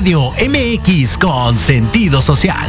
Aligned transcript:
Radio 0.00 0.32
MX 0.32 1.18
con 1.18 1.58
sentido 1.58 2.22
social. 2.22 2.66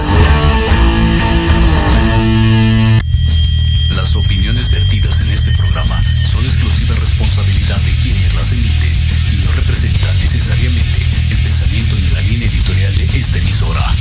Las 3.95 4.17
opiniones 4.17 4.69
vertidas 4.69 5.21
en 5.21 5.29
este 5.29 5.51
programa 5.51 6.03
son 6.29 6.43
exclusiva 6.43 6.93
responsabilidad 6.93 7.79
de 7.79 7.91
quienes 8.01 8.35
las 8.35 8.51
emiten 8.51 8.93
y 9.31 9.45
no 9.45 9.51
representan 9.53 10.19
necesariamente 10.19 10.99
el 11.29 11.37
pensamiento 11.37 11.95
ni 11.95 12.09
la 12.09 12.21
línea 12.21 12.47
editorial 12.49 12.95
de 12.97 13.03
esta 13.05 13.37
emisora. 13.37 13.91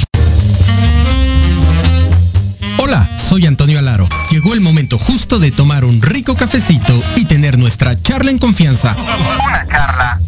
Hola, 2.78 3.08
soy 3.28 3.46
Antonio 3.46 3.78
Alaro. 3.78 4.08
Llegó 4.32 4.54
el 4.54 4.60
momento 4.60 4.98
justo 4.98 5.38
de 5.38 5.52
tomar 5.52 5.84
un 5.84 6.02
rico 6.02 6.34
cafecito 6.34 7.00
y 7.14 7.26
tener 7.26 7.58
nuestra 7.58 7.96
charla 8.02 8.32
en 8.32 8.38
confianza. 8.38 8.96
Una 8.98 9.68
charla 9.68 10.19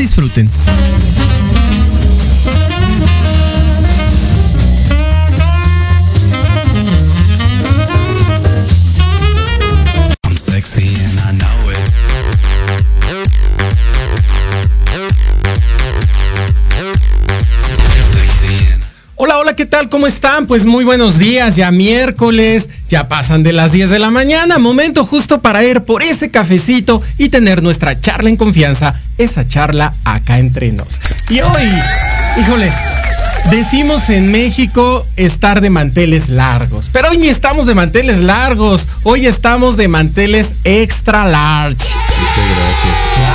disfruten. 0.00 0.48
Tal? 19.70 19.88
¿Cómo 19.88 20.08
están? 20.08 20.46
Pues 20.46 20.66
muy 20.66 20.84
buenos 20.84 21.16
días, 21.16 21.54
ya 21.54 21.70
miércoles, 21.70 22.68
ya 22.88 23.06
pasan 23.06 23.44
de 23.44 23.52
las 23.52 23.70
10 23.70 23.90
de 23.90 24.00
la 24.00 24.10
mañana, 24.10 24.58
momento 24.58 25.06
justo 25.06 25.40
para 25.40 25.64
ir 25.64 25.82
por 25.82 26.02
ese 26.02 26.30
cafecito 26.30 27.00
y 27.18 27.28
tener 27.28 27.62
nuestra 27.62 27.98
charla 27.98 28.28
en 28.30 28.36
confianza, 28.36 28.98
esa 29.16 29.46
charla 29.46 29.94
acá 30.04 30.40
entre 30.40 30.72
nos. 30.72 31.00
Y 31.28 31.40
hoy, 31.40 31.70
híjole, 32.40 32.70
decimos 33.50 34.10
en 34.10 34.32
México 34.32 35.06
estar 35.16 35.60
de 35.60 35.70
manteles 35.70 36.30
largos, 36.30 36.90
pero 36.92 37.10
hoy 37.10 37.18
ni 37.18 37.28
estamos 37.28 37.66
de 37.66 37.76
manteles 37.76 38.18
largos, 38.18 38.88
hoy 39.04 39.26
estamos 39.26 39.76
de 39.76 39.86
manteles 39.86 40.54
extra 40.64 41.26
large. 41.26 41.86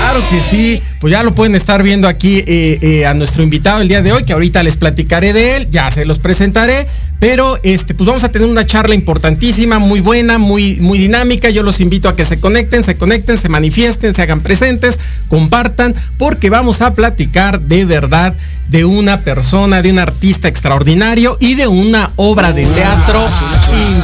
Claro 0.05 0.21
que 0.29 0.39
sí, 0.39 0.83
pues 0.99 1.09
ya 1.09 1.23
lo 1.23 1.33
pueden 1.33 1.55
estar 1.55 1.81
viendo 1.81 2.07
aquí 2.07 2.38
eh, 2.45 2.77
eh, 2.79 3.07
a 3.07 3.16
nuestro 3.16 3.41
invitado 3.41 3.81
el 3.81 3.88
día 3.88 4.03
de 4.03 4.13
hoy, 4.13 4.23
que 4.23 4.33
ahorita 4.33 4.61
les 4.61 4.77
platicaré 4.77 5.33
de 5.33 5.55
él, 5.55 5.71
ya 5.71 5.89
se 5.89 6.05
los 6.05 6.19
presentaré, 6.19 6.85
pero 7.19 7.57
este, 7.63 7.93
pues 7.93 8.07
vamos 8.07 8.23
a 8.23 8.29
tener 8.29 8.47
una 8.47 8.65
charla 8.65 8.95
importantísima, 8.95 9.79
muy 9.79 9.99
buena, 9.99 10.37
muy, 10.37 10.75
muy 10.75 10.97
dinámica. 10.99 11.49
Yo 11.49 11.63
los 11.63 11.79
invito 11.81 12.09
a 12.09 12.15
que 12.15 12.25
se 12.25 12.39
conecten, 12.39 12.83
se 12.83 12.95
conecten, 12.95 13.37
se 13.37 13.49
manifiesten, 13.49 14.13
se 14.13 14.21
hagan 14.21 14.41
presentes, 14.41 14.99
compartan, 15.29 15.95
porque 16.17 16.49
vamos 16.49 16.81
a 16.81 16.93
platicar 16.93 17.61
de 17.61 17.85
verdad 17.85 18.35
de 18.67 18.83
una 18.83 19.19
persona, 19.19 19.81
de 19.81 19.91
un 19.91 19.99
artista 19.99 20.47
extraordinario 20.47 21.37
y 21.39 21.55
de 21.55 21.67
una 21.67 22.09
obra 22.15 22.51
de 22.51 22.65
teatro 22.65 23.19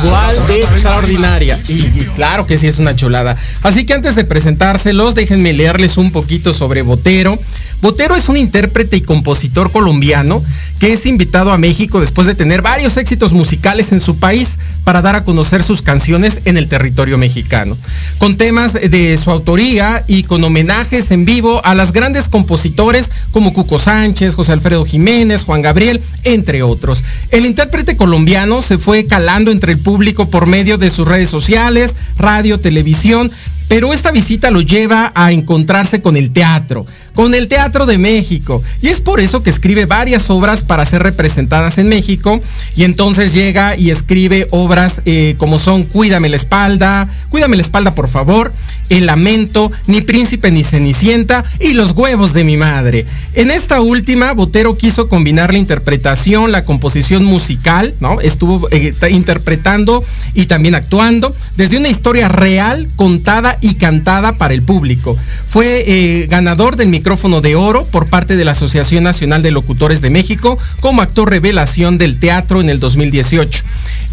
igual 0.04 0.48
de 0.48 0.60
extraordinaria. 0.60 1.60
Y, 1.68 1.74
y 1.74 2.08
claro 2.16 2.46
que 2.46 2.58
sí 2.58 2.68
es 2.68 2.80
una 2.80 2.96
chulada. 2.96 3.36
Así 3.64 3.86
que 3.86 3.94
antes 3.94 4.16
de 4.16 4.24
presentárselos, 4.24 5.16
déjenme 5.16 5.54
leerles 5.54 5.98
un 5.98 6.12
poquito 6.12 6.54
sobre 6.54 6.84
Botero. 6.84 7.40
Botero 7.82 8.16
es 8.16 8.30
un 8.30 8.38
intérprete 8.38 8.98
y 8.98 9.02
compositor 9.02 9.72
colombiano 9.72 10.44
que 10.80 10.94
es 10.94 11.06
invitado 11.06 11.52
a 11.52 11.58
México 11.58 12.00
después 12.00 12.26
de 12.26 12.36
tener 12.36 12.62
varios 12.62 12.98
éxitos 12.98 13.34
musicales 13.34 13.92
en 13.92 14.00
su 14.00 14.18
país 14.18 14.58
para 14.84 15.02
dar 15.02 15.16
a 15.16 15.24
conocer 15.24 15.62
sus 15.62 15.82
canciones 15.82 16.42
en 16.46 16.58
el 16.58 16.68
territorio 16.68 17.20
mexicano, 17.20 17.78
con 18.18 18.36
temas 18.36 18.74
de 18.74 19.18
su 19.18 19.30
autoría 19.30 20.04
y 20.08 20.24
con 20.24 20.44
homenajes 20.44 21.12
en 21.12 21.26
vivo 21.26 21.64
a 21.66 21.76
las 21.76 21.92
grandes 21.92 22.30
compositores 22.30 23.12
como 23.32 23.54
Cuco 23.54 23.78
Sánchez, 23.78 24.34
José 24.34 24.54
Alfredo 24.54 24.86
Jiménez, 24.86 25.44
Juan 25.44 25.62
Gabriel, 25.62 26.02
entre 26.24 26.64
otros. 26.64 27.04
El 27.30 27.46
intérprete 27.46 27.96
colombiano 27.96 28.64
se 28.64 28.80
fue 28.80 29.06
calando 29.06 29.52
entre 29.52 29.74
el 29.74 29.80
público 29.80 30.30
por 30.30 30.48
medio 30.48 30.80
de 30.80 30.90
sus 30.90 31.08
redes 31.08 31.30
sociales, 31.30 31.96
radio, 32.18 32.60
televisión, 32.60 33.32
pero 33.68 33.94
esta 33.94 34.12
visita 34.12 34.52
lo 34.52 34.62
lleva 34.62 35.14
a 35.16 35.32
encontrarse 35.32 36.02
con 36.02 36.18
el 36.18 36.32
teatro, 36.32 36.86
con 37.14 37.34
el 37.34 37.48
Teatro 37.48 37.86
de 37.86 37.98
México. 37.98 38.62
Y 38.82 38.88
es 38.88 39.02
por 39.02 39.20
eso 39.20 39.42
que 39.42 39.50
escribe 39.50 39.86
varias 39.86 40.30
obras 40.30 40.64
para 40.64 40.86
ser 40.86 41.04
representadas 41.04 41.78
en 41.78 41.90
México. 41.90 42.42
Y 42.76 42.84
entonces 42.84 43.34
llega 43.34 43.78
y 43.78 43.90
escribe 43.90 44.48
obras 44.52 45.02
eh, 45.06 45.36
como 45.38 45.60
son 45.60 45.84
Cuídame 45.84 46.30
la 46.30 46.36
espalda, 46.36 47.08
Cuídame 47.30 47.56
la 47.56 47.62
espalda 47.62 47.94
por 47.94 48.08
favor, 48.08 48.52
El 48.90 49.06
lamento, 49.06 49.72
Ni 49.88 50.02
príncipe 50.02 50.52
ni 50.52 50.64
cenicienta 50.64 51.44
y 51.60 51.74
Los 51.74 51.92
huevos 51.92 52.34
de 52.34 52.44
mi 52.44 52.58
madre. 52.58 53.06
En 53.34 53.52
esta 53.52 53.82
última, 53.82 54.34
Botero 54.34 54.78
quiso 54.78 55.08
combinar 55.08 55.52
la 55.54 55.60
interpretación, 55.60 56.52
la 56.52 56.64
composición 56.64 57.24
musical, 57.24 57.94
¿no? 58.00 58.22
Estuvo 58.22 58.68
eh, 58.72 58.94
interpretando 59.10 60.04
y 60.34 60.46
también 60.46 60.76
actuando 60.76 61.34
desde 61.56 61.78
una 61.78 61.90
historia 61.90 62.28
real, 62.28 62.88
contada 62.96 63.58
y 63.62 63.76
cantada 63.76 64.34
para 64.34 64.54
el 64.54 64.64
público. 64.64 65.18
Fue 65.48 65.84
eh, 65.88 66.28
ganador 66.28 66.76
del 66.76 66.90
micrófono 67.02 67.42
de 67.42 67.56
oro 67.56 67.84
por 67.86 68.08
parte 68.08 68.36
de 68.36 68.46
la 68.46 68.52
Asociación 68.52 69.04
Nacional 69.04 69.42
de 69.42 69.50
Locutores 69.50 70.02
de 70.02 70.12
México 70.12 70.60
como 70.82 71.02
actor 71.02 71.32
revelación 71.32 71.98
del 71.98 72.20
teatro 72.20 72.62
en 72.62 72.70
el 72.70 72.80
2018. 72.80 73.64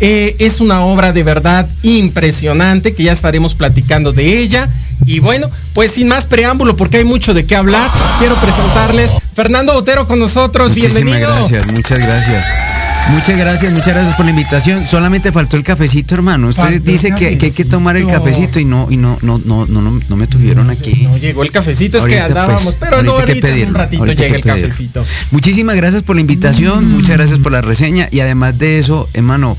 Eh, 0.01 0.37
es 0.39 0.63
una 0.63 0.81
obra 0.81 1.13
de 1.13 1.23
verdad 1.23 1.69
impresionante 1.83 2.95
que 2.95 3.03
ya 3.03 3.13
estaremos 3.13 3.55
platicando 3.55 4.15
de 4.15 4.39
ella. 4.39 4.71
Y 5.05 5.21
bueno, 5.21 5.51
pues 5.75 5.93
sin 5.93 6.09
más 6.09 6.25
preámbulo, 6.25 6.77
porque 6.77 6.97
hay 6.97 7.05
mucho 7.05 7.35
de 7.35 7.45
qué 7.45 7.57
hablar, 7.57 7.91
quiero 8.19 8.35
presentarles 8.37 9.11
Fernando 9.35 9.75
Botero 9.75 10.07
con 10.07 10.19
nosotros. 10.19 10.71
Muchísimas 10.71 10.95
Bienvenido. 10.95 11.35
gracias, 11.35 11.67
muchas 11.67 11.99
gracias. 11.99 12.88
Muchas 13.11 13.39
gracias, 13.39 13.73
muchas 13.73 13.95
gracias 13.95 14.15
por 14.17 14.25
la 14.27 14.31
invitación. 14.33 14.87
Solamente 14.87 15.33
faltó 15.33 15.57
el 15.57 15.65
cafecito, 15.65 16.15
hermano. 16.15 16.49
Usted 16.49 16.63
Faltó 16.63 16.91
dice 16.91 17.11
que, 17.17 17.39
que 17.39 17.47
hay 17.47 17.53
que 17.53 17.65
tomar 17.65 17.97
el 17.97 18.07
cafecito. 18.07 18.61
y 18.61 18.65
no, 18.65 18.87
y 18.91 18.97
no, 18.99 19.19
no, 19.23 19.39
no, 19.45 19.67
no, 19.67 19.81
no, 19.81 19.99
no 20.09 20.17
me 20.17 20.27
tuvieron 20.27 20.69
aquí. 20.71 21.05
No 21.05 21.17
llegó 21.17 21.43
el 21.43 21.51
cafecito, 21.51 21.99
es 21.99 22.05
que 22.05 22.21
Ahorita, 22.21 22.27
andábamos, 22.43 22.63
pues, 22.65 22.77
pero 22.79 23.03
no 23.03 23.13
ahorita 23.13 23.27
que 23.27 23.33
ahorita 23.33 23.49
en 23.49 23.55
un 23.55 23.59
pedirlo, 23.59 23.79
ratito 23.79 24.03
ahorita 24.03 24.23
llega 24.23 24.37
el 24.37 24.43
pedirlo. 24.43 24.63
cafecito. 24.69 25.05
Muchísimas 25.31 25.77
gracias 25.77 26.03
por 26.03 26.17
la 26.17 26.21
invitación, 26.21 26.91
muchas 26.91 27.17
gracias 27.17 27.39
por 27.39 27.51
la 27.53 27.63
reseña 27.63 28.09
y 28.11 28.21
además 28.21 28.59
de 28.59 28.79
eso, 28.79 29.09
hermano, 29.15 29.57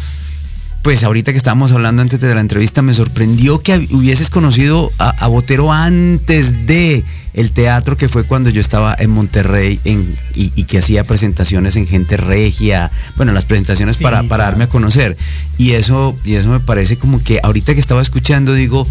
pues 0.90 1.04
ahorita 1.04 1.32
que 1.34 1.38
estábamos 1.38 1.72
hablando 1.72 2.02
antes 2.02 2.20
de 2.20 2.34
la 2.34 2.42
entrevista 2.42 2.82
me 2.82 2.96
sorprendió 2.96 3.60
que 3.62 3.78
hubieses 3.92 4.32
conocido 4.32 4.92
a, 4.98 5.10
a 5.24 5.28
Botero 5.28 5.72
antes 5.72 6.66
de 6.66 7.04
el 7.36 7.52
teatro 7.52 7.96
que 7.96 8.10
fue 8.10 8.24
cuando 8.24 8.50
yo 8.50 8.60
estaba 8.60 8.96
en 8.98 9.12
Monterrey 9.12 9.80
en- 9.86 10.10
y, 10.34 10.52
y 10.56 10.64
que 10.64 10.80
hacía 10.80 11.04
presentaciones 11.04 11.76
en 11.76 11.86
gente 11.86 12.18
regia, 12.18 12.90
bueno, 13.18 13.34
las 13.34 13.46
presentaciones 13.46 13.98
Sí, 13.98 14.04
para, 14.04 14.24
para 14.24 14.46
darme 14.46 14.64
a 14.64 14.68
conocer. 14.68 15.16
Y 15.60 15.74
eso, 15.74 16.16
y 16.26 16.34
eso 16.34 16.50
me 16.50 16.60
parece 16.60 16.98
como 16.98 17.22
que 17.24 17.40
ahorita 17.44 17.76
que 17.76 17.80
estaba 17.80 18.02
escuchando, 18.02 18.56
digo, 18.56 18.88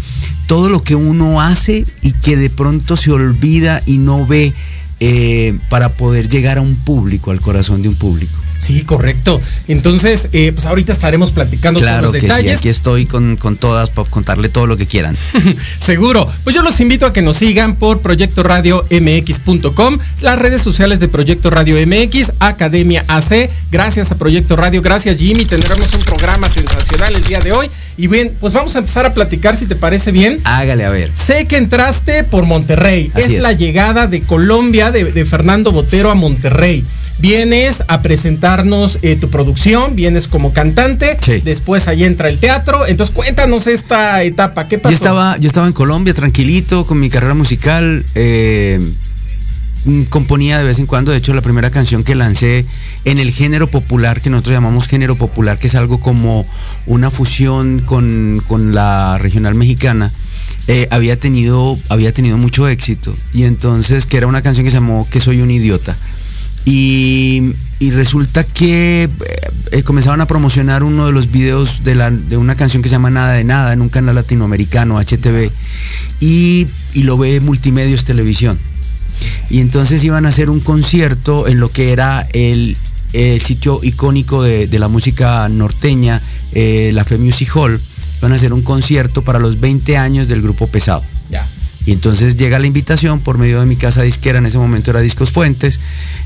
todo 0.47 0.69
lo 0.69 0.81
que 0.81 0.95
uno 0.95 1.41
hace 1.41 1.83
y 2.01 2.13
que 2.13 2.37
de 2.37 2.49
pronto 2.49 2.95
se 2.95 3.11
olvida 3.11 3.81
y 3.85 3.97
no 3.97 4.25
ve 4.25 4.53
eh, 5.01 5.53
para 5.67 5.89
poder 5.89 6.29
llegar 6.29 6.59
a 6.59 6.61
un 6.61 6.77
público, 6.77 7.31
al 7.31 7.41
corazón 7.41 7.81
de 7.81 7.89
un 7.89 7.95
público. 7.95 8.39
Sí, 8.59 8.83
correcto. 8.83 9.41
Entonces, 9.67 10.27
eh, 10.33 10.51
pues 10.53 10.65
ahorita 10.67 10.93
estaremos 10.93 11.31
platicando 11.31 11.79
todos 11.79 11.89
Claro 11.89 12.03
los 12.03 12.11
que 12.11 12.19
sí, 12.19 12.27
detalles. 12.27 12.59
aquí 12.59 12.69
estoy 12.69 13.05
con, 13.05 13.37
con 13.37 13.55
todas 13.55 13.89
para 13.89 14.07
contarle 14.09 14.49
todo 14.49 14.67
lo 14.67 14.77
que 14.77 14.85
quieran. 14.85 15.15
Seguro. 15.79 16.29
Pues 16.43 16.55
yo 16.55 16.61
los 16.61 16.79
invito 16.81 17.05
a 17.05 17.13
que 17.13 17.21
nos 17.21 17.37
sigan 17.37 17.75
por 17.75 18.01
Proyecto 18.01 18.43
Radio 18.43 18.85
MX.com, 18.91 19.97
las 20.21 20.37
redes 20.37 20.61
sociales 20.61 20.99
de 20.99 21.07
Proyecto 21.07 21.49
Radio 21.49 21.75
MX, 21.87 22.33
Academia 22.39 23.03
AC. 23.07 23.49
Gracias 23.71 24.11
a 24.11 24.17
Proyecto 24.17 24.55
Radio, 24.55 24.81
gracias 24.81 25.17
Jimmy. 25.17 25.45
Tendremos 25.45 25.93
un 25.93 26.01
programa 26.03 26.49
sensacional 26.49 27.15
el 27.15 27.23
día 27.23 27.39
de 27.39 27.53
hoy. 27.53 27.69
Y 27.97 28.07
bien, 28.07 28.31
pues 28.39 28.53
vamos 28.53 28.75
a 28.75 28.79
empezar 28.79 29.05
a 29.05 29.13
platicar 29.13 29.55
si 29.55 29.65
te 29.65 29.75
parece 29.75 30.11
bien. 30.11 30.37
Hágale 30.43 30.85
a 30.85 30.89
ver. 30.89 31.09
Sé 31.15 31.45
que 31.45 31.57
entraste 31.57 32.23
por 32.23 32.45
Monterrey. 32.45 33.11
Es, 33.15 33.27
es. 33.27 33.41
la 33.41 33.53
llegada 33.53 34.07
de 34.07 34.21
Colombia 34.21 34.91
de, 34.91 35.05
de 35.11 35.25
Fernando 35.25 35.71
Botero 35.71 36.11
a 36.11 36.15
Monterrey. 36.15 36.83
Vienes 37.19 37.83
a 37.87 38.01
presentarnos 38.01 38.99
eh, 39.01 39.17
tu 39.19 39.29
producción, 39.29 39.95
vienes 39.95 40.27
como 40.27 40.53
cantante, 40.53 41.17
Sí. 41.21 41.41
después 41.43 41.87
ahí 41.87 42.03
entra 42.05 42.29
el 42.29 42.39
teatro. 42.39 42.85
Entonces 42.87 43.13
cuéntanos 43.13 43.67
esta 43.67 44.23
etapa, 44.23 44.67
¿qué 44.69 44.77
pasó? 44.79 44.91
Yo 44.91 44.95
estaba, 44.95 45.37
yo 45.37 45.47
estaba 45.47 45.67
en 45.67 45.73
Colombia 45.73 46.13
tranquilito 46.13 46.85
con 46.85 46.99
mi 46.99 47.09
carrera 47.09 47.33
musical. 47.33 48.05
eh, 48.15 48.79
componía 50.09 50.57
de 50.57 50.63
vez 50.65 50.77
en 50.79 50.85
cuando. 50.85 51.11
De 51.11 51.17
hecho, 51.17 51.33
la 51.33 51.41
primera 51.41 51.71
canción 51.71 52.03
que 52.03 52.13
lancé 52.15 52.65
en 53.05 53.17
el 53.17 53.31
género 53.31 53.67
popular, 53.67 54.19
que 54.21 54.29
nosotros 54.29 54.53
llamamos 54.53 54.87
género 54.87 55.15
popular, 55.15 55.57
que 55.57 55.67
es 55.67 55.75
algo 55.75 55.99
como 56.01 56.45
una 56.85 57.09
fusión 57.09 57.79
con, 57.85 58.41
con 58.47 58.73
la 58.75 59.17
regional 59.17 59.55
mexicana. 59.55 60.11
eh, 60.67 60.87
había, 60.91 61.17
tenido, 61.17 61.77
había 61.87 62.13
tenido 62.13 62.37
mucho 62.37 62.67
éxito. 62.67 63.13
Y 63.33 63.43
entonces, 63.43 64.05
que 64.05 64.17
era 64.17 64.27
una 64.27 64.41
canción 64.41 64.65
que 64.65 64.71
se 64.71 64.77
llamó 64.77 65.07
Que 65.09 65.19
soy 65.19 65.41
un 65.41 65.49
idiota. 65.49 65.95
Y, 66.65 67.53
resulta 67.91 68.43
que 68.43 69.03
eh, 69.03 69.09
eh, 69.71 69.83
comenzaban 69.83 70.21
a 70.21 70.27
promocionar 70.27 70.83
uno 70.83 71.05
de 71.05 71.11
los 71.11 71.31
videos 71.31 71.83
de, 71.83 72.37
una 72.37 72.55
canción 72.55 72.83
que 72.83 72.89
se 72.89 72.95
llama 72.95 73.09
Nada 73.09 73.33
de 73.33 73.43
Nada 73.43 73.73
en 73.73 73.81
un 73.81 73.89
canal 73.89 74.15
latinoamericano, 74.15 74.99
HTV, 74.99 75.49
y, 76.19 76.67
lo 76.95 77.17
ve 77.17 77.39
Multimedios 77.39 78.03
Televisión. 78.03 78.57
Y 79.49 79.61
entonces 79.61 80.03
iban 80.03 80.25
a 80.25 80.29
hacer 80.29 80.49
un 80.49 80.59
concierto 80.59 81.47
en 81.47 81.59
lo 81.59 81.69
que 81.69 81.91
era 81.91 82.27
el, 82.33 82.77
sitio 83.39 83.79
icónico 83.81 84.43
de, 84.43 84.79
la 84.79 84.87
música 84.87 85.47
norteña, 85.49 86.21
eh, 86.53 86.91
la 86.93 87.03
Fe 87.03 87.17
Music 87.17 87.49
Hall. 87.55 87.79
Iban 88.19 88.33
a 88.33 88.35
hacer 88.35 88.53
un 88.53 88.61
concierto 88.61 89.23
para 89.23 89.39
los 89.39 89.59
20 89.59 89.97
años 89.97 90.27
del 90.27 90.41
grupo 90.41 90.67
Pesado. 90.67 91.03
Y 91.85 91.93
entonces 91.93 92.37
llega 92.37 92.59
la 92.59 92.67
invitación 92.67 93.19
por 93.19 93.37
medio 93.37 93.59
de 93.59 93.65
mi 93.65 93.75
casa 93.75 94.01
disquera, 94.01 94.39
en 94.39 94.45
ese 94.45 94.57
momento 94.57 94.91
era 94.91 94.99
Discos 94.99 95.31
Fuentes. 95.31 95.79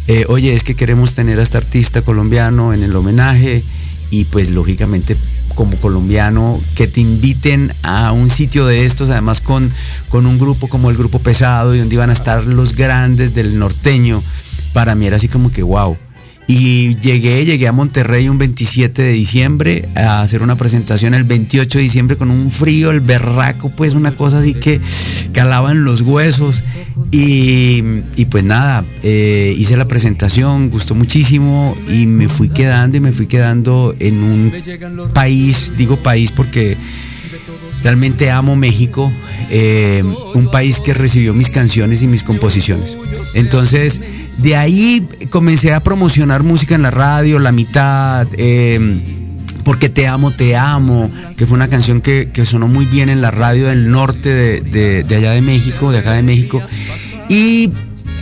eh, 0.08 0.26
Oye, 0.28 0.54
es 0.54 0.64
que 0.64 0.76
queremos 0.76 1.14
tener 1.14 1.40
a 1.40 1.44
este 1.44 1.58
artista 1.58 2.02
colombiano 2.02 2.74
en 2.74 2.84
el 2.84 2.96
homenaje 2.96 3.64
y 4.10 4.26
pues 4.26 4.50
lógicamente 4.50 5.16
como 5.56 5.78
colombiano 5.78 6.60
que 6.76 6.88
te 6.88 7.02
inviten 7.02 7.72
a 7.84 8.12
un 8.12 8.30
sitio 8.30 8.66
de 8.66 8.86
estos, 8.86 9.10
además 9.10 9.42
con, 9.42 9.72
con 10.10 10.26
un 10.26 10.38
grupo 10.40 10.68
como 10.68 10.90
el 10.90 10.98
Grupo 10.98 11.20
Pesado 11.20 11.76
y 11.76 11.80
donde 11.80 11.96
iban 11.96 12.10
a 12.10 12.14
estar 12.14 12.46
los 12.46 12.76
grandes 12.76 13.34
del 13.34 13.58
norteño, 13.58 14.22
para 14.74 14.96
mí 14.96 15.06
era 15.06 15.18
así 15.18 15.28
como 15.28 15.52
que 15.52 15.64
wow. 15.64 15.98
Y 16.48 16.98
llegué, 16.98 17.46
llegué 17.46 17.68
a 17.68 17.72
Monterrey 17.72 18.28
un 18.28 18.38
27 18.38 19.02
de 19.02 19.12
diciembre 19.12 19.88
a 19.96 20.22
hacer 20.22 20.44
una 20.44 20.58
presentación 20.58 21.14
el 21.14 21.24
28 21.24 21.78
de 21.78 21.84
diciembre 21.84 22.18
con 22.18 22.32
un 22.32 22.52
frío, 22.52 22.92
el 22.92 23.00
berraco, 23.00 23.70
pues 23.70 23.94
una 23.94 24.12
cosa 24.12 24.40
así 24.40 24.54
que 24.54 24.82
calaba 25.32 25.72
en 25.72 25.86
los 25.86 26.02
huesos. 26.02 26.64
Y, 27.12 27.84
y 28.16 28.26
pues 28.26 28.44
nada, 28.44 28.84
eh, 29.04 29.56
hice 29.58 29.78
la 29.78 29.88
presentación, 29.88 30.70
gustó 30.70 30.96
muchísimo 30.96 31.78
y 31.88 32.06
me 32.08 32.28
fui 32.28 32.50
quedando 32.50 32.98
y 32.98 33.00
me 33.00 33.12
fui 33.12 33.28
quedando 33.28 33.96
en 34.00 34.24
un 34.24 34.54
país, 35.14 35.74
digo 35.78 35.98
país 35.98 36.32
porque 36.32 36.78
realmente 37.84 38.32
amo 38.32 38.56
México, 38.56 39.12
eh, 39.50 40.04
un 40.34 40.48
país 40.48 40.80
que 40.80 40.94
recibió 40.94 41.34
mis 41.34 41.50
canciones 41.50 42.02
y 42.02 42.08
mis 42.08 42.24
composiciones. 42.24 42.96
Entonces, 43.34 44.02
de 44.38 44.56
ahí 44.56 45.08
comencé 45.30 45.74
a 45.74 45.84
promocionar 45.84 46.44
música 46.44 46.76
en 46.76 46.82
la 46.82 46.92
radio, 46.92 47.40
la 47.40 47.52
mitad, 47.52 48.28
eh, 48.38 49.00
porque 49.64 49.90
te 49.90 50.08
amo, 50.08 50.32
te 50.32 50.56
amo, 50.56 51.12
que 51.38 51.46
fue 51.46 51.56
una 51.56 51.70
canción 51.70 52.02
que, 52.02 52.30
sonó 52.46 52.68
muy 52.68 52.86
bien 52.86 53.10
en 53.10 53.22
la 53.22 53.32
radio 53.32 53.68
del 53.68 53.90
norte 53.90 54.62
de 54.62 55.16
allá 55.16 55.32
de 55.32 55.42
México, 55.42 55.92
de 55.92 56.00
acá 56.00 56.14
de 56.14 56.24
México. 56.24 56.62
Y 57.30 57.70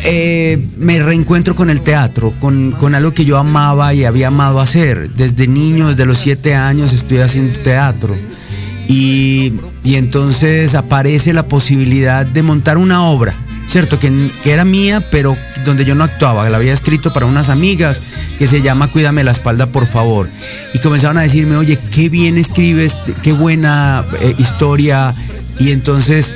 eh, 0.04 0.64
me 0.78 1.02
reencuentro 1.02 1.56
con 1.56 1.70
el 1.70 1.82
teatro, 1.82 2.34
con, 2.40 2.72
con 2.72 2.96
algo 2.96 3.14
que 3.14 3.24
yo 3.24 3.38
amaba 3.38 3.94
y 3.94 4.04
había 4.04 4.28
amado 4.28 4.60
hacer. 4.60 5.12
Desde 5.12 5.48
niño, 5.48 5.90
desde 5.90 6.06
los 6.06 6.18
siete 6.18 6.56
años, 6.56 6.94
estoy 6.94 7.20
haciendo 7.20 7.60
teatro. 7.60 8.16
Y, 8.92 9.54
entonces 9.86 10.76
aparece 10.76 11.32
la 11.32 11.44
posibilidad 11.44 12.26
de 12.26 12.44
montar 12.44 12.78
una 12.78 13.06
obra, 13.06 13.34
¿cierto? 13.66 13.98
Que, 14.00 14.30
que 14.44 14.52
era 14.52 14.66
mía, 14.66 15.02
pero 15.12 15.38
donde 15.64 15.86
yo 15.86 15.96
no 15.96 16.04
actuaba. 16.04 16.50
La 16.50 16.58
había 16.58 16.74
escrito 16.74 17.14
para 17.14 17.26
unas 17.26 17.48
amigas 17.48 18.02
que 18.38 18.48
se 18.48 18.62
llama 18.62 18.90
Cuídame 18.90 19.24
la 19.24 19.32
espalda, 19.32 19.68
por 19.68 19.88
favor. 19.88 20.28
Y 20.74 20.80
comenzaron 20.80 21.18
a 21.18 21.22
decirme, 21.22 21.56
oye, 21.56 21.80
qué 21.92 22.10
bien 22.10 22.38
escribes, 22.38 22.98
qué 23.24 23.32
buena 23.32 24.04
eh, 24.20 24.36
historia. 24.38 25.16
Y 25.58 25.72
entonces 25.72 26.36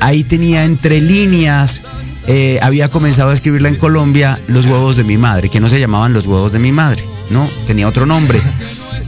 ahí 0.00 0.24
tenía 0.24 0.64
entre 0.64 1.02
líneas, 1.02 1.82
eh, 2.26 2.60
había 2.62 2.88
comenzado 2.88 3.28
a 3.28 3.34
escribirla 3.34 3.68
en 3.68 3.76
Colombia, 3.76 4.38
Los 4.48 4.64
huevos 4.64 4.96
de 4.96 5.04
mi 5.04 5.18
madre, 5.18 5.50
que 5.50 5.60
no 5.60 5.68
se 5.68 5.78
llamaban 5.78 6.14
Los 6.14 6.26
huevos 6.26 6.50
de 6.50 6.60
mi 6.60 6.72
madre, 6.72 7.04
¿no? 7.28 7.46
Tenía 7.66 7.88
otro 7.88 8.06
nombre. 8.06 8.40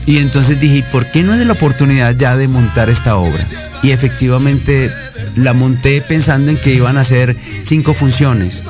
Y 0.05 0.17
entonces 0.17 0.59
dije, 0.59 0.83
¿por 0.91 1.05
qué 1.11 1.23
no 1.23 1.33
es 1.33 1.45
la 1.45 1.53
oportunidad 1.53 2.15
ya 2.15 2.35
de 2.35 2.47
montar 2.47 2.89
esta 2.89 3.15
obra? 3.15 3.45
Y 3.83 3.91
efectivamente 3.91 4.91
la 5.35 5.53
monté 5.53 6.01
pensando 6.01 6.51
en 6.51 6.57
que 6.57 6.73
iban 6.73 6.97
a 6.97 7.03
ser 7.03 7.35
cinco 7.63 7.93
funciones. 7.93 8.63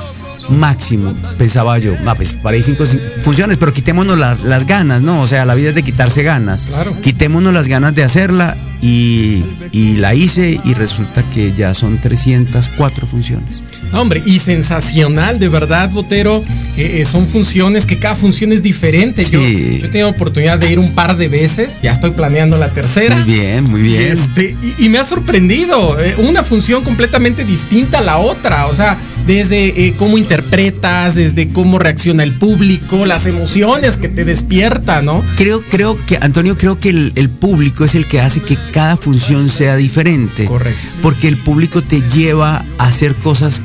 Máximo, 0.50 1.14
pensaba 1.38 1.78
yo. 1.78 1.94
Ah, 2.06 2.14
pues 2.14 2.34
para 2.34 2.56
ahí 2.56 2.62
cinco 2.62 2.84
cin- 2.84 3.00
funciones, 3.22 3.56
pero 3.56 3.72
quitémonos 3.72 4.18
las, 4.18 4.42
las 4.44 4.66
ganas, 4.66 5.00
¿no? 5.00 5.22
O 5.22 5.26
sea, 5.26 5.44
la 5.46 5.54
vida 5.54 5.70
es 5.70 5.74
de 5.74 5.82
quitarse 5.82 6.22
ganas. 6.22 6.62
Claro. 6.62 6.94
Quitémonos 7.00 7.52
las 7.54 7.66
ganas 7.66 7.94
de 7.94 8.04
hacerla 8.04 8.54
y, 8.82 9.42
y 9.72 9.96
la 9.96 10.14
hice 10.14 10.60
y 10.62 10.74
resulta 10.74 11.22
que 11.32 11.54
ya 11.54 11.72
son 11.72 11.98
304 11.98 13.06
funciones. 13.06 13.62
No, 13.94 14.02
Hombre, 14.02 14.22
y 14.26 14.38
sensacional, 14.40 15.38
de 15.38 15.48
verdad, 15.48 15.88
Botero. 15.90 16.42
Eh, 16.76 17.00
eh, 17.00 17.04
son 17.04 17.28
funciones 17.28 17.86
que 17.86 17.98
cada 18.00 18.16
función 18.16 18.52
es 18.52 18.62
diferente. 18.62 19.24
Yo, 19.24 19.38
Sí. 19.40 19.78
yo 19.80 19.86
he 19.86 19.88
tenido 19.88 20.08
oportunidad 20.10 20.58
de 20.58 20.72
ir 20.72 20.78
un 20.80 20.92
par 20.94 21.16
de 21.16 21.28
veces, 21.28 21.78
ya 21.82 21.92
estoy 21.92 22.10
planeando 22.10 22.56
la 22.56 22.72
tercera. 22.72 23.14
Muy 23.16 23.32
bien, 23.32 23.64
muy 23.70 23.82
bien. 23.82 24.02
este, 24.02 24.56
y, 24.78 24.84
y 24.86 24.88
me 24.88 24.98
ha 24.98 25.04
sorprendido, 25.04 25.98
eh, 26.00 26.16
una 26.18 26.42
función 26.42 26.82
completamente 26.82 27.44
distinta 27.44 27.98
a 27.98 28.02
la 28.02 28.18
otra, 28.18 28.66
o 28.66 28.74
sea, 28.74 28.98
desde 29.26 29.86
eh, 29.86 29.94
cómo 29.96 30.18
interpretas, 30.18 31.14
desde 31.14 31.48
cómo 31.48 31.78
reacciona 31.78 32.24
el 32.24 32.32
público, 32.32 33.06
las 33.06 33.26
emociones 33.26 33.96
que 33.96 34.08
te 34.08 34.24
despierta, 34.24 35.00
¿no? 35.00 35.22
Creo, 35.36 35.62
creo 35.70 35.96
que, 36.06 36.18
Antonio, 36.20 36.58
creo 36.58 36.78
que 36.80 36.88
el, 36.90 37.12
el 37.14 37.28
público 37.30 37.84
es 37.84 37.94
el 37.94 38.06
que 38.06 38.20
hace 38.20 38.40
que 38.40 38.58
cada 38.72 38.96
función 38.96 39.48
sea 39.48 39.76
diferente. 39.76 40.44
Correcto. 40.46 40.80
Porque 41.02 41.28
el 41.28 41.36
público 41.36 41.80
te 41.82 42.02
lleva 42.02 42.64
a 42.78 42.86
hacer 42.88 43.14
cosas 43.14 43.62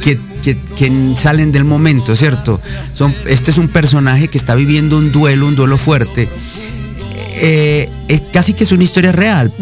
que, 0.00 0.18
que- 0.42 0.56
que 0.76 1.14
salen 1.16 1.52
del 1.52 1.64
momento, 1.64 2.16
¿cierto? 2.16 2.60
Son, 2.92 3.14
este 3.26 3.50
es 3.50 3.58
un 3.58 3.68
personaje 3.68 4.28
que 4.28 4.38
está 4.38 4.54
viviendo 4.54 4.96
un 4.98 5.12
duelo, 5.12 5.46
un 5.46 5.54
duelo 5.56 5.76
fuerte. 5.78 6.28
Eh, 7.42 7.88
es 8.08 8.20
casi 8.32 8.52
que 8.52 8.64
es 8.64 8.72
una 8.72 8.82
historia 8.84 9.12
real, 9.12 9.52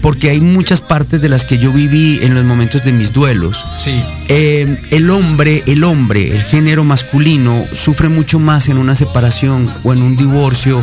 porque 0.00 0.30
hay 0.30 0.40
muchas 0.40 0.80
partes 0.80 1.20
de 1.20 1.28
las 1.28 1.44
que 1.44 1.58
yo 1.58 1.70
viví 1.72 2.20
en 2.22 2.34
los 2.34 2.44
momentos 2.44 2.84
de 2.84 2.92
mis 2.92 3.12
duelos. 3.12 3.64
Sí. 3.82 4.00
Eh, 4.28 4.78
el 4.90 5.10
hombre, 5.10 5.62
el 5.66 5.84
hombre, 5.84 6.30
el 6.34 6.42
género 6.42 6.84
masculino, 6.84 7.64
sufre 7.74 8.08
mucho 8.08 8.38
más 8.38 8.68
en 8.68 8.78
una 8.78 8.94
separación 8.94 9.68
o 9.84 9.92
en 9.92 10.02
un 10.02 10.16
divorcio 10.16 10.82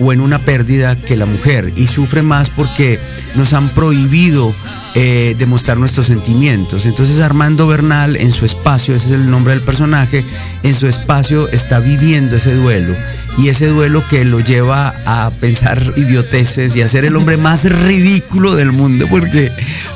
o 0.00 0.12
en 0.12 0.20
una 0.20 0.38
pérdida 0.40 0.96
que 0.96 1.16
la 1.16 1.26
mujer. 1.26 1.72
Y 1.76 1.86
sufre 1.86 2.22
más 2.22 2.50
porque 2.50 2.98
nos 3.36 3.52
han 3.52 3.68
prohibido 3.68 4.52
eh, 4.94 5.34
demostrar 5.38 5.78
nuestros 5.78 6.06
sentimientos. 6.06 6.84
Entonces 6.84 7.20
Armando 7.20 7.66
Bernal 7.66 8.14
en 8.16 8.30
su 8.30 8.44
espacio, 8.44 8.94
ese 8.94 9.06
es 9.08 9.12
el 9.14 9.30
nombre 9.30 9.54
del 9.54 9.62
personaje, 9.62 10.22
en 10.62 10.74
su 10.74 10.86
espacio 10.86 11.48
está 11.48 11.80
viviendo 11.80 12.36
ese 12.36 12.54
duelo. 12.54 12.94
Y 13.38 13.48
ese 13.48 13.68
duelo 13.68 14.04
que 14.10 14.26
lo 14.26 14.40
lleva 14.40 14.94
a 15.06 15.30
pensar 15.40 15.94
idioteces 15.96 16.76
y 16.76 16.82
a 16.82 16.88
ser 16.88 17.06
el 17.06 17.16
hombre 17.16 17.36
más 17.38 17.64
ridículo 17.64 18.54
del 18.54 18.72
mundo. 18.72 19.06
Porque, 19.08 19.50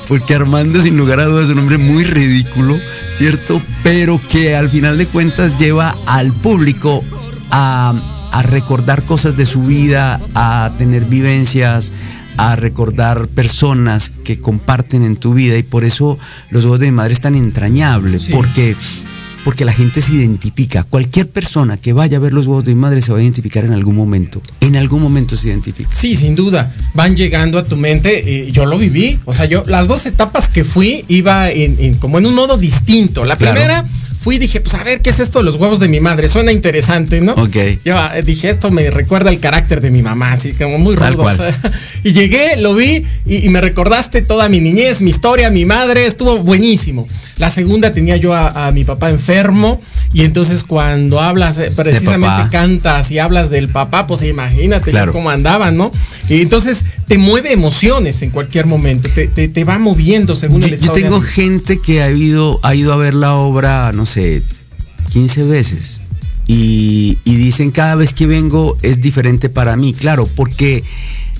porque 0.08 0.34
Armando 0.34 0.80
sin 0.80 0.96
lugar 0.96 1.20
a 1.20 1.26
dudas 1.26 1.44
es 1.44 1.50
un 1.50 1.58
hombre 1.58 1.76
muy 1.76 2.04
ridículo, 2.04 2.78
¿cierto? 3.14 3.60
Pero 3.82 4.18
que 4.30 4.56
al 4.56 4.70
final 4.70 4.96
de 4.96 5.06
cuentas 5.06 5.58
lleva 5.58 5.94
al 6.06 6.32
público 6.32 7.04
a, 7.50 7.92
a 8.32 8.42
recordar 8.42 9.04
cosas 9.04 9.36
de 9.36 9.44
su 9.44 9.62
vida, 9.62 10.20
a 10.34 10.72
tener 10.78 11.04
vivencias, 11.04 11.92
a 12.36 12.56
recordar 12.56 13.28
personas 13.28 14.10
que 14.24 14.38
comparten 14.40 15.02
en 15.02 15.16
tu 15.16 15.34
vida 15.34 15.56
y 15.56 15.62
por 15.62 15.84
eso 15.84 16.18
los 16.50 16.64
ojos 16.64 16.80
de 16.80 16.86
mi 16.86 16.92
madre 16.92 17.12
es 17.14 17.20
tan 17.20 17.34
entrañable, 17.34 18.18
Sí. 18.18 18.32
porque, 18.32 18.76
porque 19.44 19.64
la 19.64 19.72
gente 19.72 20.00
se 20.02 20.12
identifica. 20.12 20.82
Cualquier 20.82 21.28
persona 21.28 21.76
que 21.76 21.92
vaya 21.92 22.16
a 22.16 22.20
ver 22.20 22.32
los 22.32 22.46
huevos 22.46 22.64
de 22.64 22.74
mi 22.74 22.80
madre 22.80 23.00
se 23.02 23.12
va 23.12 23.18
a 23.18 23.22
identificar 23.22 23.64
en 23.64 23.72
algún 23.72 23.94
momento. 23.96 24.42
En 24.60 24.76
algún 24.76 25.02
momento 25.02 25.36
se 25.36 25.48
identifica. 25.48 25.88
Sí, 25.92 26.16
sin 26.16 26.34
duda. 26.34 26.74
Van 26.94 27.16
llegando 27.16 27.58
a 27.58 27.62
tu 27.62 27.76
mente. 27.76 28.46
eh, 28.46 28.50
yo 28.52 28.66
lo 28.66 28.76
viví. 28.78 29.18
O 29.24 29.32
sea, 29.32 29.44
yo 29.46 29.62
las 29.66 29.86
dos 29.88 30.04
etapas 30.06 30.48
que 30.48 30.64
fui 30.64 31.04
iba 31.08 31.50
en, 31.50 31.76
en- 31.78 31.94
como 31.94 32.18
en 32.18 32.26
un 32.26 32.34
modo 32.34 32.58
distinto. 32.58 33.24
La 33.24 33.36
Claro. 33.36 33.54
primera 33.54 33.84
fui 34.18 34.36
y 34.36 34.38
dije, 34.40 34.60
pues 34.60 34.74
a 34.74 34.82
ver, 34.82 35.00
¿qué 35.02 35.10
es 35.10 35.20
esto 35.20 35.38
de 35.38 35.44
los 35.44 35.54
huevos 35.54 35.78
de 35.78 35.86
mi 35.86 36.00
madre? 36.00 36.26
Suena 36.28 36.50
interesante, 36.50 37.20
¿no? 37.20 37.34
Ok. 37.34 37.56
Yo 37.84 37.94
eh, 38.14 38.22
dije, 38.24 38.48
esto 38.50 38.72
me 38.72 38.90
recuerda 38.90 39.30
el 39.30 39.38
carácter 39.38 39.80
de 39.80 39.92
mi 39.92 40.02
mamá, 40.02 40.32
así 40.32 40.50
como 40.52 40.78
muy 40.80 40.96
rudo. 40.96 41.22
o 41.22 41.32
sea, 41.34 41.56
y 42.08 42.12
llegué, 42.12 42.56
lo 42.58 42.74
vi 42.74 43.02
y, 43.26 43.46
y 43.46 43.48
me 43.48 43.60
recordaste 43.60 44.22
toda 44.22 44.48
mi 44.48 44.60
niñez, 44.60 45.00
mi 45.02 45.10
historia, 45.10 45.50
mi 45.50 45.64
madre, 45.64 46.06
estuvo 46.06 46.38
buenísimo. 46.38 47.06
La 47.38 47.50
segunda 47.50 47.90
tenía 47.90 48.16
yo 48.16 48.32
a, 48.32 48.66
a 48.68 48.70
mi 48.72 48.84
papá 48.84 49.10
enfermo 49.10 49.82
y 50.12 50.22
entonces 50.22 50.62
cuando 50.62 51.20
hablas, 51.20 51.58
eh, 51.58 51.70
precisamente 51.74 52.48
cantas 52.50 53.10
y 53.10 53.18
hablas 53.18 53.50
del 53.50 53.68
papá, 53.68 54.06
pues 54.06 54.22
imagínate 54.22 54.90
Claro. 54.92 55.12
cómo 55.12 55.30
andaban, 55.30 55.76
¿no? 55.76 55.90
Y 56.28 56.40
entonces 56.42 56.84
te 57.08 57.18
mueve 57.18 57.52
emociones 57.52 58.22
en 58.22 58.30
cualquier 58.30 58.66
momento, 58.66 59.08
te, 59.12 59.26
te- 59.26 59.48
te 59.48 59.64
va 59.64 59.78
moviendo 59.78 60.36
según 60.36 60.60
Yo, 60.60 60.66
el 60.68 60.70
yo 60.70 60.74
estado 60.76 60.94
de 60.94 61.02
tengo 61.02 61.20
gente 61.20 61.80
que 61.84 62.02
ha 62.02 62.10
ido, 62.10 62.60
ha 62.62 62.74
ido 62.74 62.92
a 62.92 62.96
ver 62.96 63.14
la 63.14 63.34
obra, 63.34 63.90
no 63.92 64.06
sé, 64.06 64.42
15 65.12 65.42
veces. 65.44 66.00
Y, 66.46 67.18
y 67.24 67.34
dicen 67.34 67.72
cada 67.72 67.96
vez 67.96 68.12
que 68.12 68.26
vengo 68.28 68.76
es 68.82 69.00
diferente 69.00 69.48
para 69.48 69.76
mí, 69.76 69.92
claro, 69.92 70.28
porque 70.36 70.84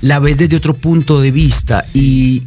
la 0.02 0.18
ves 0.18 0.38
desde 0.38 0.56
otro 0.56 0.74
punto 0.74 1.20
de 1.20 1.30
vista 1.30 1.82
y, 1.94 2.42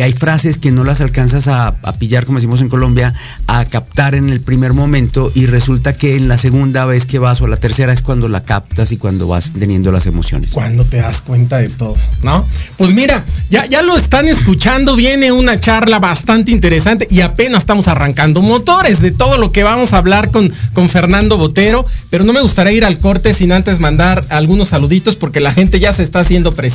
hay 0.00 0.12
frases 0.14 0.56
que 0.56 0.70
no 0.70 0.82
las 0.82 1.02
alcanzas 1.02 1.46
a, 1.46 1.68
a 1.68 1.92
pillar, 1.92 2.24
como 2.24 2.38
decimos 2.38 2.62
en 2.62 2.70
Colombia, 2.70 3.12
a 3.46 3.64
captar 3.66 4.14
en 4.14 4.30
el 4.30 4.40
primer 4.40 4.72
momento 4.72 5.30
y 5.34 5.44
resulta 5.46 5.92
que 5.92 6.16
en 6.16 6.26
la 6.26 6.38
segunda 6.38 6.86
vez 6.86 7.04
que 7.04 7.18
vas 7.18 7.42
o 7.42 7.46
la 7.46 7.58
tercera 7.58 7.92
es 7.92 8.00
cuando 8.00 8.28
la 8.28 8.44
captas 8.44 8.92
y 8.92 8.96
cuando 8.96 9.28
vas 9.28 9.52
teniendo 9.58 9.92
las 9.92 10.06
emociones. 10.06 10.52
Cuando 10.52 10.86
te 10.86 10.98
das 10.98 11.20
cuenta 11.20 11.58
de 11.58 11.68
todo, 11.68 11.94
¿no? 12.22 12.42
Pues 12.78 12.94
mira, 12.94 13.22
ya, 13.50 13.66
ya 13.66 13.82
lo 13.82 13.96
están 13.96 14.26
escuchando, 14.26 14.96
viene 14.96 15.32
una 15.32 15.60
charla 15.60 15.98
bastante 15.98 16.50
interesante 16.50 17.06
y 17.10 17.20
apenas 17.20 17.62
estamos 17.62 17.88
arrancando 17.88 18.40
motores 18.40 19.00
de 19.00 19.10
todo 19.10 19.36
lo 19.36 19.52
que 19.52 19.62
vamos 19.62 19.92
a 19.92 19.98
hablar 19.98 20.30
con, 20.30 20.50
con 20.72 20.88
Fernando 20.88 21.36
Botero, 21.36 21.84
pero 22.08 22.24
no 22.24 22.32
me 22.32 22.40
gustaría 22.40 22.72
ir 22.72 22.84
al 22.84 22.98
corte 22.98 23.34
sin 23.34 23.52
antes 23.52 23.80
mandar 23.80 24.24
algunos 24.30 24.68
saluditos 24.68 25.16
porque 25.16 25.40
la 25.40 25.52
gente 25.52 25.78
ya 25.78 25.92
se 25.92 26.02
está 26.02 26.20
haciendo 26.20 26.52
presente. 26.52 26.69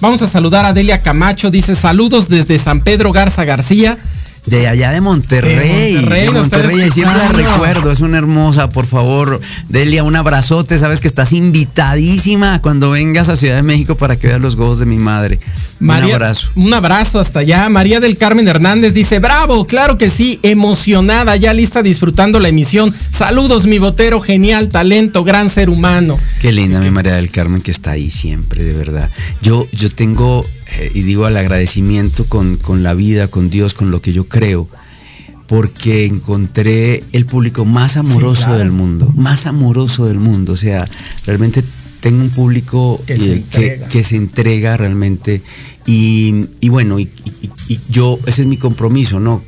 Vamos 0.00 0.22
a 0.22 0.28
saludar 0.28 0.64
a 0.64 0.72
Delia 0.72 0.98
Camacho, 0.98 1.50
dice 1.50 1.74
saludos 1.74 2.28
desde 2.28 2.58
San 2.58 2.80
Pedro 2.80 3.12
Garza 3.12 3.44
García. 3.44 3.98
De 4.46 4.66
allá 4.66 4.90
de 4.92 5.00
Monterrey. 5.00 5.94
De 5.94 6.00
Monterrey, 6.00 6.26
de 6.26 6.30
Monterrey, 6.32 6.90
siempre 6.90 7.16
la 7.18 7.28
recuerdo, 7.32 7.92
es 7.92 8.00
una 8.00 8.16
hermosa, 8.18 8.68
por 8.70 8.86
favor. 8.86 9.40
Delia, 9.68 10.04
un 10.04 10.16
abrazote, 10.16 10.78
sabes 10.78 11.00
que 11.00 11.08
estás 11.08 11.32
invitadísima 11.32 12.60
cuando 12.60 12.90
vengas 12.90 13.28
a 13.28 13.36
Ciudad 13.36 13.56
de 13.56 13.62
México 13.62 13.94
para 13.96 14.16
que 14.16 14.26
veas 14.28 14.40
los 14.40 14.56
godos 14.56 14.78
de 14.78 14.86
mi 14.86 14.98
madre. 14.98 15.38
María- 15.80 16.06
un 16.08 16.14
abrazo. 16.14 16.48
Un 16.56 16.74
abrazo 16.74 17.20
hasta 17.20 17.40
allá. 17.40 17.68
María 17.68 18.00
del 18.00 18.18
Carmen 18.18 18.48
Hernández 18.48 18.92
dice, 18.94 19.20
bravo, 19.20 19.66
claro 19.66 19.96
que 19.96 20.10
sí, 20.10 20.40
emocionada, 20.42 21.36
ya 21.36 21.52
lista 21.52 21.82
disfrutando 21.82 22.40
la 22.40 22.48
emisión. 22.48 22.92
Saludos, 23.10 23.66
mi 23.66 23.78
botero, 23.78 24.20
genial, 24.20 24.68
talento, 24.70 25.22
gran 25.24 25.50
ser 25.50 25.70
humano. 25.70 26.18
Qué 26.40 26.52
linda 26.52 26.80
mi 26.80 26.90
María 26.90 27.14
del 27.16 27.30
Carmen 27.30 27.60
que 27.62 27.70
está 27.70 27.92
ahí 27.92 28.10
siempre, 28.10 28.64
de 28.64 28.74
verdad. 28.74 29.08
Yo, 29.40 29.64
yo 29.72 29.88
tengo, 29.90 30.44
eh, 30.78 30.90
y 30.94 31.02
digo 31.02 31.26
al 31.26 31.36
agradecimiento 31.36 32.24
con, 32.26 32.56
con 32.56 32.82
la 32.82 32.94
vida, 32.94 33.28
con 33.28 33.48
Dios, 33.50 33.72
con 33.74 33.90
lo 33.90 34.02
que 34.02 34.12
yo 34.12 34.27
creo, 34.28 34.68
porque 35.46 36.04
encontré 36.06 37.04
el 37.12 37.24
público 37.26 37.64
más 37.64 37.96
amoroso 37.96 38.42
claro. 38.42 38.58
del 38.58 38.70
mundo, 38.70 39.12
más 39.16 39.46
amoroso 39.46 40.06
del 40.06 40.18
mundo. 40.18 40.52
O 40.52 40.56
sea, 40.56 40.84
realmente 41.26 41.64
tengo 42.00 42.22
un 42.22 42.30
público 42.30 43.00
Que 43.06 43.16
se 43.18 43.32
entrega. 43.36 43.88
que 43.88 44.04
se 44.04 44.16
entrega 44.16 44.76
realmente. 44.76 45.42
Y, 45.86 46.46
y 46.60 46.68
bueno, 46.68 46.98
y, 46.98 47.04
y- 47.24 47.50
y 47.74 47.80
yo, 47.90 48.18
ese 48.26 48.42
es 48.42 48.48
mi 48.48 48.56
compromiso, 48.58 49.20
¿no? 49.20 49.42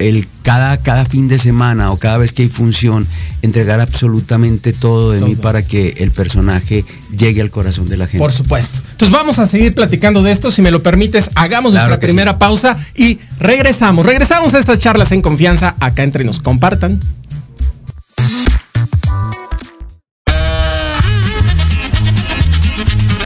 El, 0.00 0.26
cada, 0.42 0.78
cada 0.78 1.04
fin 1.04 1.28
de 1.28 1.38
semana 1.38 1.92
o 1.92 1.98
cada 1.98 2.16
vez 2.16 2.32
que 2.32 2.42
hay 2.42 2.48
función, 2.48 3.06
entregar 3.42 3.80
absolutamente 3.80 4.72
todo 4.72 5.12
de 5.12 5.20
mí 5.20 5.36
para 5.36 5.62
que 5.62 5.96
el 5.98 6.10
personaje 6.10 6.86
llegue 7.16 7.42
al 7.42 7.50
corazón 7.50 7.86
de 7.86 7.98
la 7.98 8.06
gente. 8.06 8.18
Por 8.18 8.32
supuesto. 8.32 8.78
Entonces 8.92 9.10
vamos 9.10 9.38
a 9.38 9.46
seguir 9.46 9.74
platicando 9.74 10.22
de 10.22 10.32
esto. 10.32 10.50
Si 10.50 10.62
me 10.62 10.70
lo 10.70 10.82
permites, 10.82 11.30
hagamos 11.34 11.72
Claro 11.72 11.88
nuestra 11.88 12.06
primera 12.06 12.38
pausa 12.38 12.78
y 12.94 13.18
regresamos. 13.38 14.06
Regresamos 14.06 14.54
a 14.54 14.58
estas 14.58 14.78
charlas 14.78 15.12
en 15.12 15.20
confianza 15.20 15.76
acá 15.80 16.02
entre 16.02 16.24
nos. 16.24 16.40
Compartan. 16.40 16.98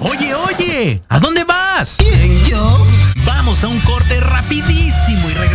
Oye, 0.01 0.35
oye, 0.35 1.03
¿a 1.09 1.21
dónde 1.21 1.45
vas? 1.45 1.97
yo? 2.51 2.87
Vamos 3.25 3.63
a 3.63 3.69
un 3.69 3.79
corte 3.81 4.21
rapidísimo 4.21 5.24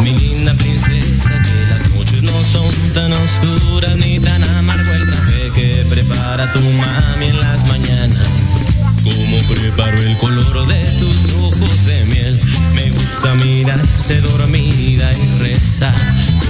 Mi 0.00 0.12
linda 0.12 0.54
princesa, 0.54 1.40
que 1.42 1.66
las 1.70 1.90
noches 1.90 2.22
no 2.22 2.44
son 2.44 2.70
tan 2.92 3.12
oscuras 3.12 3.96
ni 3.96 4.20
tan 4.20 4.42
amargo 4.44 4.92
el 4.92 5.06
café 5.06 5.50
que 5.54 5.86
prepara 5.88 6.52
tu 6.52 6.60
mami 6.60 7.26
en 7.26 7.38
las 7.38 7.66
mañanas. 7.66 8.28
Como 9.02 9.38
preparo 9.48 9.98
el 9.98 10.16
color 10.18 10.66
de 10.66 10.84
tus 10.98 11.32
ojos 11.34 11.86
de 11.86 12.04
miel, 12.04 12.40
me 12.74 12.90
gusta 12.90 13.34
mirarte 13.34 14.20
dormida 14.20 15.10
y 15.12 15.38
rezar, 15.42 15.94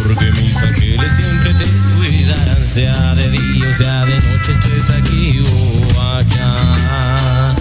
porque 0.03 0.31
mis 0.33 0.57
ángeles 0.57 1.13
siempre 1.13 1.55
te 1.55 1.65
cuidarán, 1.97 2.67
sea 2.67 3.15
de 3.15 3.31
día 3.31 3.69
o 3.69 3.77
sea 3.77 4.05
de 4.05 4.17
noche, 4.17 4.53
estés 4.53 4.91
aquí 4.91 5.41
o 5.41 6.01
allá. 6.03 7.55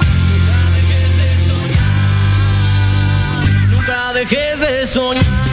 Nunca 3.69 4.13
dejes 4.13 4.59
de 4.59 4.87
soñar. 4.87 5.46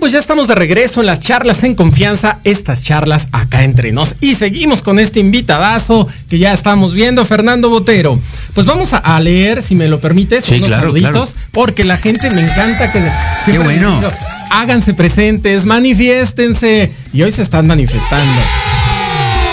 Pues 0.00 0.12
ya 0.12 0.18
estamos 0.18 0.48
de 0.48 0.54
regreso 0.54 1.00
en 1.00 1.06
las 1.06 1.20
charlas 1.20 1.62
en 1.62 1.74
confianza, 1.74 2.38
estas 2.42 2.82
charlas 2.82 3.28
acá 3.32 3.62
entre 3.62 3.92
nos. 3.92 4.16
Y 4.20 4.34
seguimos 4.34 4.80
con 4.80 4.98
este 4.98 5.20
invitadazo 5.20 6.08
que 6.28 6.38
ya 6.38 6.52
estamos 6.52 6.94
viendo, 6.94 7.24
Fernando 7.26 7.68
Botero. 7.68 8.18
Pues 8.54 8.66
vamos 8.66 8.94
a, 8.94 9.20
leer, 9.20 9.62
si 9.62 9.74
me 9.74 9.86
lo 9.88 10.00
permites, 10.00 10.46
Sí, 10.46 10.54
unos 10.54 10.68
claro, 10.68 10.82
saluditos, 10.88 11.36
porque 11.52 11.84
la 11.84 11.96
gente 11.96 12.30
me 12.30 12.40
encanta 12.40 12.90
que... 12.90 13.00
siempre 13.44 13.64
bueno. 13.64 13.94
digo, 13.96 14.10
Háganse 14.50 14.94
presentes, 14.94 15.66
manifiéstense. 15.66 16.90
Y 17.12 17.22
hoy 17.22 17.30
se 17.30 17.42
están 17.42 17.66
manifestando. 17.66 18.32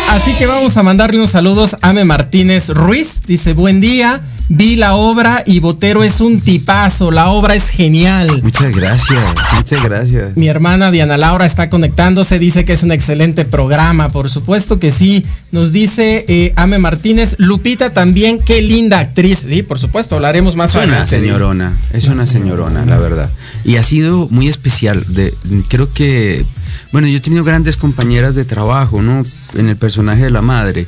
Así 0.10 0.32
que 0.34 0.46
vamos 0.46 0.78
a 0.78 0.84
mandarle 0.84 1.18
unos 1.18 1.32
saludos 1.32 1.76
a 1.82 1.90
Ame 1.90 2.06
Martínez 2.06 2.70
Ruiz. 2.70 3.22
Dice, 3.28 3.54
buen 3.54 3.82
día. 3.82 4.22
Vi 4.50 4.76
la 4.76 4.96
obra 4.96 5.44
y 5.46 5.60
Botero 5.60 6.04
es 6.04 6.22
un 6.22 6.40
tipazo, 6.40 7.12
la 7.12 7.30
obra 7.30 7.56
es 7.56 7.70
genial. 7.70 8.42
Muchas 8.44 8.76
gracias, 8.76 9.20
muchas 9.56 9.84
gracias. 9.84 10.38
Mi 10.38 10.48
hermana 10.48 10.92
Diana 10.92 11.18
Laura 11.18 11.46
está 11.46 11.70
conectándose, 11.70 12.40
dice 12.40 12.66
que 12.66 12.74
es 12.74 12.84
un 12.84 12.92
excelente 12.92 13.46
programa, 13.46 14.10
por 14.10 14.30
supuesto 14.30 14.80
que 14.80 14.92
sí. 14.92 15.24
Nos 15.52 15.72
dice 15.72 16.26
eh, 16.28 16.54
Ame 16.58 16.78
Martínez, 16.78 17.36
Lupita 17.38 17.94
también, 17.94 18.38
qué 18.40 18.62
linda 18.62 19.00
actriz. 19.00 19.46
Sí, 19.48 19.64
por 19.64 19.80
supuesto, 19.80 20.16
hablaremos 20.16 20.56
más 20.56 20.76
Es 20.76 20.86
una 20.86 21.08
señorona, 21.08 21.78
es 21.94 22.08
una 22.08 22.26
señorona, 22.26 22.86
la 22.86 23.00
verdad. 23.00 23.30
Y 23.64 23.78
ha 23.78 23.84
sido 23.84 24.28
muy 24.30 24.50
especial. 24.50 25.04
De, 25.08 25.34
creo 25.70 25.92
que, 25.94 26.46
bueno, 26.92 27.08
yo 27.08 27.18
he 27.18 27.22
tenido 27.22 27.44
grandes 27.44 27.78
compañeras 27.78 28.36
de 28.36 28.46
trabajo, 28.46 29.02
¿no? 29.02 29.24
En 29.56 29.70
el 29.70 29.78
personaje 29.78 30.24
de 30.24 30.30
la 30.32 30.42
madre. 30.42 30.86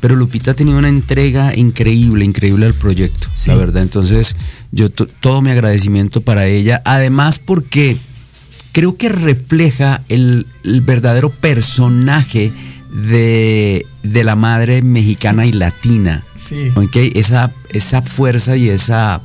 Pero 0.00 0.14
Lupita 0.14 0.52
ha 0.52 0.54
tenido 0.54 0.78
una 0.78 0.88
entrega 0.88 1.54
increíble, 1.56 2.24
increíble 2.24 2.66
al 2.66 2.74
proyecto, 2.74 2.95
la 3.46 3.54
verdad. 3.56 3.82
Entonces, 3.82 4.34
yo 4.72 4.90
to- 4.90 5.06
todo 5.06 5.42
mi 5.42 5.50
agradecimiento 5.50 6.20
para 6.20 6.46
ella. 6.46 6.82
Además, 6.84 7.38
porque 7.38 7.96
creo 8.72 8.96
que 8.96 9.08
refleja 9.08 10.02
el, 10.08 10.46
el 10.64 10.80
verdadero 10.80 11.30
personaje 11.30 12.52
de, 12.92 13.84
de 14.02 14.24
la 14.24 14.36
madre 14.36 14.82
mexicana 14.82 15.46
y 15.46 15.52
latina. 15.52 16.22
Sí. 16.36 16.70
¿ok? 16.74 16.96
Esa, 17.14 17.52
esa 17.70 18.02
fuerza 18.02 18.56
y 18.56 18.68
esa... 18.68 19.20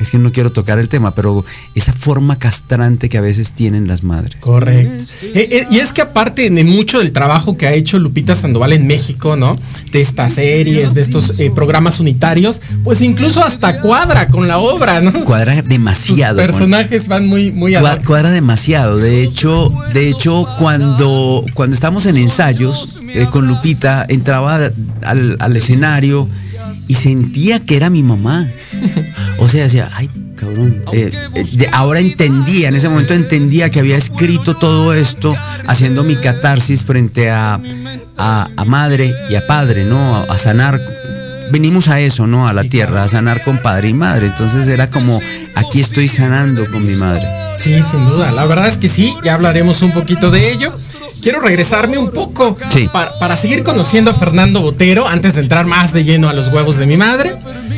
Es 0.00 0.10
que 0.10 0.18
no 0.18 0.32
quiero 0.32 0.50
tocar 0.50 0.78
el 0.78 0.88
tema, 0.88 1.14
pero 1.14 1.44
esa 1.74 1.92
forma 1.92 2.36
castrante 2.38 3.08
que 3.08 3.16
a 3.18 3.20
veces 3.20 3.52
tienen 3.52 3.86
las 3.86 4.02
madres. 4.02 4.34
Correcto. 4.40 5.04
Eh, 5.22 5.48
eh, 5.50 5.66
y 5.70 5.78
es 5.78 5.92
que 5.92 6.02
aparte 6.02 6.50
de 6.50 6.64
mucho 6.64 6.98
del 6.98 7.12
trabajo 7.12 7.56
que 7.56 7.66
ha 7.68 7.72
hecho 7.72 7.98
Lupita 7.98 8.34
Sandoval 8.34 8.72
en 8.72 8.86
México, 8.86 9.36
¿no? 9.36 9.56
De 9.92 10.00
estas 10.00 10.32
series, 10.34 10.94
de 10.94 11.00
estos 11.02 11.38
eh, 11.38 11.52
programas 11.54 12.00
unitarios, 12.00 12.60
pues 12.82 13.00
incluso 13.02 13.44
hasta 13.44 13.80
cuadra 13.80 14.26
con 14.28 14.48
la 14.48 14.58
obra, 14.58 15.00
¿no? 15.00 15.12
Cuadra 15.24 15.60
Sus 15.60 15.68
demasiado. 15.68 16.36
con- 16.38 16.46
personajes 16.46 17.06
van 17.08 17.26
muy, 17.28 17.52
muy 17.52 17.72
Cua- 17.74 17.92
ad- 17.92 18.04
Cuadra 18.04 18.30
demasiado. 18.30 18.96
De 18.98 19.22
hecho, 19.22 19.72
de 19.92 20.08
hecho, 20.08 20.46
cuando, 20.58 21.44
cuando 21.54 21.74
estábamos 21.74 22.06
en 22.06 22.16
ensayos 22.16 22.98
con 23.30 23.46
Lupita, 23.46 24.04
entraba 24.08 24.70
al, 25.02 25.36
al 25.38 25.56
escenario 25.56 26.28
y 26.88 26.94
sentía 26.94 27.60
que 27.60 27.76
era 27.76 27.90
mi 27.90 28.02
mamá. 28.02 28.46
O 29.38 29.48
sea, 29.48 29.64
decía, 29.64 29.90
ay, 29.94 30.08
cabrón. 30.36 30.82
eh, 30.92 31.10
eh, 31.34 31.44
de- 31.54 31.68
ahora 31.72 32.00
entendía, 32.00 32.68
en 32.68 32.76
ese 32.76 32.88
momento 32.88 33.14
entendía 33.14 33.70
que 33.70 33.80
había 33.80 33.96
escrito 33.96 34.54
todo 34.56 34.94
esto 34.94 35.34
haciendo 35.66 36.02
mi 36.04 36.16
catarsis 36.16 36.82
frente 36.82 37.30
a, 37.30 37.60
a, 38.16 38.48
a 38.56 38.64
madre 38.64 39.12
y 39.30 39.34
a 39.34 39.46
padre, 39.46 39.84
¿no? 39.84 40.16
A, 40.16 40.22
a 40.24 40.38
sanar. 40.38 40.80
Venimos 41.50 41.88
a 41.88 42.00
eso, 42.00 42.26
¿no? 42.26 42.48
A 42.48 42.52
la 42.52 42.64
tierra, 42.64 43.04
a 43.04 43.08
sanar 43.08 43.42
con 43.42 43.58
padre 43.58 43.90
y 43.90 43.94
madre. 43.94 44.26
Entonces 44.26 44.66
era 44.66 44.88
como, 44.90 45.20
aquí 45.54 45.80
estoy 45.80 46.08
sanando 46.08 46.66
con 46.70 46.86
mi 46.86 46.94
madre. 46.94 47.22
Sí, 47.58 47.74
sin 47.88 48.06
duda. 48.06 48.32
La 48.32 48.44
verdad 48.46 48.66
es 48.66 48.78
que 48.78 48.88
sí, 48.88 49.14
ya 49.22 49.34
hablaremos 49.34 49.82
un 49.82 49.92
poquito 49.92 50.30
de 50.30 50.50
ello. 50.52 50.72
Quiero 51.24 51.40
regresarme 51.40 51.98
un 51.98 52.10
poco 52.10 52.56
Sí. 52.70 52.86
pa- 52.92 53.10
para 53.18 53.36
seguir 53.36 53.64
conociendo 53.64 54.12
a 54.12 54.14
Fernando 54.14 54.60
Botero 54.60 55.08
antes 55.08 55.34
de 55.34 55.40
entrar 55.40 55.66
más 55.66 55.92
de 55.92 56.04
lleno 56.04 56.28
a 56.28 56.32
los 56.34 56.48
huevos 56.52 56.76
de 56.76 56.86
mi 56.86 56.96
madre. 56.96 57.32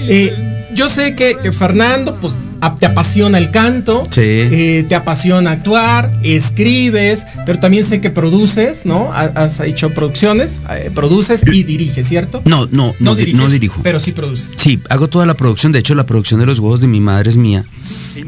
Eh, 0.08 0.34
yo 0.74 0.88
sé 0.90 1.14
que, 1.14 1.36
que 1.42 1.52
Fernando, 1.52 2.14
pues 2.20 2.36
te 2.80 2.86
apasiona 2.86 3.38
el 3.38 3.50
canto, 3.52 4.02
Sí. 4.10 4.20
eh, 4.22 4.84
te 4.88 4.94
apasiona 4.96 5.52
actuar, 5.52 6.10
escribes, 6.24 7.24
pero 7.44 7.58
también 7.60 7.84
sé 7.84 8.00
que 8.00 8.10
produces, 8.10 8.84
¿no? 8.86 9.12
Ha- 9.12 9.30
Has 9.36 9.60
hecho 9.60 9.90
producciones, 9.90 10.60
eh, 10.70 10.90
produces 10.94 11.42
y 11.46 11.62
diriges, 11.62 12.08
¿cierto? 12.08 12.42
No, 12.44 12.66
no, 12.72 12.94
no, 12.98 13.14
di- 13.14 13.32
no 13.34 13.48
dirijo. 13.48 13.80
Pero 13.84 14.00
sí 14.00 14.12
produces. 14.12 14.56
Sí, 14.58 14.80
hago 14.88 15.08
toda 15.08 15.26
la 15.26 15.34
producción. 15.34 15.70
De 15.72 15.78
hecho, 15.78 15.94
la 15.94 16.04
producción 16.06 16.40
de 16.40 16.46
los 16.46 16.58
huevos 16.58 16.80
de 16.80 16.88
mi 16.88 17.00
madre 17.00 17.30
es 17.30 17.36
mía. 17.36 17.64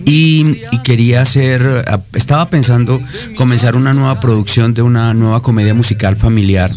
Y, 0.04 0.56
y 0.72 0.78
quería 0.82 1.22
hacer, 1.22 1.84
estaba 2.14 2.50
pensando 2.50 3.00
comenzar 3.36 3.76
una 3.76 3.94
nueva 3.94 4.20
producción 4.20 4.74
de 4.74 4.82
una 4.82 5.14
nueva 5.14 5.42
comedia 5.42 5.74
musical 5.74 6.16
familiar. 6.16 6.70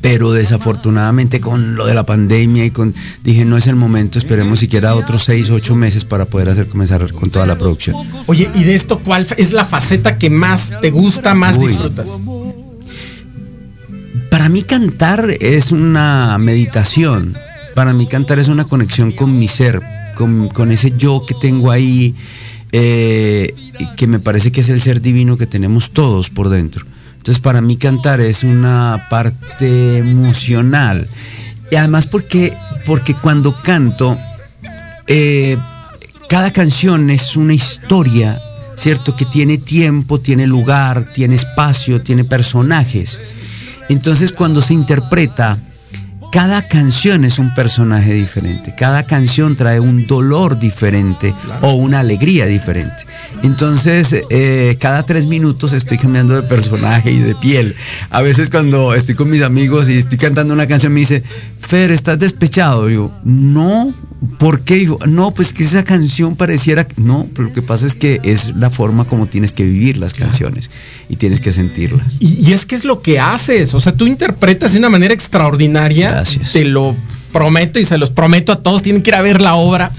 Pero 0.00 0.32
desafortunadamente 0.32 1.40
con 1.40 1.74
lo 1.74 1.86
de 1.86 1.94
la 1.94 2.06
pandemia 2.06 2.64
y 2.64 2.70
con, 2.70 2.94
dije, 3.24 3.44
no 3.44 3.56
es 3.56 3.66
el 3.66 3.74
momento, 3.74 4.18
esperemos 4.18 4.60
siquiera 4.60 4.94
otros 4.94 5.24
seis, 5.24 5.50
ocho 5.50 5.74
meses 5.74 6.04
para 6.04 6.26
poder 6.26 6.50
hacer 6.50 6.68
comenzar 6.68 7.12
con 7.12 7.30
toda 7.30 7.44
la 7.44 7.58
producción. 7.58 7.96
Oye, 8.26 8.48
¿y 8.54 8.62
de 8.62 8.76
esto 8.76 9.00
cuál 9.00 9.26
es 9.36 9.52
la 9.52 9.64
faceta 9.64 10.16
que 10.16 10.30
más 10.30 10.76
te 10.80 10.90
gusta, 10.90 11.34
más 11.34 11.56
Uy. 11.56 11.68
disfrutas? 11.68 12.22
Para 14.30 14.48
mí 14.48 14.62
cantar 14.62 15.28
es 15.40 15.72
una 15.72 16.36
meditación. 16.38 17.34
Para 17.74 17.92
mí 17.92 18.06
cantar 18.06 18.38
es 18.38 18.48
una 18.48 18.64
conexión 18.64 19.10
con 19.10 19.38
mi 19.38 19.48
ser, 19.48 19.82
con, 20.16 20.72
ese 20.72 20.92
yo 20.96 21.22
que 21.26 21.34
tengo 21.34 21.70
ahí, 21.70 22.14
eh, 22.72 23.54
que 23.96 24.06
me 24.06 24.18
parece 24.18 24.50
que 24.50 24.62
es 24.62 24.68
el 24.70 24.80
ser 24.80 25.00
divino 25.00 25.36
que 25.36 25.46
tenemos 25.46 25.90
todos 25.90 26.30
por 26.30 26.48
dentro. 26.48 26.84
Entonces 27.18 27.40
para 27.40 27.60
mí 27.60 27.76
cantar 27.76 28.20
es 28.20 28.42
una 28.42 29.06
parte 29.10 29.98
emocional. 29.98 31.06
Y 31.70 31.76
además 31.76 32.06
porque, 32.06 32.52
porque 32.84 33.14
cuando 33.14 33.60
canto, 33.62 34.16
eh, 35.06 35.56
cada 36.28 36.52
canción 36.52 37.10
es 37.10 37.36
una 37.36 37.54
historia, 37.54 38.40
¿cierto? 38.76 39.16
Que 39.16 39.24
tiene 39.24 39.58
tiempo, 39.58 40.20
tiene 40.20 40.46
lugar, 40.46 41.04
tiene 41.12 41.34
espacio, 41.34 42.00
tiene 42.00 42.24
personajes. 42.24 43.20
Entonces 43.88 44.32
cuando 44.32 44.62
se 44.62 44.74
interpreta, 44.74 45.58
cada 46.32 46.66
canción 46.68 47.24
es 47.24 47.38
un 47.38 47.54
personaje 47.54 48.12
diferente, 48.12 48.74
cada 48.76 49.04
canción 49.04 49.56
trae 49.56 49.80
un 49.80 50.06
dolor 50.06 50.58
diferente 50.58 51.34
o 51.62 51.74
una 51.74 52.00
alegría 52.00 52.46
diferente. 52.46 53.06
Entonces, 53.42 54.14
eh, 54.30 54.76
cada 54.80 55.04
tres 55.04 55.26
minutos 55.26 55.72
estoy 55.72 55.98
cambiando 55.98 56.34
de 56.34 56.42
personaje 56.42 57.10
y 57.10 57.18
de 57.18 57.34
piel. 57.34 57.74
A 58.10 58.22
veces 58.22 58.50
cuando 58.50 58.94
estoy 58.94 59.14
con 59.14 59.30
mis 59.30 59.42
amigos 59.42 59.88
y 59.88 59.98
estoy 59.98 60.18
cantando 60.18 60.54
una 60.54 60.66
canción 60.66 60.92
me 60.92 61.00
dice, 61.00 61.22
Fer, 61.58 61.90
¿estás 61.90 62.18
despechado? 62.18 62.86
Digo, 62.86 63.12
no, 63.24 63.92
¿por 64.38 64.62
qué? 64.62 64.88
No, 65.06 65.32
pues 65.32 65.52
que 65.52 65.62
esa 65.62 65.84
canción 65.84 66.36
pareciera... 66.36 66.86
No, 66.96 67.26
pero 67.34 67.48
lo 67.48 67.54
que 67.54 67.62
pasa 67.62 67.86
es 67.86 67.94
que 67.94 68.20
es 68.22 68.54
la 68.56 68.70
forma 68.70 69.04
como 69.04 69.26
tienes 69.26 69.52
que 69.52 69.64
vivir 69.64 69.96
las 69.96 70.14
canciones 70.14 70.70
y 71.08 71.16
tienes 71.16 71.40
que 71.40 71.52
sentirlas. 71.52 72.16
Y, 72.18 72.48
y 72.48 72.52
es 72.52 72.66
que 72.66 72.74
es 72.74 72.84
lo 72.84 73.02
que 73.02 73.20
haces, 73.20 73.74
o 73.74 73.80
sea, 73.80 73.92
tú 73.92 74.06
interpretas 74.06 74.72
de 74.72 74.78
una 74.78 74.88
manera 74.88 75.14
extraordinaria. 75.14 76.10
Gracias. 76.10 76.52
Te 76.52 76.64
lo 76.64 76.94
prometo 77.32 77.78
y 77.78 77.84
se 77.84 77.98
los 77.98 78.10
prometo 78.10 78.52
a 78.52 78.62
todos, 78.62 78.82
tienen 78.82 79.02
que 79.02 79.10
ir 79.10 79.14
a 79.14 79.22
ver 79.22 79.40
la 79.40 79.56
obra. 79.56 79.92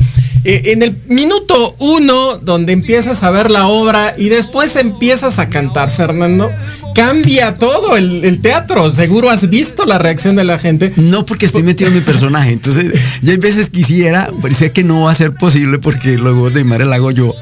Eh, 0.49 0.71
en 0.71 0.81
el 0.81 0.95
minuto 1.09 1.75
uno, 1.77 2.37
donde 2.37 2.71
empiezas 2.71 3.21
a 3.21 3.31
ver 3.31 3.51
la 3.51 3.67
obra 3.67 4.15
y 4.17 4.29
después 4.29 4.77
empiezas 4.77 5.39
a 5.39 5.49
cantar, 5.49 5.91
Fernando, 5.91 6.49
cambia 6.95 7.55
todo 7.55 7.97
el, 7.97 8.23
el 8.23 8.39
teatro. 8.39 8.89
Seguro 8.89 9.29
has 9.29 9.49
visto 9.49 9.85
la 9.85 9.97
reacción 9.97 10.37
de 10.37 10.45
la 10.45 10.57
gente. 10.57 10.93
No 10.95 11.25
porque 11.25 11.47
estoy 11.47 11.63
metido 11.63 11.89
en 11.89 11.95
mi 11.95 12.01
personaje. 12.01 12.53
Entonces, 12.53 12.93
yo 13.21 13.31
hay 13.31 13.37
veces 13.37 13.69
quisiera, 13.69 14.29
parecía 14.41 14.71
que 14.71 14.85
no 14.85 15.01
va 15.01 15.11
a 15.11 15.15
ser 15.15 15.33
posible 15.33 15.79
porque 15.79 16.17
luego 16.17 16.49
de 16.49 16.63
madre 16.63 16.85
la 16.85 16.95
hago 16.95 17.11
yo. 17.11 17.35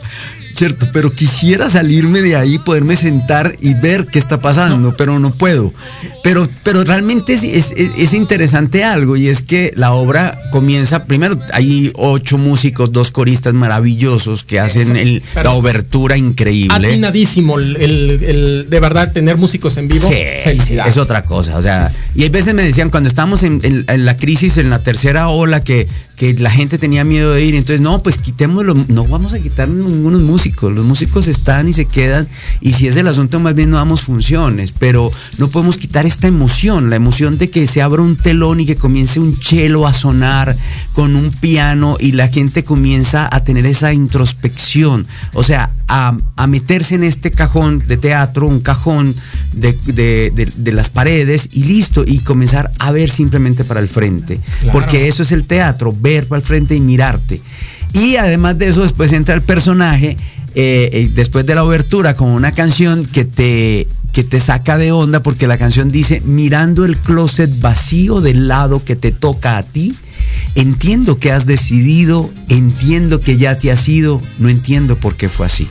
¿Cierto? 0.55 0.87
Pero 0.93 1.11
quisiera 1.11 1.67
salirme 1.69 2.21
de 2.21 2.37
ahí, 2.37 2.57
poderme 2.59 2.95
sentar 2.95 3.57
y 3.59 3.73
ver 3.73 4.05
qué 4.07 4.19
está 4.19 4.39
pasando, 4.39 4.95
pero 4.95 5.19
no 5.19 5.31
puedo. 5.33 5.73
Pero, 6.23 6.47
pero 6.63 6.83
realmente 6.85 7.33
es, 7.33 7.43
es- 7.43 7.73
es 7.75 8.13
interesante 8.13 8.85
algo 8.85 9.17
y 9.17 9.27
es 9.27 9.41
que 9.41 9.73
la 9.75 9.91
obra 9.91 10.39
comienza, 10.51 11.03
primero 11.05 11.37
hay 11.51 11.91
ocho 11.95 12.37
músicos, 12.37 12.93
dos 12.93 13.11
coristas 13.11 13.53
maravillosos 13.53 14.45
que 14.45 14.59
hacen 14.61 14.95
el- 14.95 15.23
la 15.35 15.51
obertura 15.51 16.15
increíble. 16.15 16.73
Atinadísimo 16.87 17.59
el, 17.59 17.75
el- 17.75 18.23
el- 18.23 18.69
de 18.69 18.79
verdad 18.79 19.11
tener 19.11 19.35
músicos 19.37 19.75
en 19.75 19.89
vivo. 19.89 20.07
Sí, 20.07 20.15
Felicidades. 20.43 20.93
Es 20.93 20.97
otra 20.97 21.25
cosa. 21.25 21.57
O 21.57 21.61
sea, 21.61 21.91
y 22.15 22.23
hay 22.23 22.29
veces 22.29 22.53
me 22.53 22.63
decían, 22.63 22.89
cuando 22.89 23.09
estábamos 23.09 23.43
en, 23.43 23.59
en- 23.63 23.83
en 23.87 24.05
la 24.05 24.15
crisis, 24.15 24.57
en 24.57 24.69
la 24.69 24.79
tercera 24.79 25.27
ola, 25.27 25.61
que, 25.61 25.85
que 26.15 26.33
la 26.35 26.49
gente 26.49 26.77
tenía 26.77 27.03
miedo 27.03 27.33
de 27.33 27.43
ir, 27.43 27.55
entonces, 27.55 27.81
no, 27.81 28.01
pues 28.01 28.17
quitémoslo, 28.17 28.73
no 28.87 29.05
vamos 29.07 29.33
a 29.33 29.39
quitar 29.41 29.67
ningunos 29.67 30.21
músicos. 30.21 30.73
Los 30.73 30.85
músicos 30.85 31.27
están 31.27 31.67
y 31.67 31.73
se 31.73 31.85
quedan, 31.85 32.27
y 32.61 32.73
si 32.73 32.87
es 32.87 32.95
el 32.97 33.07
asunto, 33.07 33.39
más 33.39 33.53
bien 33.55 33.69
no 33.69 33.77
damos 33.77 34.01
funciones, 34.03 34.71
pero 34.71 35.11
no 35.37 35.47
podemos 35.49 35.77
quitar 35.77 36.05
esta 36.05 36.27
emoción, 36.27 36.89
la 36.89 36.95
emoción 36.95 37.37
de 37.37 37.49
que 37.49 37.67
se 37.67 37.81
abra 37.81 38.01
un 38.01 38.15
telón 38.15 38.59
y 38.61 38.65
que 38.65 38.75
comience 38.75 39.19
un 39.19 39.37
chelo 39.37 39.85
a 39.87 39.93
sonar 39.93 40.55
con 40.93 41.15
un 41.15 41.31
piano 41.31 41.97
y 41.99 42.13
la 42.13 42.27
gente 42.29 42.63
comienza 42.63 43.27
a 43.29 43.43
tener 43.43 43.65
esa 43.65 43.91
introspección, 43.93 45.05
o 45.33 45.43
sea, 45.43 45.71
a, 45.87 46.15
a 46.35 46.47
meterse 46.47 46.95
en 46.95 47.03
este 47.03 47.29
cajón 47.31 47.83
de 47.87 47.97
teatro, 47.97 48.47
un 48.47 48.59
cajón 48.59 49.13
de, 49.53 49.73
de- 49.85 50.31
de- 50.33 50.51
de 50.55 50.71
las 50.73 50.89
paredes 50.89 51.49
y 51.53 51.63
listo, 51.63 52.03
y 52.05 52.19
comenzar 52.19 52.71
a 52.79 52.91
ver 52.91 53.09
simplemente 53.11 53.63
para 53.63 53.79
el 53.81 53.87
frente, 53.87 54.39
Claro. 54.61 54.71
porque 54.79 55.07
eso 55.07 55.21
es 55.23 55.31
el 55.31 55.45
teatro, 55.45 55.91
ver 56.05 56.27
para 56.27 56.39
el 56.39 56.45
frente 56.45 56.75
y 56.75 56.79
mirarte. 56.79 57.41
Y 57.93 58.17
además 58.17 58.57
de 58.57 58.69
eso, 58.69 58.83
después 58.83 59.11
entra 59.11 59.33
el 59.33 59.41
personaje, 59.41 60.17
eh, 60.53 60.89
eh, 60.93 61.09
después 61.15 61.45
de 61.45 61.55
la 61.55 61.63
obertura, 61.63 62.15
con 62.15 62.29
una 62.29 62.51
canción 62.51 63.05
que 63.05 63.25
te, 63.25 63.87
que 64.13 64.23
te 64.23 64.39
saca 64.39 64.77
de 64.77 64.91
onda, 64.91 65.23
porque 65.23 65.47
la 65.47 65.57
canción 65.57 65.89
dice, 65.89 66.21
mirando 66.23 66.85
el 66.85 66.97
closet 66.97 67.49
vacío 67.59 68.21
del 68.21 68.47
lado 68.47 68.83
que 68.83 68.95
te 68.95 69.11
toca 69.11 69.57
a 69.57 69.63
ti, 69.63 69.95
entiendo 70.55 71.17
que 71.17 71.31
has 71.31 71.45
decidido, 71.45 72.29
entiendo 72.49 73.19
que 73.19 73.37
ya 73.37 73.57
te 73.57 73.71
has 73.71 73.89
ido, 73.89 74.21
no 74.39 74.49
entiendo 74.49 74.95
por 74.97 75.15
qué 75.15 75.27
fue 75.27 75.47
así. 75.47 75.67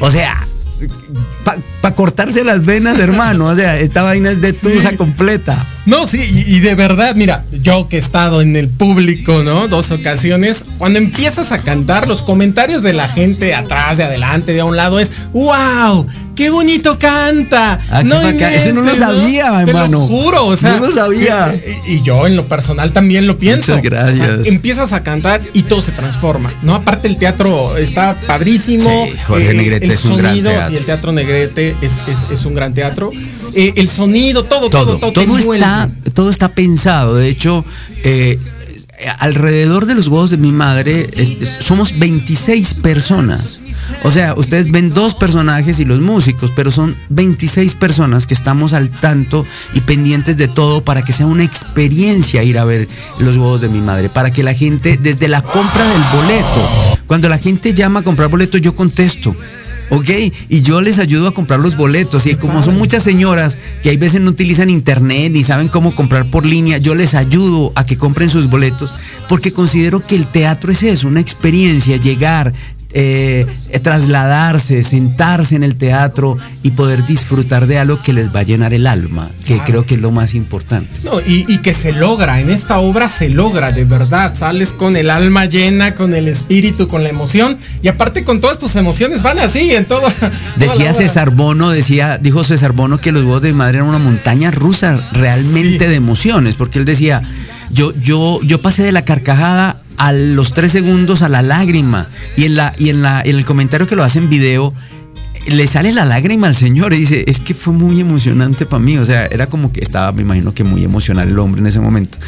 O 0.00 0.10
sea, 0.10 0.46
para 1.44 1.94
cortarse 1.94 2.44
las 2.44 2.64
venas, 2.64 2.98
hermano. 2.98 3.46
O 3.46 3.54
sea, 3.54 3.78
esta 3.78 4.02
vaina 4.02 4.30
es 4.30 4.40
de 4.40 4.52
tusa 4.52 4.96
completa. 4.96 5.66
No, 5.84 6.06
sí, 6.06 6.20
y, 6.20 6.56
y 6.56 6.60
de 6.60 6.76
verdad, 6.76 7.16
mira, 7.16 7.44
yo 7.50 7.88
que 7.88 7.96
he 7.96 7.98
estado 7.98 8.40
en 8.40 8.54
el 8.54 8.68
público, 8.68 9.42
¿no? 9.42 9.66
Dos 9.66 9.90
ocasiones, 9.90 10.64
cuando 10.78 10.98
empiezas 10.98 11.50
a 11.50 11.58
cantar, 11.58 12.06
los 12.06 12.22
comentarios 12.22 12.82
de 12.82 12.92
la 12.92 13.08
gente 13.08 13.54
atrás, 13.54 13.96
de 13.96 14.04
adelante, 14.04 14.52
de 14.52 14.60
a 14.60 14.64
un 14.64 14.76
lado 14.76 15.00
es, 15.00 15.10
wow, 15.32 16.06
qué 16.42 16.50
bonito 16.50 16.98
canta. 16.98 17.78
Ah, 17.90 18.02
bacán. 18.02 18.52
Ese 18.52 18.72
no 18.72 18.82
lo 18.82 18.92
sabía, 18.94 19.62
Te 19.64 19.70
hermano. 19.70 20.00
lo 20.00 20.06
juro, 20.06 20.46
o 20.46 20.56
sea. 20.56 20.76
No 20.76 20.86
lo 20.86 20.90
sabía. 20.92 21.54
Y, 21.86 21.92
y 21.94 22.02
yo 22.02 22.26
en 22.26 22.34
lo 22.36 22.48
personal 22.48 22.92
también 22.92 23.26
lo 23.28 23.38
pienso. 23.38 23.72
Muchas 23.76 23.82
gracias. 23.84 24.30
O 24.40 24.44
sea, 24.44 24.52
empiezas 24.52 24.92
a 24.92 25.02
cantar 25.04 25.40
y 25.52 25.62
todo 25.62 25.80
se 25.80 25.92
transforma, 25.92 26.52
¿no? 26.62 26.74
Aparte 26.74 27.06
el 27.06 27.16
teatro 27.16 27.76
está 27.76 28.16
padrísimo. 28.26 28.84
Sí, 29.06 29.14
Jorge 29.28 29.54
Negrete 29.54 29.84
el 29.86 29.92
es 29.92 30.04
un 30.06 30.16
gran 30.16 30.42
teatro. 30.42 30.68
sí, 30.68 30.76
el 30.76 30.84
teatro 30.84 31.12
Negrete 31.12 31.76
es, 31.80 31.98
es- 32.08 32.26
es 32.30 32.44
un 32.44 32.54
gran 32.54 32.74
teatro. 32.74 33.10
Eh, 33.54 33.74
el 33.76 33.88
sonido, 33.88 34.44
todo, 34.44 34.68
todo, 34.70 34.96
todo, 34.96 34.98
todo, 34.98 35.12
te 35.12 35.24
todo 35.26 35.54
está, 35.54 35.90
todo 36.14 36.30
está 36.30 36.48
pensado. 36.48 37.14
De 37.16 37.28
hecho, 37.28 37.64
eh, 38.02 38.38
alrededor 39.18 39.86
de 39.86 39.94
los 39.94 40.08
huevos 40.08 40.30
de 40.30 40.36
mi 40.36 40.52
madre 40.52 41.10
somos 41.60 41.98
26 41.98 42.74
personas. 42.74 43.60
O 44.04 44.10
sea, 44.10 44.34
ustedes 44.34 44.70
ven 44.70 44.92
dos 44.92 45.14
personajes 45.14 45.80
y 45.80 45.84
los 45.84 46.00
músicos, 46.00 46.52
pero 46.54 46.70
son 46.70 46.96
26 47.08 47.74
personas 47.74 48.26
que 48.26 48.34
estamos 48.34 48.72
al 48.72 48.90
tanto 48.90 49.46
y 49.74 49.80
pendientes 49.80 50.36
de 50.36 50.48
todo 50.48 50.84
para 50.84 51.02
que 51.02 51.12
sea 51.12 51.26
una 51.26 51.44
experiencia 51.44 52.42
ir 52.42 52.58
a 52.58 52.64
ver 52.64 52.88
los 53.18 53.36
huevos 53.36 53.60
de 53.60 53.68
mi 53.68 53.80
madre. 53.80 54.08
Para 54.08 54.32
que 54.32 54.42
la 54.42 54.54
gente, 54.54 54.98
desde 55.00 55.28
la 55.28 55.42
compra 55.42 55.86
del 55.86 56.02
boleto, 56.14 56.98
cuando 57.06 57.28
la 57.28 57.38
gente 57.38 57.74
llama 57.74 58.00
a 58.00 58.02
comprar 58.02 58.28
boleto, 58.28 58.58
yo 58.58 58.74
contesto. 58.74 59.34
¿Ok? 59.94 60.08
Y 60.48 60.62
yo 60.62 60.80
les 60.80 60.98
ayudo 60.98 61.28
a 61.28 61.34
comprar 61.34 61.60
los 61.60 61.76
boletos. 61.76 62.26
Y 62.26 62.34
como 62.36 62.62
son 62.62 62.78
muchas 62.78 63.02
señoras 63.02 63.58
que 63.82 63.90
hay 63.90 63.98
veces 63.98 64.22
no 64.22 64.30
utilizan 64.30 64.70
internet 64.70 65.30
ni 65.30 65.44
saben 65.44 65.68
cómo 65.68 65.94
comprar 65.94 66.24
por 66.30 66.46
línea, 66.46 66.78
yo 66.78 66.94
les 66.94 67.14
ayudo 67.14 67.72
a 67.74 67.84
que 67.84 67.98
compren 67.98 68.30
sus 68.30 68.48
boletos 68.48 68.94
porque 69.28 69.52
considero 69.52 70.06
que 70.06 70.16
el 70.16 70.26
teatro 70.26 70.72
es 70.72 70.82
eso, 70.82 71.08
una 71.08 71.20
experiencia, 71.20 71.98
llegar, 71.98 72.54
eh, 72.94 73.46
trasladarse, 73.82 74.82
sentarse 74.82 75.56
en 75.56 75.62
el 75.62 75.76
teatro 75.76 76.36
y 76.62 76.72
poder 76.72 77.04
disfrutar 77.06 77.66
de 77.66 77.78
algo 77.78 78.02
que 78.02 78.12
les 78.12 78.34
va 78.34 78.40
a 78.40 78.42
llenar 78.42 78.72
el 78.74 78.86
alma, 78.86 79.30
que 79.46 79.58
creo 79.60 79.84
que 79.86 79.94
es 79.94 80.00
lo 80.00 80.10
más 80.10 80.34
importante. 80.34 80.88
No, 81.04 81.20
y, 81.20 81.44
y 81.48 81.58
que 81.58 81.74
se 81.74 81.92
logra, 81.92 82.40
en 82.40 82.50
esta 82.50 82.78
obra 82.78 83.08
se 83.08 83.28
logra, 83.28 83.72
de 83.72 83.84
verdad. 83.84 84.34
Sales 84.34 84.72
con 84.72 84.96
el 84.96 85.10
alma 85.10 85.46
llena, 85.46 85.94
con 85.94 86.14
el 86.14 86.28
espíritu, 86.28 86.88
con 86.88 87.02
la 87.02 87.08
emoción. 87.10 87.56
Y 87.82 87.88
aparte 87.88 88.24
con 88.24 88.40
todas 88.40 88.58
tus 88.58 88.76
emociones 88.76 89.22
van 89.22 89.38
así 89.38 89.72
en 89.74 89.84
todo. 89.84 90.02
Decía. 90.56 90.92
César 90.94 91.30
Bono, 91.30 91.70
decía, 91.70 92.18
dijo 92.18 92.44
César 92.44 92.72
Bono 92.72 92.98
que 92.98 93.12
los 93.12 93.22
huevos 93.22 93.42
de 93.42 93.52
mi 93.52 93.58
madre 93.58 93.78
eran 93.78 93.88
una 93.88 93.98
montaña 93.98 94.50
rusa 94.50 95.00
realmente 95.12 95.84
Sí. 95.84 95.90
de 95.90 95.94
emociones, 95.96 96.54
porque 96.56 96.78
él 96.78 96.84
decía, 96.84 97.22
yo, 97.70 97.92
yo, 98.02 98.40
yo 98.42 98.60
pasé 98.60 98.82
de 98.82 98.92
la 98.92 99.04
carcajada 99.04 99.76
a 99.96 100.12
los 100.12 100.54
tres 100.54 100.72
segundos 100.72 101.22
a 101.22 101.28
la 101.28 101.42
lágrima. 101.42 102.08
Y 102.36 102.44
en 102.44 102.56
la, 102.56 102.74
y 102.78 102.90
en 102.90 103.02
la, 103.02 103.20
en 103.22 103.36
el 103.36 103.44
comentario 103.44 103.86
que 103.86 103.96
lo 103.96 104.04
hace 104.04 104.18
en 104.18 104.28
video, 104.28 104.74
le 105.46 105.66
sale 105.66 105.92
la 105.92 106.04
lágrima 106.04 106.46
al 106.46 106.54
señor 106.54 106.92
y 106.92 106.98
dice, 106.98 107.24
es 107.26 107.38
que 107.38 107.54
fue 107.54 107.72
muy 107.72 108.00
emocionante 108.00 108.66
para 108.66 108.82
mí. 108.82 108.98
O 108.98 109.04
sea, 109.04 109.26
era 109.26 109.46
como 109.48 109.72
que 109.72 109.80
estaba, 109.80 110.12
me 110.12 110.22
imagino 110.22 110.54
que 110.54 110.64
muy 110.64 110.84
emocional 110.84 111.28
el 111.28 111.38
hombre 111.38 111.60
en 111.60 111.66
ese 111.66 111.80
momento. 111.80 112.18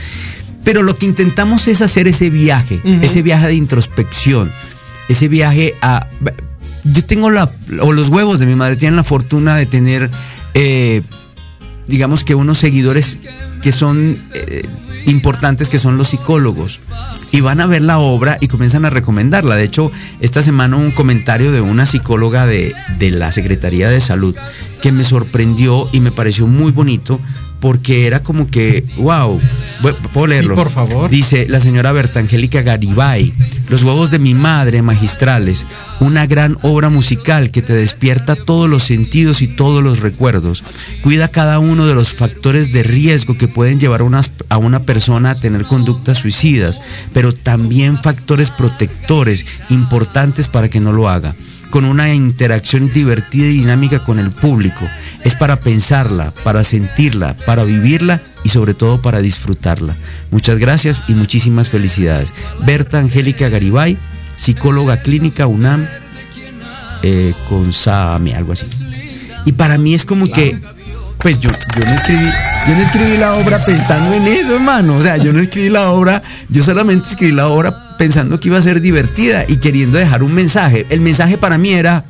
Pero 0.65 0.83
lo 0.83 0.97
que 0.97 1.07
intentamos 1.07 1.69
es 1.69 1.83
hacer 1.83 2.09
ese 2.09 2.31
viaje, 2.31 2.81
ese 3.03 3.21
viaje 3.21 3.49
de 3.49 3.55
introspección, 3.55 4.51
ese 5.09 5.29
viaje 5.29 5.75
a... 5.83 6.07
Yo 6.85 7.05
tengo 7.05 7.31
la... 7.31 7.51
o 7.81 7.93
los 7.93 8.09
huevos 8.09 8.41
de 8.41 8.47
mi 8.47 8.55
madre 8.55 8.77
tienen 8.77 8.97
la 8.97 9.05
fortuna 9.05 9.57
de 9.57 9.67
tener, 9.67 10.11
eh, 10.55 11.03
digamos 11.87 12.25
que 12.25 12.35
unos 12.35 12.59
seguidores 12.59 13.19
que 13.63 13.73
son 13.73 14.17
eh, 14.35 14.67
importantes, 15.07 15.69
que 15.69 15.79
son 15.79 15.97
los 15.99 16.09
psicólogos. 16.09 16.81
Y 17.33 17.41
van 17.41 17.61
a 17.61 17.67
ver 17.67 17.83
la 17.83 17.99
obra 17.99 18.39
y 18.41 18.49
comienzan 18.49 18.85
a 18.85 18.91
recomendarla. 18.91 19.57
De 19.57 19.65
hecho, 19.65 19.91
esta 20.21 20.43
semana 20.43 20.77
un 20.77 20.91
comentario 20.91 21.53
de 21.53 21.61
una 21.61 21.87
psicóloga 21.87 22.47
de, 22.47 22.75
de 22.99 23.11
la 23.11 23.33
Secretaría 23.33 23.91
de 23.91 24.01
Salud 24.01 24.37
que 24.81 24.93
me 24.93 25.03
sorprendió 25.03 25.89
y 25.93 26.01
me 26.01 26.13
pareció 26.13 26.47
muy 26.47 26.71
bonito 26.71 27.19
porque 27.65 28.07
era 28.07 28.23
como 28.23 28.51
que, 28.51 28.85
wow, 28.99 29.41
puedo 30.13 30.27
leerlo. 30.27 30.55
por 30.55 30.69
favor. 30.69 31.09
Dice 31.09 31.47
la 31.49 31.61
señora 31.61 31.93
Berta 31.93 32.21
Angélica 32.21 32.61
Garibay, 32.61 33.33
Los 33.71 33.83
huevos 33.83 34.11
de 34.11 34.19
mi 34.19 34.35
madre, 34.35 34.83
magistrales, 34.83 35.65
una 35.99 36.27
gran 36.27 36.59
obra 36.61 36.91
musical 36.91 37.51
que 37.51 37.63
te 37.63 37.73
despierta 37.73 38.37
todos 38.37 38.69
los 38.69 38.83
sentidos 38.83 39.41
y 39.41 39.47
todos 39.49 39.83
los 39.83 40.01
recuerdos. 40.01 40.63
Cuida 41.03 41.29
cada 41.29 41.59
uno 41.59 41.87
de 41.87 41.95
los 41.95 42.13
factores 42.13 42.71
de 42.71 42.83
riesgo 42.83 43.39
que 43.39 43.49
pueden 43.49 43.81
llevar 43.81 44.03
a 44.03 44.05
unas- 44.05 44.31
a 44.51 44.59
una 44.59 44.81
persona 44.83 45.31
a 45.31 45.35
tener 45.41 45.65
conductas 45.65 46.19
suicidas, 46.19 46.83
pero 47.15 47.33
también 47.33 47.97
factores 48.03 48.51
protectores 48.51 49.47
importantes 49.71 50.49
para 50.49 50.69
que 50.69 50.81
no 50.81 50.93
lo 50.93 51.09
haga 51.09 51.35
con 51.75 51.87
una 51.87 52.15
interacción 52.15 52.93
divertida 52.93 53.47
y 53.47 53.59
dinámica 53.59 53.99
con 53.99 54.21
el 54.21 54.31
público. 54.31 54.89
Es 55.25 55.35
para 55.35 55.59
pensarla, 55.59 56.33
para 56.45 56.63
sentirla, 56.63 57.35
para 57.47 57.65
vivirla 57.65 58.21
y 58.45 58.51
sobre 58.51 58.75
todo 58.75 59.03
para 59.03 59.21
disfrutarla. 59.21 59.97
Muchas 60.31 60.61
gracias 60.61 61.03
y 61.09 61.15
muchísimas 61.15 61.71
felicidades. 61.71 62.33
Berta 62.65 63.01
Angélica 63.01 63.49
Garibay, 63.49 63.99
psicóloga 64.37 64.99
clínica 64.99 65.49
UNAM, 65.49 65.85
eh, 67.03 67.35
con 67.49 67.73
SAME, 67.73 68.37
algo 68.37 68.53
así. 68.53 68.67
Y 69.45 69.51
para 69.51 69.77
mí 69.77 69.95
es 69.95 70.05
como 70.05 70.29
que, 70.29 70.57
pues 71.19 71.41
yo, 71.41 71.51
yo 71.51 71.89
no 71.89 71.93
escribí, 71.97 72.31
yo 72.69 72.77
no 72.77 72.83
escribí 72.83 73.17
la 73.17 73.35
obra 73.35 73.59
pensando 73.65 74.15
en 74.15 74.29
eso, 74.29 74.55
hermano. 74.55 74.95
O 74.95 75.03
sea, 75.03 75.17
yo 75.17 75.33
no 75.33 75.41
escribí 75.41 75.71
la 75.71 75.91
obra, 75.91 76.23
yo 76.51 76.63
solamente 76.63 77.09
escribí 77.09 77.33
la 77.33 77.49
obra 77.49 77.84
pensando 77.99 78.41
que 78.41 78.49
iba 78.49 78.59
a 78.59 78.63
ser 78.63 78.81
divertida 78.81 79.45
y 79.47 79.57
queriendo 79.57 79.99
dejar 79.99 80.23
un 80.23 80.35
mensaje. 80.35 80.87
El 80.91 81.01
mensaje 81.01 81.39
para 81.39 81.59
mí 81.59 81.73
era, 81.73 82.05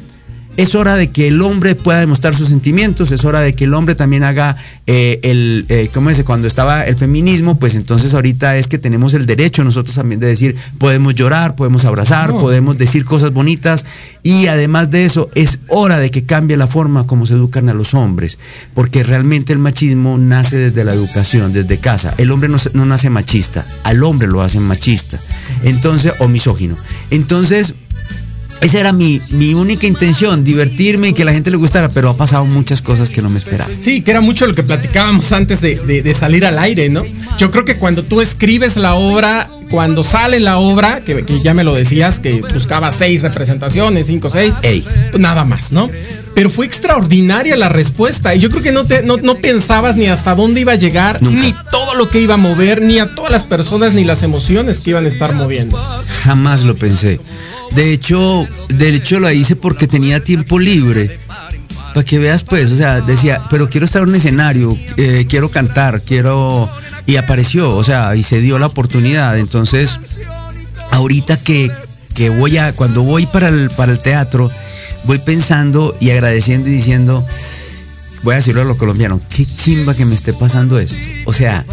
es 0.57 0.75
hora 0.75 0.95
de 0.97 1.11
que 1.11 1.29
el 1.29 1.43
hombre 1.43 1.75
pueda 1.75 2.01
demostrar 2.01 2.35
sus 2.35 2.49
sentimientos, 2.49 3.11
es 3.13 3.25
hora 3.25 3.41
de 3.41 3.55
que 3.55 3.65
el 3.65 3.75
hombre 3.75 3.95
también 3.95 4.23
haga 4.25 4.57
eh, 4.87 5.19
el, 5.23 5.67
eh, 5.69 5.91
¿cómo 5.93 6.11
dice? 6.11 6.25
Cuando 6.25 6.47
estaba 6.47 6.85
el 6.85 6.97
feminismo, 6.97 7.59
pues 7.59 7.75
entonces 7.75 8.15
ahorita 8.15 8.57
es 8.57 8.69
que 8.69 8.79
tenemos 8.79 9.15
el 9.15 9.27
derecho 9.27 9.65
nosotros 9.65 9.97
también 9.97 10.21
de 10.21 10.29
decir, 10.29 10.57
podemos 10.79 11.15
llorar, 11.15 11.57
podemos 11.57 11.85
abrazar, 11.85 12.31
No. 12.31 12.41
podemos 12.41 12.79
decir 12.79 13.05
cosas 13.05 13.33
bonitas 13.33 13.85
y 14.23 14.47
además 14.47 14.91
de 14.91 15.05
eso, 15.05 15.31
es 15.35 15.59
hora 15.69 15.99
de 15.99 16.11
que 16.11 16.25
cambie 16.25 16.57
la 16.57 16.67
forma 16.67 17.07
como 17.07 17.27
se 17.27 17.35
educan 17.35 17.69
a 17.69 17.75
los 17.75 17.95
hombres, 17.95 18.39
porque 18.75 19.03
realmente 19.03 19.53
el 19.53 19.59
machismo 19.59 20.19
nace 20.19 20.57
desde 20.59 20.85
la 20.85 20.95
educación, 20.95 21.53
desde 21.53 21.79
casa. 21.79 22.15
El 22.19 22.31
hombre 22.31 22.49
no, 22.49 22.59
no 22.75 22.87
nace 22.87 23.11
machista, 23.11 23.67
al 23.83 24.03
hombre 24.03 24.29
lo 24.29 24.43
hacen 24.43 24.63
machista, 24.63 25.19
entonces, 25.63 26.13
o 26.21 26.29
misógino. 26.29 26.77
Entonces, 27.11 27.75
esa 28.61 28.81
era 28.81 28.93
mi, 28.93 29.21
mi 29.31 29.55
única 29.55 29.87
intención, 29.87 30.45
divertirme 30.45 31.09
y 31.09 31.13
que 31.13 31.25
la 31.25 31.33
gente 31.33 31.51
le 31.51 31.57
gustara, 31.57 31.89
pero 31.89 32.11
ha 32.11 32.17
pasado 32.17 32.45
muchas 32.47 32.81
cosas 32.83 33.11
que 33.11 33.21
no 33.23 33.31
me 33.31 33.39
esperaba. 33.39 33.71
Sí, 33.79 34.01
que 34.03 34.11
era 34.11 34.21
mucho 34.21 34.47
lo 34.47 34.55
que 34.55 34.63
platicábamos 34.63 35.33
antes 35.33 35.61
de, 35.61 35.77
de- 35.77 36.03
de 36.03 36.15
salir 36.15 36.45
al 36.47 36.59
aire, 36.59 36.89
¿no? 36.89 37.03
Yo 37.39 37.51
creo 37.51 37.65
que 37.65 37.77
cuando 37.77 38.03
tú 38.05 38.21
escribes 38.21 38.77
la 38.77 38.95
obra, 38.95 39.49
cuando 39.71 40.03
sale 40.03 40.41
la 40.41 40.59
obra, 40.59 41.01
que, 41.01 41.25
que 41.25 41.43
ya 41.43 41.55
me 41.55 41.65
lo 41.65 41.75
decías, 41.75 42.19
que 42.19 42.41
buscaba 42.41 42.93
seis 42.93 43.23
representaciones, 43.23 44.07
cinco, 44.07 44.29
seis, 44.29 44.55
Ey. 44.63 44.85
pues 45.11 45.21
nada 45.21 45.45
más, 45.45 45.73
¿no? 45.73 45.91
Pero 46.35 46.51
fue 46.51 46.67
extraordinaria 46.67 47.57
la 47.57 47.69
respuesta 47.69 48.35
y 48.35 48.41
yo 48.41 48.51
creo 48.51 48.63
que 48.63 48.73
no, 48.73 48.85
te, 48.85 49.03
no, 49.03 49.17
no 49.19 49.37
pensabas 49.37 49.97
ni 49.97 50.07
hasta 50.07 50.35
dónde 50.35 50.61
iba 50.61 50.73
a 50.73 50.77
llegar, 50.77 51.23
Nunca. 51.23 51.39
ni 51.39 51.55
todo 51.71 51.95
lo 51.95 52.09
que 52.09 52.21
iba 52.21 52.35
a 52.35 52.39
mover, 52.39 52.83
ni 52.83 52.99
a 52.99 53.15
todas 53.15 53.31
las 53.31 53.45
personas, 53.45 53.93
ni 53.95 54.05
las 54.05 54.23
emociones 54.23 54.81
que 54.81 54.91
iban 54.91 55.05
a 55.05 55.09
estar 55.09 55.33
moviendo. 55.35 55.79
Jamás 56.25 56.63
lo 56.65 56.77
pensé. 56.77 57.21
De 57.73 57.93
hecho, 57.93 58.47
de 58.69 58.89
hecho 58.95 59.21
lo 59.21 59.31
hice 59.31 59.57
porque 59.57 59.87
tenía 59.87 60.23
tiempo 60.23 60.59
libre. 60.59 61.19
Para 61.95 62.05
que 62.05 62.19
veas, 62.19 62.43
pues, 62.43 62.73
o 62.73 62.77
sea, 62.77 63.01
decía, 63.01 63.41
pero 63.51 63.69
quiero 63.69 63.87
estar 63.87 64.03
en 64.03 64.09
un 64.09 64.17
escenario, 64.17 64.77
eh, 64.97 65.27
quiero 65.29 65.51
cantar, 65.51 66.03
quiero... 66.03 66.69
Y 67.07 67.17
apareció, 67.17 67.77
o 67.77 67.85
sea, 67.85 68.17
y 68.17 68.23
se 68.23 68.41
dio 68.41 68.59
la 68.59 68.67
oportunidad. 68.67 69.39
Entonces, 69.39 69.99
ahorita 70.91 71.37
que, 71.37 71.71
que 72.15 72.31
voy 72.31 72.57
a, 72.59 72.73
cuando 72.73 73.03
voy 73.03 73.27
para 73.27 73.49
el, 73.49 73.71
para 73.71 73.93
el 73.93 73.99
teatro, 73.99 74.51
voy 75.05 75.19
pensando 75.19 75.95
y 76.01 76.11
agradeciendo 76.11 76.69
y 76.69 76.73
diciendo, 76.73 77.25
voy 78.23 78.33
a 78.33 78.37
decirlo 78.37 78.63
a 78.63 78.65
lo 78.65 78.77
colombiano, 78.77 79.21
qué 79.29 79.45
chimba 79.45 79.95
que 79.95 80.05
me 80.07 80.15
esté 80.15 80.33
pasando 80.33 80.79
esto. 80.79 81.09
O 81.27 81.33
sea, 81.33 81.65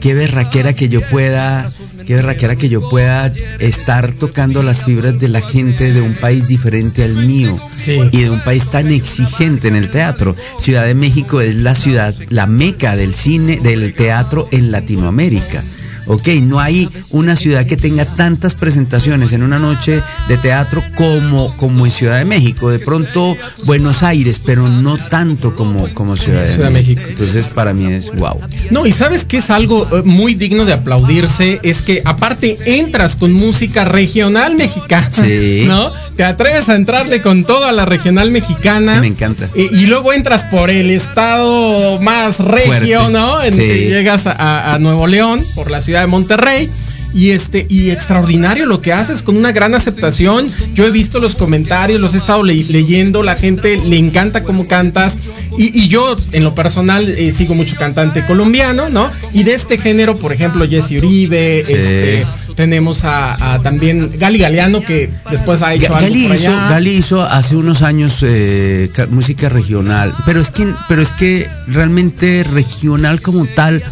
qué 0.00 0.14
berraquera 0.14 0.74
que 0.74 0.88
yo 0.88 1.00
pueda, 1.08 1.70
qué 2.04 2.14
berraquera 2.14 2.56
que 2.56 2.68
yo 2.68 2.88
pueda 2.88 3.32
estar 3.58 4.12
tocando 4.12 4.62
las 4.62 4.84
fibras 4.84 5.18
de 5.18 5.28
la 5.28 5.40
gente 5.40 5.92
de 5.92 6.00
un 6.00 6.14
país 6.14 6.48
diferente 6.48 7.04
al 7.04 7.14
mío 7.14 7.58
Sí. 7.76 7.98
y 8.12 8.22
de 8.22 8.30
un 8.30 8.40
país 8.40 8.68
tan 8.70 8.90
exigente 8.92 9.68
en 9.68 9.76
el 9.76 9.90
teatro. 9.90 10.36
Ciudad 10.58 10.84
de 10.86 10.94
México 10.94 11.40
es 11.40 11.56
la 11.56 11.74
ciudad, 11.74 12.14
la 12.28 12.46
meca 12.46 12.96
del 12.96 13.14
cine, 13.14 13.60
del 13.62 13.94
teatro 13.94 14.48
en 14.52 14.70
Latinoamérica. 14.70 15.62
Ok, 16.06 16.28
no 16.42 16.58
hay 16.60 16.88
una 17.10 17.36
ciudad 17.36 17.64
que 17.66 17.76
tenga 17.76 18.04
tantas 18.04 18.54
presentaciones 18.54 19.32
en 19.32 19.42
una 19.42 19.58
noche 19.58 20.02
de 20.28 20.36
teatro 20.36 20.82
como, 20.94 21.56
como 21.56 21.84
en 21.86 21.90
Ciudad 21.92 22.18
de 22.18 22.24
México. 22.24 22.70
De 22.70 22.78
pronto 22.78 23.36
Buenos 23.64 24.02
Aires, 24.02 24.40
pero 24.44 24.68
no 24.68 24.96
tanto 24.98 25.54
como, 25.54 25.88
como 25.94 26.16
Ciudad, 26.16 26.42
de, 26.44 26.52
Ciudad 26.52 26.70
México. 26.70 27.00
México. 27.00 27.10
Entonces 27.22 27.46
para 27.46 27.72
mí 27.72 27.92
es 27.92 28.14
wow. 28.16 28.40
No, 28.70 28.86
y 28.86 28.92
sabes 28.92 29.24
que 29.24 29.36
es 29.38 29.50
algo 29.50 29.86
eh, 29.96 30.02
muy 30.04 30.34
digno 30.34 30.64
de 30.64 30.72
aplaudirse, 30.72 31.60
es 31.62 31.82
que 31.82 32.02
aparte 32.04 32.58
entras 32.66 33.16
con 33.16 33.32
música 33.32 33.84
regional 33.84 34.56
mexicana, 34.56 35.08
Sí. 35.10 35.64
¿no? 35.66 35.90
Te 36.16 36.24
atreves 36.24 36.68
a 36.68 36.74
entrarle 36.76 37.22
con 37.22 37.44
todo 37.44 37.64
a 37.64 37.72
la 37.72 37.84
regional 37.84 38.30
mexicana. 38.30 39.00
Me 39.00 39.06
encanta. 39.06 39.48
Y 39.54 39.86
luego 39.86 40.12
entras 40.12 40.44
por 40.44 40.68
el 40.70 40.90
estado 40.90 42.00
más 42.00 42.38
regio, 42.38 43.00
Fuerte. 43.00 43.12
¿no? 43.12 43.42
En 43.42 43.52
Sí. 43.52 43.58
que 43.58 43.78
llegas 43.88 44.26
a, 44.26 44.74
a 44.74 44.78
Nuevo 44.78 45.06
León, 45.06 45.42
por 45.54 45.70
la 45.70 45.80
ciudad 45.80 45.91
de 46.00 46.06
Monterrey. 46.06 46.68
Y 47.14 47.28
este, 47.32 47.66
y 47.68 47.90
extraordinario 47.90 48.64
lo 48.64 48.80
que 48.80 48.94
haces 48.94 49.20
con 49.22 49.36
una 49.36 49.52
gran 49.52 49.74
aceptación. 49.74 50.48
Yo 50.72 50.86
he 50.86 50.90
visto 50.90 51.18
los 51.20 51.34
comentarios, 51.34 52.00
los 52.00 52.14
he 52.14 52.16
estado 52.16 52.42
le- 52.42 52.64
leyendo, 52.64 53.22
la 53.22 53.34
gente 53.34 53.76
le 53.84 53.98
encanta 53.98 54.42
cómo 54.44 54.66
cantas. 54.66 55.18
Y, 55.58 55.78
y 55.78 55.88
yo, 55.88 56.16
en 56.32 56.42
lo 56.42 56.54
personal, 56.54 57.06
eh, 57.10 57.30
sigo 57.30 57.54
mucho 57.54 57.76
cantante 57.76 58.24
colombiano, 58.24 58.88
¿no? 58.88 59.10
Y 59.34 59.44
de 59.44 59.52
este 59.52 59.76
género, 59.76 60.16
por 60.16 60.32
ejemplo, 60.32 60.66
Jesse 60.66 60.92
Uribe, 60.92 61.62
Sí. 61.62 61.74
este, 61.74 62.26
tenemos 62.56 63.04
a, 63.04 63.56
a 63.56 63.60
también 63.60 64.08
Gali 64.18 64.38
Galeano, 64.38 64.80
que 64.82 65.10
después 65.30 65.60
ha 65.60 65.74
hecho 65.74 65.94
algo 65.94 66.08
por 66.08 66.16
hizo, 66.16 66.32
allá. 66.32 66.68
Gali 66.70 66.90
hizo 66.92 67.20
hace 67.22 67.56
unos 67.56 67.82
años 67.82 68.20
eh, 68.22 68.88
ca- 68.94 69.06
música 69.06 69.50
regional, 69.50 70.14
pero 70.24 70.40
es 70.40 70.50
que, 70.50 70.66
pero 70.88 71.02
es 71.02 71.12
que 71.12 71.46
realmente 71.66 72.42
regional 72.42 73.20
como 73.20 73.44
tal 73.44 73.82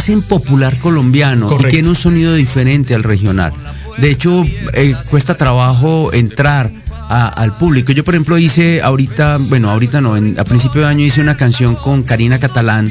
hacen 0.00 0.22
popular 0.22 0.78
colombiano 0.78 1.46
Correcto. 1.48 1.68
y 1.68 1.70
tiene 1.70 1.88
un 1.90 1.94
sonido 1.94 2.34
diferente 2.34 2.94
al 2.94 3.02
regional. 3.02 3.52
De 3.98 4.10
hecho, 4.10 4.44
eh, 4.72 4.94
cuesta 5.10 5.36
trabajo 5.36 6.10
entrar 6.14 6.72
a- 7.10 7.28
al 7.28 7.54
público. 7.56 7.92
Yo, 7.92 8.02
por 8.02 8.14
ejemplo, 8.14 8.38
hice 8.38 8.80
ahorita, 8.82 9.36
bueno, 9.38 9.68
ahorita 9.70 10.00
no, 10.00 10.16
en- 10.16 10.38
a 10.40 10.44
principio 10.44 10.80
de 10.82 10.86
año 10.88 11.04
hice 11.04 11.20
una 11.20 11.36
canción 11.36 11.74
con 11.76 12.02
Karina 12.02 12.38
Catalán 12.38 12.90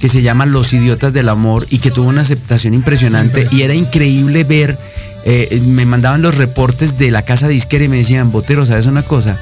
que 0.00 0.08
se 0.08 0.22
llama 0.22 0.44
Los 0.46 0.72
Idiotas 0.72 1.12
del 1.12 1.28
Amor 1.28 1.66
y 1.70 1.78
que 1.78 1.90
tuvo 1.90 2.08
una 2.08 2.22
aceptación 2.22 2.74
impresionante 2.74 3.46
y 3.52 3.62
era 3.62 3.74
increíble 3.74 4.42
ver, 4.44 4.76
eh, 5.24 5.62
me 5.66 5.84
mandaban 5.86 6.22
los 6.22 6.34
reportes 6.34 6.96
de 6.98 7.10
la 7.12 7.22
casa 7.22 7.46
disquera 7.48 7.84
y 7.84 7.88
me 7.88 7.98
decían, 7.98 8.32
Botero, 8.32 8.64
¿sabes 8.66 8.86
una 8.86 9.02
cosa? 9.02 9.36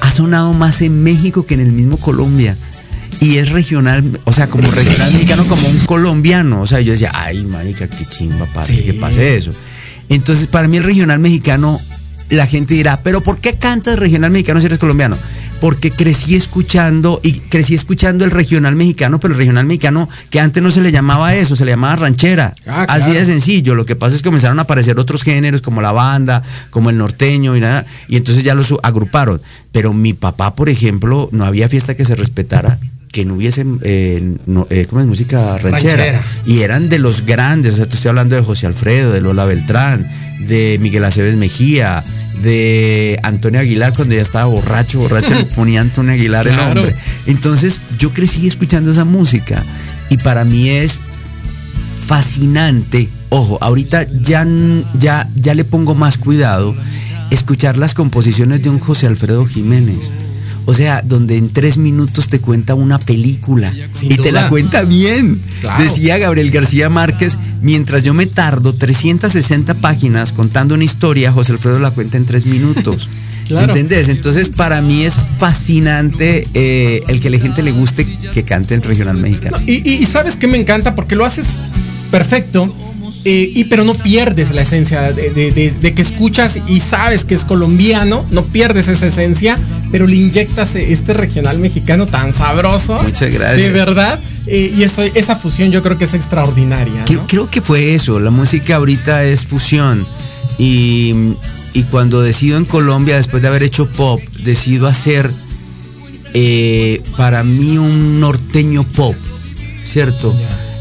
Ha 0.00 0.10
sonado 0.10 0.52
más 0.52 0.80
en 0.82 1.02
México 1.02 1.44
que 1.46 1.54
en 1.54 1.60
el 1.60 1.70
mismo 1.72 1.98
Colombia. 1.98 2.56
Y 3.20 3.38
es 3.38 3.48
regional, 3.50 4.20
o 4.24 4.32
sea, 4.32 4.48
como 4.48 4.70
regional 4.70 5.12
mexicano, 5.12 5.44
como 5.46 5.66
un 5.68 5.78
colombiano. 5.86 6.60
O 6.60 6.66
sea, 6.66 6.80
yo 6.80 6.92
decía, 6.92 7.10
ay, 7.14 7.44
marica, 7.44 7.88
qué 7.88 8.04
chimba, 8.04 8.46
parce, 8.54 8.76
Sí. 8.76 8.82
que 8.84 8.94
pase 8.94 9.36
eso. 9.36 9.52
Entonces, 10.08 10.46
para 10.46 10.68
mí 10.68 10.76
el 10.76 10.84
regional 10.84 11.18
mexicano, 11.18 11.80
la 12.28 12.46
gente 12.46 12.74
dirá, 12.74 13.00
pero 13.02 13.20
¿por 13.22 13.38
qué 13.38 13.54
cantas 13.54 13.98
regional 13.98 14.30
mexicano 14.30 14.60
si 14.60 14.66
eres 14.66 14.78
colombiano? 14.78 15.16
Porque 15.60 15.90
crecí 15.90 16.36
escuchando 16.36 17.18
y 17.24 17.32
crecí 17.32 17.74
escuchando 17.74 18.26
el 18.26 18.30
regional 18.30 18.76
mexicano, 18.76 19.18
pero 19.18 19.32
el 19.32 19.38
regional 19.38 19.64
mexicano 19.64 20.06
que 20.28 20.38
antes 20.38 20.62
no 20.62 20.70
se 20.70 20.82
le 20.82 20.92
llamaba 20.92 21.34
eso, 21.34 21.56
se 21.56 21.64
le 21.64 21.70
llamaba 21.72 21.96
ranchera. 21.96 22.52
Ah, 22.66 22.84
Así 22.88 23.12
de 23.12 23.24
sencillo. 23.24 23.74
Lo 23.74 23.86
que 23.86 23.96
pasa 23.96 24.14
es 24.16 24.22
que 24.22 24.28
comenzaron 24.28 24.58
a 24.58 24.62
aparecer 24.62 24.98
otros 24.98 25.22
géneros 25.22 25.62
como 25.62 25.80
la 25.80 25.92
banda, 25.92 26.42
como 26.68 26.90
el 26.90 26.98
norteño 26.98 27.56
y 27.56 27.60
nada, 27.60 27.86
y 28.06 28.16
entonces 28.16 28.44
ya 28.44 28.54
los 28.54 28.74
agruparon. 28.82 29.40
Pero 29.72 29.94
mi 29.94 30.12
papá, 30.12 30.54
por 30.54 30.68
ejemplo, 30.68 31.30
no 31.32 31.46
había 31.46 31.70
fiesta 31.70 31.94
que 31.96 32.04
se 32.04 32.14
respetara 32.16 32.78
que 33.16 33.24
no 33.24 33.32
hubiese 33.36 33.64
eh, 33.80 34.36
no, 34.44 34.66
eh, 34.68 34.84
¿cómo 34.86 35.00
es? 35.00 35.06
música 35.06 35.56
ranchera. 35.56 35.96
Ranchera. 35.96 36.22
Y 36.44 36.60
eran 36.60 36.90
de 36.90 36.98
los 36.98 37.24
grandes, 37.24 37.72
o 37.72 37.76
sea, 37.78 37.86
te 37.86 37.94
estoy 37.94 38.10
hablando 38.10 38.36
de 38.36 38.42
José 38.42 38.66
Alfredo, 38.66 39.10
de 39.10 39.22
Lola 39.22 39.46
Beltrán, 39.46 40.06
de 40.40 40.78
Miguel 40.82 41.02
Aceves 41.02 41.34
Mejía, 41.34 42.04
de 42.42 43.18
Antonio 43.22 43.60
Aguilar 43.60 43.94
cuando 43.94 44.14
ya 44.14 44.20
estaba 44.20 44.44
borracho, 44.44 44.98
borracho 44.98 45.32
le 45.32 45.44
ponía 45.56 45.80
Antonio 45.80 46.12
Aguilar 46.12 46.46
el 46.46 46.58
hombre. 46.58 46.94
Entonces 47.26 47.80
yo 47.98 48.10
crecí 48.10 48.46
escuchando 48.46 48.90
esa 48.90 49.06
música 49.06 49.64
y 50.10 50.18
para 50.18 50.44
mí 50.44 50.68
es 50.68 51.00
fascinante. 52.06 53.08
Ojo, 53.30 53.56
ahorita 53.62 54.06
ya, 54.12 54.46
ya, 55.00 55.26
ya 55.36 55.54
le 55.54 55.64
pongo 55.64 55.94
más 55.94 56.18
cuidado 56.18 56.76
escuchar 57.30 57.78
las 57.78 57.94
composiciones 57.94 58.62
de 58.62 58.68
un 58.68 58.78
José 58.78 59.06
Alfredo 59.06 59.46
Jiménez. 59.46 60.10
O 60.66 60.74
sea, 60.74 61.00
donde 61.02 61.36
en 61.36 61.48
tres 61.50 61.78
minutos 61.78 62.26
te 62.28 62.40
cuenta 62.40 62.74
una 62.74 62.98
película 62.98 63.72
Sin 63.92 64.12
y 64.12 64.16
te 64.16 64.32
la 64.32 64.48
cuenta 64.48 64.82
bien. 64.82 65.40
Claro. 65.60 65.82
Decía 65.82 66.18
Gabriel 66.18 66.50
García 66.50 66.88
Márquez, 66.90 67.38
mientras 67.62 68.02
yo 68.02 68.12
me 68.14 68.26
tardo 68.26 68.74
360 68.74 69.74
páginas 69.74 70.32
contando 70.32 70.74
una 70.74 70.84
historia, 70.84 71.30
José 71.32 71.52
Alfredo 71.52 71.78
la 71.78 71.92
cuenta 71.92 72.16
en 72.16 72.26
tres 72.26 72.46
minutos. 72.46 73.08
Claro. 73.46 73.74
¿Entendés? 73.76 74.08
Entonces, 74.08 74.48
para 74.48 74.82
mí 74.82 75.04
es 75.04 75.14
fascinante 75.38 76.44
eh, 76.54 77.04
el 77.06 77.20
que 77.20 77.28
a 77.28 77.30
la 77.30 77.38
gente 77.38 77.62
le 77.62 77.70
guste 77.70 78.04
que 78.34 78.42
cante 78.42 78.74
en 78.74 78.82
regional 78.82 79.18
mexicano. 79.18 79.58
Y, 79.64 79.88
y- 79.88 79.94
y 80.02 80.04
sabes 80.04 80.34
que 80.34 80.48
me 80.48 80.58
encanta 80.58 80.96
porque 80.96 81.14
lo 81.14 81.24
haces 81.24 81.60
perfecto, 82.10 82.74
eh, 83.24 83.50
y 83.54 83.64
pero 83.64 83.84
no 83.84 83.94
pierdes 83.94 84.50
la 84.52 84.62
esencia 84.62 85.12
de, 85.12 85.30
de- 85.30 85.50
de- 85.52 85.70
de 85.72 85.94
que 85.94 86.02
escuchas 86.02 86.58
y 86.68 86.80
sabes 86.80 87.24
que 87.24 87.34
es 87.34 87.44
colombiano, 87.44 88.24
no 88.30 88.44
pierdes 88.44 88.88
esa 88.88 89.06
esencia, 89.06 89.56
pero 89.90 90.06
le 90.06 90.16
inyectas 90.16 90.74
este 90.76 91.12
regional 91.12 91.58
mexicano 91.58 92.06
tan 92.06 92.32
sabroso. 92.32 92.98
Muchas 93.02 93.32
gracias. 93.32 93.58
De 93.62 93.70
verdad. 93.70 94.18
eh, 94.46 94.72
y 94.76 94.82
eso, 94.82 95.02
esa 95.02 95.34
fusión 95.36 95.70
yo 95.72 95.82
creo 95.82 95.98
que 95.98 96.04
es 96.04 96.14
extraordinaria. 96.14 97.04
Creo 97.26 97.50
que 97.50 97.60
fue 97.60 97.94
eso. 97.94 98.20
La 98.20 98.30
música 98.30 98.76
ahorita 98.76 99.24
es 99.24 99.46
fusión. 99.46 100.06
Y, 100.58 101.12
y 101.74 101.82
cuando 101.90 102.22
decido 102.22 102.56
en 102.56 102.64
Colombia, 102.64 103.16
después 103.16 103.42
de 103.42 103.48
haber 103.48 103.62
hecho 103.62 103.86
pop, 103.90 104.20
decido 104.44 104.86
hacer 104.86 105.30
eh, 106.34 107.02
para 107.16 107.42
mí 107.44 107.78
un 107.78 108.20
norteño 108.20 108.84
pop, 108.84 109.14
¿cierto? 109.86 110.34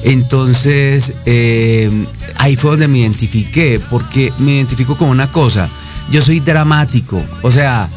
Entonces, 0.06 1.14
eh, 1.26 1.90
ahí 2.38 2.56
fue 2.56 2.72
donde 2.72 2.88
me 2.88 3.00
identifiqué, 3.00 3.82
porque 3.90 4.32
me 4.40 4.56
identifico 4.58 4.96
con 4.96 5.10
una 5.10 5.32
cosa. 5.32 5.68
Yo 6.12 6.22
soy 6.22 6.40
dramático, 6.40 7.22
o 7.42 7.50
sea, 7.50 7.90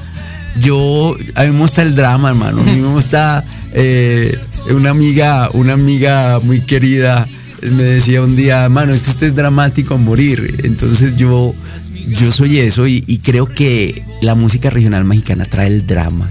yo, 0.60 1.14
a 1.34 1.44
mí 1.44 1.50
me 1.50 1.58
gusta 1.58 1.82
el 1.82 1.94
drama, 1.94 2.30
hermano. 2.30 2.62
A 2.62 2.64
mí 2.64 2.80
me 2.80 2.88
gusta 2.88 3.44
eh, 3.72 4.36
una 4.70 4.90
amiga, 4.90 5.50
una 5.52 5.74
amiga 5.74 6.40
muy 6.44 6.60
querida 6.60 7.26
me 7.62 7.82
decía 7.82 8.22
un 8.22 8.36
día, 8.36 8.68
mano, 8.68 8.92
es 8.92 9.02
que 9.02 9.10
usted 9.10 9.26
es 9.28 9.34
dramático 9.34 9.94
a 9.94 9.98
morir. 9.98 10.60
Entonces 10.64 11.16
yo, 11.16 11.54
yo 12.08 12.32
soy 12.32 12.58
eso 12.58 12.86
y, 12.86 13.04
y 13.06 13.18
creo 13.18 13.46
que 13.46 14.02
la 14.22 14.34
música 14.34 14.70
regional 14.70 15.04
mexicana 15.04 15.44
trae 15.44 15.68
el 15.68 15.86
drama. 15.86 16.28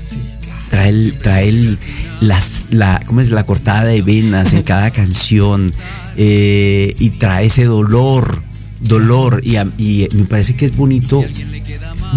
Trae, 0.69 0.89
el, 0.89 1.13
trae 1.21 1.49
el- 1.49 1.77
las, 2.21 2.65
la, 2.71 3.01
¿cómo 3.05 3.21
es? 3.21 3.29
la 3.31 3.45
cortada 3.45 3.85
de 3.85 4.01
venas 4.01 4.53
en 4.53 4.63
cada 4.63 4.91
canción 4.91 5.71
eh, 6.17 6.95
y 6.99 7.09
trae 7.11 7.45
ese 7.45 7.65
dolor, 7.65 8.41
dolor 8.81 9.41
y, 9.43 9.55
a- 9.57 9.67
y 9.77 10.07
me 10.15 10.25
parece 10.25 10.55
que 10.55 10.65
es 10.65 10.75
bonito 10.75 11.23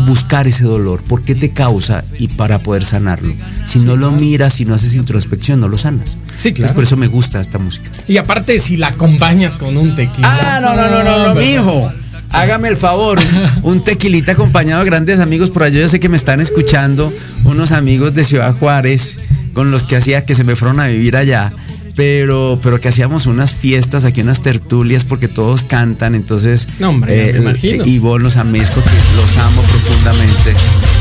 buscar 0.06 0.46
ese 0.46 0.64
dolor, 0.64 1.02
por 1.02 1.22
qué 1.22 1.34
te 1.34 1.50
causa 1.50 2.04
y 2.18 2.28
para 2.28 2.60
poder 2.60 2.84
sanarlo. 2.84 3.32
Si 3.64 3.80
no 3.80 3.96
lo 3.96 4.12
miras, 4.12 4.54
si 4.54 4.64
no 4.64 4.74
haces 4.74 4.94
introspección, 4.94 5.60
no 5.60 5.68
lo 5.68 5.78
sanas. 5.78 6.16
Sí, 6.38 6.52
claro. 6.52 6.70
Entonces, 6.70 6.74
Por 6.74 6.84
eso 6.84 6.96
me 6.96 7.06
gusta 7.08 7.40
esta 7.40 7.58
música. 7.58 7.90
Y 8.08 8.16
aparte, 8.16 8.58
si 8.60 8.76
la 8.76 8.88
acompañas 8.88 9.56
con 9.56 9.76
un 9.76 9.94
tequila. 9.94 10.28
Ah, 10.56 10.60
no, 10.60 10.74
no, 10.76 10.88
no, 10.88 11.02
no, 11.02 11.34
no. 11.34 11.92
Hágame 12.32 12.68
el 12.68 12.76
favor, 12.76 13.18
un, 13.62 13.82
tequilita 13.82 14.32
acompañado 14.32 14.80
de 14.82 14.86
grandes 14.86 15.20
amigos 15.20 15.50
por 15.50 15.62
allá. 15.64 15.80
Yo 15.80 15.88
sé 15.88 16.00
que 16.00 16.08
me 16.08 16.16
están 16.16 16.40
escuchando 16.40 17.12
unos 17.44 17.72
amigos 17.72 18.14
de 18.14 18.24
Ciudad 18.24 18.54
Juárez 18.54 19.16
con 19.52 19.70
los 19.70 19.84
que 19.84 19.96
hacía 19.96 20.24
que 20.24 20.34
se 20.34 20.44
me 20.44 20.56
fueron 20.56 20.80
a 20.80 20.86
vivir 20.86 21.16
allá. 21.16 21.52
Pero, 21.96 22.58
pero 22.62 22.80
que 22.80 22.88
hacíamos 22.88 23.26
unas 23.26 23.52
fiestas 23.52 24.04
aquí, 24.04 24.22
unas 24.22 24.40
tertulias, 24.40 25.04
porque 25.04 25.28
todos 25.28 25.64
cantan. 25.64 26.14
Entonces, 26.14 26.66
No, 26.78 26.90
hombre, 26.90 27.32
me 27.32 27.38
imagino. 27.40 27.84
y 27.84 27.98
vos 27.98 28.22
los 28.22 28.36
amezco, 28.36 28.80
que 28.80 28.90
los 29.16 29.36
amo 29.38 29.60
profundamente 29.62 30.54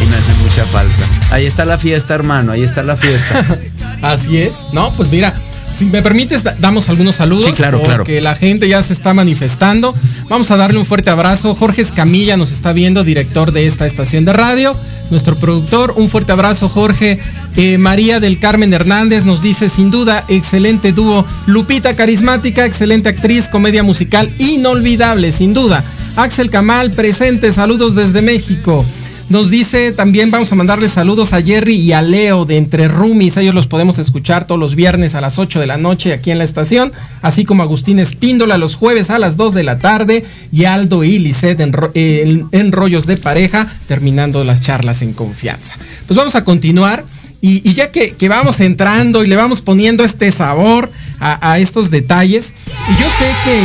y 0.04 0.06
me 0.08 0.16
hacen 0.16 0.38
mucha 0.44 0.66
falta. 0.66 1.06
Ahí 1.34 1.46
está 1.46 1.64
la 1.64 1.78
fiesta, 1.78 2.16
hermano, 2.16 2.52
ahí 2.52 2.64
está 2.64 2.84
la 2.84 2.98
fiesta. 2.98 3.46
Así 4.02 4.38
es. 4.40 4.66
No, 4.74 4.92
pues 4.94 5.10
mira, 5.10 5.34
si 5.80 5.86
me 5.86 6.02
permites, 6.02 6.44
da- 6.44 6.56
damos 6.60 6.90
algunos 6.90 7.16
saludos. 7.16 7.46
Sí, 7.46 7.52
claro, 7.54 7.82
claro. 7.82 8.04
Porque 8.04 8.22
la 8.22 8.36
gente 8.36 8.68
ya 8.70 8.82
se 8.84 8.94
está 8.94 9.14
manifestando. 9.14 9.96
Vamos 10.30 10.52
a 10.52 10.58
darle 10.58 10.78
un 10.80 10.86
fuerte 10.86 11.10
abrazo. 11.10 11.56
Jorge 11.56 11.82
Escamilla 11.82 12.38
nos 12.38 12.52
está 12.52 12.72
viendo, 12.74 13.04
director 13.04 13.52
de 13.52 13.66
esta 13.66 13.86
estación 13.88 14.26
de 14.26 14.34
radio. 14.34 14.76
Nuestro 15.10 15.36
productor, 15.36 15.96
un 15.98 16.08
fuerte 16.08 16.32
abrazo, 16.32 16.70
Jorge. 16.70 17.18
Eh, 17.56 17.78
María 17.80 18.20
del 18.20 18.38
Carmen 18.40 18.72
Hernández 18.72 19.26
nos 19.26 19.42
dice, 19.42 19.68
sin 19.68 19.90
duda, 19.90 20.24
excelente 20.28 20.92
dúo. 20.94 21.26
Lupita, 21.48 21.96
carismática, 21.96 22.66
excelente 22.66 23.10
actriz, 23.10 23.48
comedia 23.48 23.82
musical, 23.82 24.30
inolvidable, 24.38 25.32
sin 25.32 25.54
duda. 25.54 25.84
Axel 26.16 26.50
Kamal, 26.50 26.92
presente, 26.92 27.52
saludos 27.52 27.96
desde 27.96 28.22
México. 28.22 28.86
Nos 29.30 29.52
dice 29.52 29.92
también, 29.92 30.32
vamos 30.32 30.52
a 30.52 30.56
mandarle 30.56 30.90
saludos 30.90 31.34
a 31.34 31.42
Jerry 31.44 31.76
y 31.76 31.92
a 31.94 32.02
Leo 32.02 32.46
de 32.46 32.58
Entre 32.58 32.88
Rumis. 32.88 33.38
Ellos 33.38 33.54
los 33.54 33.68
podemos 33.68 34.00
escuchar 34.00 34.48
todos 34.48 34.60
los 34.60 34.74
viernes 34.74 35.14
a 35.14 35.22
las 35.22 35.38
8 35.38 35.60
de 35.60 35.68
la 35.68 35.78
noche 35.78 36.14
aquí 36.14 36.32
en 36.32 36.40
la 36.40 36.44
estación. 36.44 36.92
Así 37.22 37.46
como 37.46 37.62
Agustín 37.62 38.00
Espíndola 38.00 38.58
los 38.58 38.74
jueves 38.76 39.12
a 39.12 39.20
las 39.20 39.38
2 39.38 39.54
de 39.54 39.64
la 39.64 39.78
tarde. 39.78 40.26
Y 40.52 40.66
Aldo 40.66 41.04
y 41.04 41.20
Lisette 41.20 41.60
en, 41.60 41.74
ro- 41.74 41.92
en- 41.94 42.48
en 42.52 42.72
Rollos 42.72 43.06
de 43.06 43.18
Pareja, 43.18 43.68
terminando 43.88 44.44
las 44.44 44.62
charlas 44.62 45.04
en 45.04 45.14
confianza. 45.14 45.76
Pues 46.08 46.18
vamos 46.18 46.34
a 46.36 46.44
continuar. 46.44 47.06
Y, 47.42 47.72
ya 47.74 47.90
que, 47.90 48.14
vamos 48.28 48.60
entrando 48.60 49.24
y 49.24 49.28
le 49.28 49.38
vamos 49.38 49.62
poniendo 49.62 50.04
este 50.04 50.30
sabor 50.30 50.92
a, 51.22 51.52
a 51.54 51.60
estos 51.60 51.90
detalles, 51.90 52.54
y 52.90 52.92
yo 53.02 53.06
sé 53.18 53.26
que 53.46 53.60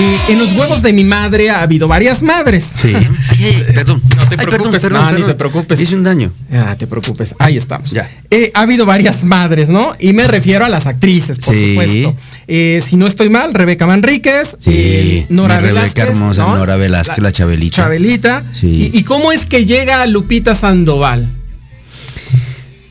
eh, 0.00 0.18
en 0.28 0.38
los 0.38 0.52
huevos 0.52 0.82
de 0.82 0.92
mi 0.92 1.02
madre 1.02 1.50
ha 1.50 1.62
habido 1.62 1.88
varias 1.88 2.22
madres. 2.22 2.62
Sí. 2.62 2.92
Perdón. 3.74 4.02
No 4.16 4.28
te 4.28 4.36
Ay, 4.38 4.46
preocupes, 4.46 4.90
no, 4.90 5.12
ni 5.12 5.22
te 5.22 5.34
preocupes. 5.34 5.80
Hice 5.80 5.94
un 5.94 6.02
daño. 6.02 6.32
Ah, 6.52 6.74
te 6.78 6.86
preocupes, 6.86 7.34
ahí 7.38 7.56
estamos. 7.56 7.90
Ya. 7.92 8.08
Eh, 8.30 8.50
ha 8.54 8.62
habido 8.62 8.86
varias 8.86 9.24
madres, 9.24 9.70
¿no? 9.70 9.94
Y 9.98 10.12
me 10.12 10.26
refiero 10.26 10.64
a 10.64 10.68
las 10.68 10.86
actrices, 10.86 11.38
por 11.38 11.54
Sí. 11.54 11.70
supuesto. 11.70 12.16
Eh, 12.46 12.82
si 12.84 12.96
no 12.96 13.06
estoy 13.06 13.28
mal, 13.30 13.54
Rebeca 13.54 13.86
Manríquez, 13.86 14.56
Sí, 14.60 14.70
eh, 14.74 15.26
Nora 15.28 15.60
Rebeca 15.60 15.74
Velázquez. 15.80 16.04
hermosa, 16.08 16.42
Nora 16.46 16.76
Velázquez, 16.76 17.18
la 17.18 17.32
Chabelita. 17.32 17.76
Chabelita. 17.76 18.42
Sí. 18.54 18.90
¿Y, 18.92 18.98
y 18.98 19.02
cómo 19.04 19.32
es 19.32 19.46
que 19.46 19.64
llega 19.66 20.04
Lupita 20.06 20.54
Sandoval? 20.54 21.28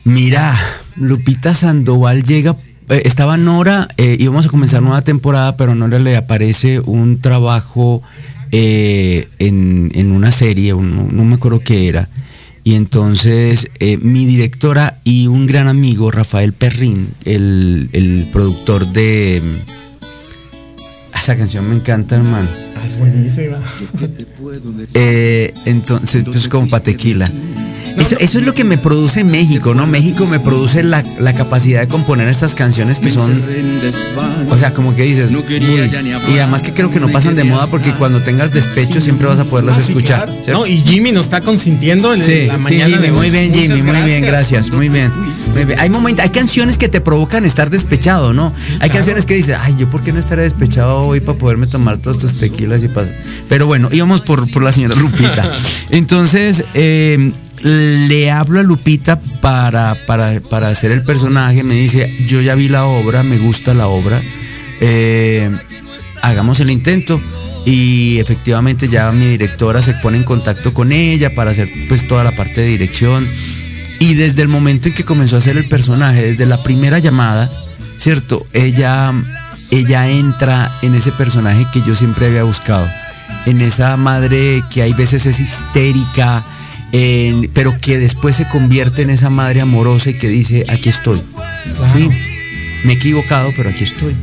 Mira, 0.04 0.58
Lupita 0.96 1.54
Sandoval 1.54 2.24
llega. 2.24 2.56
eh, 2.90 3.02
estaba 3.04 3.36
Nora, 3.36 3.86
eh, 3.98 4.16
íbamos 4.18 4.46
a 4.46 4.48
comenzar 4.48 4.80
nueva 4.80 5.02
temporada, 5.02 5.56
pero 5.58 5.74
Nora 5.74 5.98
le 5.98 6.16
aparece 6.16 6.80
un 6.80 7.20
trabajo 7.20 8.02
eh, 8.52 9.28
en, 9.38 9.90
en 9.94 10.12
una 10.12 10.32
serie, 10.32 10.74
un- 10.74 11.16
no 11.16 11.24
me 11.24 11.34
acuerdo 11.36 11.60
qué 11.60 11.88
era. 11.88 12.08
Y 12.64 12.74
entonces 12.74 13.70
eh, 13.78 13.96
mi 13.98 14.26
directora 14.26 14.98
y 15.04 15.26
un 15.26 15.46
gran 15.46 15.68
amigo, 15.68 16.10
Rafael 16.10 16.52
Perrín, 16.52 17.10
el, 17.24 17.88
el 17.92 18.28
productor 18.32 18.86
de... 18.92 19.40
mm, 19.42 21.16
Esa 21.18 21.36
canción 21.36 21.68
me 21.68 21.76
encanta, 21.76 22.16
hermano. 22.16 22.48
Ah, 22.76 22.86
es 22.86 22.98
buenísima. 22.98 23.58
Eh, 24.94 25.52
entonces, 25.64 26.24
pues 26.24 26.48
como 26.48 26.68
para 26.68 26.82
tequila. 26.82 27.30
Eso, 27.98 28.16
eso 28.18 28.38
es 28.38 28.44
lo 28.44 28.54
que 28.54 28.64
me 28.64 28.78
produce 28.78 29.24
México, 29.24 29.74
¿no? 29.74 29.86
México 29.86 30.26
me 30.26 30.40
produce 30.40 30.82
la, 30.82 31.04
la 31.18 31.32
capacidad 31.32 31.80
de 31.80 31.88
componer 31.88 32.28
estas 32.28 32.54
canciones 32.54 33.00
que 33.00 33.10
son, 33.10 33.42
o 34.50 34.58
sea, 34.58 34.72
como 34.72 34.94
que 34.94 35.02
dices, 35.02 35.30
uy, 35.30 35.44
y 35.58 36.38
además 36.38 36.62
que 36.62 36.72
creo 36.72 36.90
que 36.90 37.00
no 37.00 37.08
pasan 37.08 37.34
de 37.34 37.44
moda 37.44 37.66
porque 37.66 37.92
cuando 37.92 38.20
tengas 38.22 38.52
despecho 38.52 39.00
siempre 39.00 39.26
vas 39.26 39.40
a 39.40 39.44
poderlas 39.44 39.76
sí, 39.76 39.82
escuchar. 39.82 40.30
No, 40.48 40.66
y 40.66 40.80
Jimmy 40.80 41.12
nos 41.12 41.26
está 41.26 41.40
consintiendo 41.40 42.14
en 42.14 42.22
Sí, 42.22 42.46
la 42.46 42.56
sí, 42.56 42.60
mañana 42.60 42.96
Jimmy, 42.96 43.06
de 43.08 43.12
muy 43.12 43.30
bien, 43.30 43.54
Jimmy, 43.54 43.82
muy 43.82 44.02
bien, 44.02 44.22
gracias, 44.22 44.70
muy 44.70 44.88
bien. 44.88 45.12
Muy 45.54 45.64
bien. 45.64 45.78
Hay 45.78 45.90
momentos, 45.90 46.24
hay 46.24 46.30
canciones 46.30 46.78
que 46.78 46.88
te 46.88 47.00
provocan 47.00 47.44
estar 47.44 47.70
despechado, 47.70 48.32
¿no? 48.32 48.52
hay 48.56 48.78
claro. 48.78 48.94
canciones 48.94 49.26
que 49.26 49.34
dices, 49.34 49.56
ay, 49.60 49.74
yo 49.78 49.88
por 49.90 50.02
qué 50.02 50.12
no 50.12 50.20
estaré 50.20 50.42
despechado 50.42 50.96
hoy 50.96 51.20
para 51.20 51.38
poderme 51.38 51.66
tomar 51.66 51.98
todos 51.98 52.18
estos 52.18 52.38
tequilas 52.38 52.82
y 52.82 52.88
pasar. 52.88 53.12
Pero 53.48 53.66
bueno, 53.66 53.88
íbamos 53.92 54.20
por, 54.20 54.50
por 54.50 54.62
la 54.62 54.72
señora 54.72 54.94
Lupita. 54.94 55.50
Entonces, 55.90 56.64
eh, 56.74 57.32
le 57.62 58.30
hablo 58.30 58.60
a 58.60 58.62
Lupita 58.62 59.20
para, 59.40 59.96
para, 60.06 60.40
para 60.40 60.68
hacer 60.68 60.90
el 60.90 61.02
personaje, 61.02 61.62
me 61.64 61.74
dice, 61.74 62.12
yo 62.26 62.40
ya 62.40 62.54
vi 62.54 62.68
la 62.68 62.84
obra, 62.84 63.22
me 63.22 63.38
gusta 63.38 63.74
la 63.74 63.88
obra. 63.88 64.20
eh, 64.80 65.50
hagamos 66.22 66.60
el 66.60 66.70
intento. 66.70 67.20
Y 67.64 68.18
efectivamente 68.18 68.88
ya 68.88 69.12
mi 69.12 69.26
directora 69.26 69.82
se 69.82 69.92
pone 69.94 70.16
en 70.16 70.24
contacto 70.24 70.72
con 70.72 70.90
ella 70.90 71.34
para 71.34 71.50
hacer 71.50 71.68
pues 71.88 72.08
toda 72.08 72.24
la 72.24 72.32
parte 72.32 72.62
de 72.62 72.68
dirección. 72.68 73.28
Y 73.98 74.14
desde 74.14 74.42
el 74.42 74.48
momento 74.48 74.88
en 74.88 74.94
que 74.94 75.04
comenzó 75.04 75.34
a 75.36 75.38
hacer 75.38 75.58
el 75.58 75.68
personaje, 75.68 76.22
desde 76.22 76.46
la 76.46 76.62
primera 76.62 76.98
llamada, 76.98 77.50
¿cierto? 77.98 78.46
Ella, 78.54 79.12
ella 79.70 80.08
entra 80.08 80.72
en 80.82 80.94
ese 80.94 81.12
personaje 81.12 81.66
que 81.72 81.82
yo 81.82 81.94
siempre 81.94 82.26
había 82.26 82.44
buscado. 82.44 82.88
En 83.44 83.60
esa 83.60 83.96
madre 83.98 84.62
que 84.70 84.82
hay 84.82 84.94
veces 84.94 85.26
es 85.26 85.40
histérica, 85.40 86.44
en- 86.92 87.50
pero 87.54 87.74
que 87.80 87.98
después 87.98 88.36
se 88.36 88.48
convierte 88.48 89.02
en 89.02 89.10
esa 89.10 89.30
madre 89.30 89.60
amorosa 89.60 90.10
y 90.10 90.14
que 90.14 90.28
dice, 90.28 90.64
aquí 90.68 90.88
estoy. 90.88 91.22
Sí, 91.92 92.08
me 92.84 92.92
he 92.92 92.96
equivocado, 92.96 93.50
pero 93.56 93.70
aquí 93.70 93.84
estoy. 93.84 94.14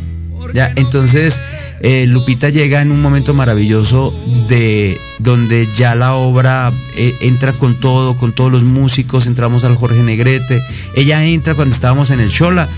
Ya, 0.54 0.71
entonces 0.75 1.41
eh, 1.82 2.06
Lupita 2.08 2.49
llega 2.49 2.82
en 2.82 2.91
un 2.91 3.01
momento 3.01 3.34
maravilloso 3.34 4.13
de 4.47 4.97
donde 5.19 5.67
ya 5.75 5.95
la 5.95 6.13
obra 6.13 6.71
eh, 6.97 7.15
entra 7.21 7.51
con 7.54 7.75
todo, 7.80 8.15
con 8.15 8.32
todos 8.32 8.51
los 8.51 8.63
músicos, 8.63 9.25
entramos 9.25 9.63
al 9.63 9.75
Jorge 9.75 10.01
Negrete. 10.04 10.62
Ella 10.95 11.25
entra 11.25 11.56
cuando 11.56 11.73
estábamos 11.73 12.10
en 12.12 12.19
el 12.19 12.30
Shola 12.30 12.69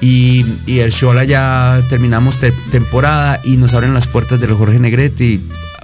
y, 0.00 0.44
y 0.66 0.78
el 0.78 0.90
Shola 0.92 1.24
ya 1.24 1.82
terminamos 1.90 2.36
te- 2.38 2.52
temporada 2.70 3.40
y 3.44 3.56
nos 3.56 3.74
abren 3.74 3.92
las 3.92 4.06
puertas 4.06 4.40
del 4.40 4.54
Jorge 4.54 4.78
Negrete 4.78 5.24
y 5.24 5.40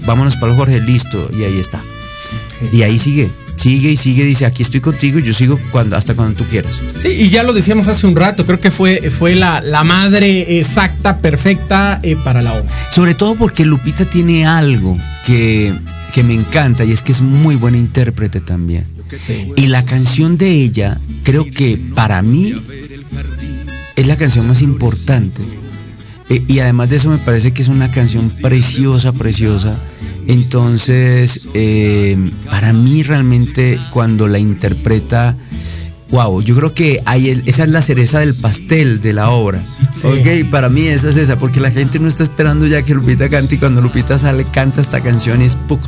vámonos 0.06 0.36
para 0.36 0.52
el 0.52 0.58
Jorge, 0.58 0.80
listo, 0.80 1.28
y 1.36 1.42
ahí 1.42 1.58
está. 1.58 1.82
Y 2.72 2.82
ahí 2.82 2.98
sigue, 3.00 3.30
sigue 3.62 3.92
y 3.92 3.96
sigue, 3.96 4.24
dice, 4.24 4.44
aquí 4.44 4.62
estoy 4.62 4.80
contigo 4.80 5.20
y 5.20 5.22
yo 5.22 5.32
sigo 5.32 5.56
cuando, 5.70 5.96
hasta 5.96 6.14
cuando 6.14 6.34
tú 6.34 6.44
quieras. 6.50 6.80
Sí, 6.98 7.08
y 7.08 7.28
ya 7.30 7.44
lo 7.44 7.52
decíamos 7.52 7.86
hace 7.86 8.08
un 8.08 8.16
rato, 8.16 8.44
creo 8.44 8.60
que 8.60 8.72
fue, 8.72 9.10
fue 9.10 9.36
la, 9.36 9.60
la 9.60 9.84
madre 9.84 10.58
exacta, 10.58 11.18
perfecta 11.18 12.00
eh, 12.02 12.16
para 12.24 12.42
la 12.42 12.54
obra. 12.54 12.64
Sobre 12.90 13.14
todo 13.14 13.36
porque 13.36 13.64
Lupita 13.64 14.04
tiene 14.04 14.46
algo 14.46 14.98
que, 15.24 15.72
que 16.12 16.24
me 16.24 16.34
encanta 16.34 16.84
y 16.84 16.90
es 16.90 17.02
que 17.02 17.12
es 17.12 17.20
muy 17.20 17.54
buena 17.54 17.78
intérprete 17.78 18.40
también. 18.40 18.84
Y 19.56 19.66
la 19.68 19.84
canción 19.84 20.38
de 20.38 20.50
ella, 20.50 20.98
creo 21.22 21.44
que 21.44 21.78
para 21.94 22.20
mí 22.22 22.54
es 23.94 24.06
la 24.08 24.16
canción 24.16 24.48
más 24.48 24.62
importante. 24.62 25.42
Eh, 26.30 26.42
y 26.48 26.58
además 26.60 26.88
de 26.90 26.96
eso 26.96 27.10
me 27.10 27.18
parece 27.18 27.52
que 27.52 27.62
es 27.62 27.68
una 27.68 27.90
canción 27.90 28.28
preciosa, 28.40 29.12
preciosa. 29.12 29.78
Entonces, 30.26 31.48
eh, 31.54 32.16
para 32.48 32.72
mí 32.72 33.02
realmente 33.02 33.78
cuando 33.90 34.28
la 34.28 34.38
interpreta, 34.38 35.36
wow, 36.12 36.40
yo 36.42 36.54
creo 36.54 36.72
que 36.74 37.02
el- 37.14 37.42
esa 37.46 37.64
es 37.64 37.68
la 37.70 37.82
cereza 37.82 38.20
del 38.20 38.34
pastel 38.34 39.00
de 39.00 39.12
la 39.12 39.30
obra. 39.30 39.60
Ok, 40.04 40.48
para 40.50 40.68
mí 40.68 40.82
esa 40.86 41.08
es 41.10 41.16
esa, 41.16 41.38
porque 41.38 41.58
la 41.58 41.70
gente 41.70 41.98
no 41.98 42.06
está 42.06 42.22
esperando 42.22 42.66
ya 42.66 42.82
que 42.82 42.94
Lupita 42.94 43.28
cante 43.28 43.56
y 43.56 43.58
cuando 43.58 43.80
Lupita 43.80 44.16
sale 44.18 44.44
canta 44.44 44.80
esta 44.80 45.00
canción 45.00 45.42
y 45.42 45.46
es 45.46 45.56
¡puc! 45.56 45.80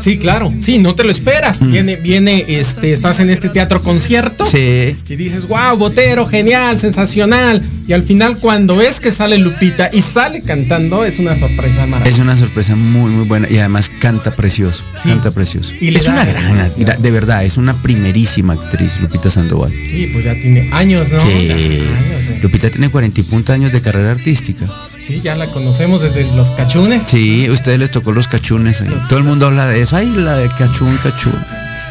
Sí, 0.00 0.18
claro, 0.18 0.52
sí, 0.60 0.78
no 0.78 0.94
te 0.94 1.02
lo 1.04 1.10
esperas. 1.10 1.58
Viene, 1.60 1.96
viene, 1.96 2.44
este, 2.46 2.92
estás 2.92 3.20
en 3.20 3.30
este 3.30 3.48
teatro 3.48 3.82
concierto. 3.82 4.44
Sí. 4.44 4.94
Que 5.06 5.16
dices, 5.16 5.48
wow, 5.48 5.76
Botero, 5.78 6.26
genial, 6.26 6.78
sensacional. 6.78 7.62
Y 7.88 7.94
al 7.94 8.02
final, 8.02 8.36
cuando 8.38 8.76
ves 8.76 9.00
que 9.00 9.10
sale 9.10 9.38
Lupita 9.38 9.88
y 9.92 10.02
sale 10.02 10.42
cantando, 10.42 11.04
es 11.04 11.18
una 11.18 11.34
sorpresa 11.34 11.84
Es 11.84 11.88
maravillosa. 11.88 12.22
una 12.22 12.36
sorpresa 12.36 12.76
muy, 12.76 13.10
muy 13.10 13.24
buena 13.26 13.48
y 13.50 13.56
además 13.58 13.90
canta 14.00 14.36
precioso. 14.36 14.84
Sí. 15.02 15.08
Canta 15.08 15.30
precioso. 15.30 15.72
Y 15.80 15.94
es 15.96 16.06
una 16.06 16.24
gran, 16.26 16.48
demasiado. 16.48 17.00
de 17.02 17.10
verdad, 17.10 17.44
es 17.44 17.56
una 17.56 17.80
primerísima 17.82 18.52
actriz, 18.52 19.00
Lupita 19.00 19.30
Sandoval. 19.30 19.61
Sí, 19.70 20.08
pues 20.12 20.24
ya 20.24 20.34
tiene 20.34 20.68
años, 20.72 21.12
¿no? 21.12 21.20
Sí. 21.20 21.28
Años 21.28 22.26
de- 22.28 22.38
Lupita 22.42 22.70
tiene 22.70 22.88
40 22.90 23.20
y 23.20 23.24
punto 23.24 23.52
años 23.52 23.72
de 23.72 23.80
carrera 23.80 24.10
artística. 24.12 24.66
Sí, 25.00 25.20
ya 25.22 25.34
la 25.36 25.46
conocemos 25.46 26.02
desde 26.02 26.24
los 26.34 26.52
cachunes. 26.52 27.04
Sí, 27.04 27.46
a 27.46 27.52
ustedes 27.52 27.78
les 27.78 27.90
tocó 27.90 28.12
los 28.12 28.28
cachunes. 28.28 28.80
ahí. 28.82 28.88
Todo 29.08 29.18
el 29.18 29.24
mundo 29.24 29.46
habla 29.46 29.66
de 29.68 29.82
eso. 29.82 29.96
Ay, 29.96 30.12
la 30.16 30.36
de 30.38 30.48
cachún, 30.48 30.96
cachún. 31.02 31.34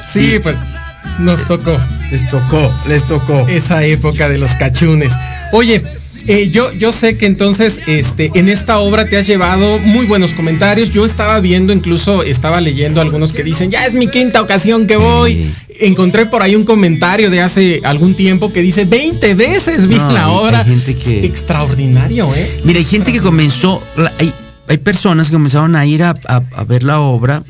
Sí, 0.05 0.39
pues 0.41 0.55
nos 1.19 1.45
tocó 1.45 1.77
Les 2.11 2.27
tocó, 2.29 2.73
les 2.87 3.05
tocó. 3.05 3.47
esa 3.49 3.83
época 3.83 4.29
de 4.29 4.37
los 4.37 4.55
cachunes. 4.55 5.13
Oye, 5.53 5.81
eh, 6.27 6.49
yo, 6.49 6.71
yo 6.73 6.91
sé 6.91 7.17
que 7.17 7.25
entonces 7.25 7.81
este, 7.87 8.31
en 8.35 8.49
esta 8.49 8.79
obra 8.79 9.05
te 9.05 9.17
has 9.17 9.27
llevado 9.27 9.79
muy 9.79 10.05
buenos 10.05 10.33
comentarios. 10.33 10.91
Yo 10.91 11.05
estaba 11.05 11.39
viendo, 11.39 11.73
incluso 11.73 12.23
estaba 12.23 12.61
leyendo 12.61 13.01
algunos 13.01 13.33
que 13.33 13.43
dicen, 13.43 13.71
ya 13.71 13.85
es 13.85 13.95
mi 13.95 14.07
quinta 14.07 14.41
ocasión 14.41 14.87
que 14.87 14.97
voy. 14.97 15.51
Encontré 15.79 16.25
por 16.25 16.41
ahí 16.43 16.55
un 16.55 16.63
comentario 16.65 17.29
de 17.29 17.41
hace 17.41 17.81
algún 17.83 18.13
tiempo 18.15 18.51
que 18.53 18.61
dice, 18.61 18.85
20 18.85 19.33
veces 19.35 19.87
vi 19.87 19.95
No, 19.95 20.11
la 20.11 20.29
obra. 20.29 20.59
hay 20.59 20.65
gente 20.65 20.95
que- 20.95 21.25
Extraordinario, 21.25 22.33
¿eh? 22.35 22.59
Mira, 22.63 22.79
hay 22.79 22.85
gente 22.85 23.11
que 23.11 23.19
comenzó, 23.19 23.81
hay, 24.19 24.33
hay 24.67 24.77
personas 24.77 25.27
que 25.27 25.33
comenzaron 25.33 25.75
a 25.75 25.85
ir 25.85 26.03
a, 26.03 26.13
a- 26.27 26.43
a 26.55 26.63
ver 26.63 26.83
la 26.83 26.99
obra 26.99 27.43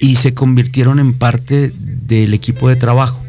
y 0.00 0.16
se 0.16 0.34
convirtieron 0.34 0.98
en 0.98 1.12
parte 1.14 1.72
del 1.76 2.34
equipo 2.34 2.68
de 2.68 2.76
trabajo. 2.76 3.22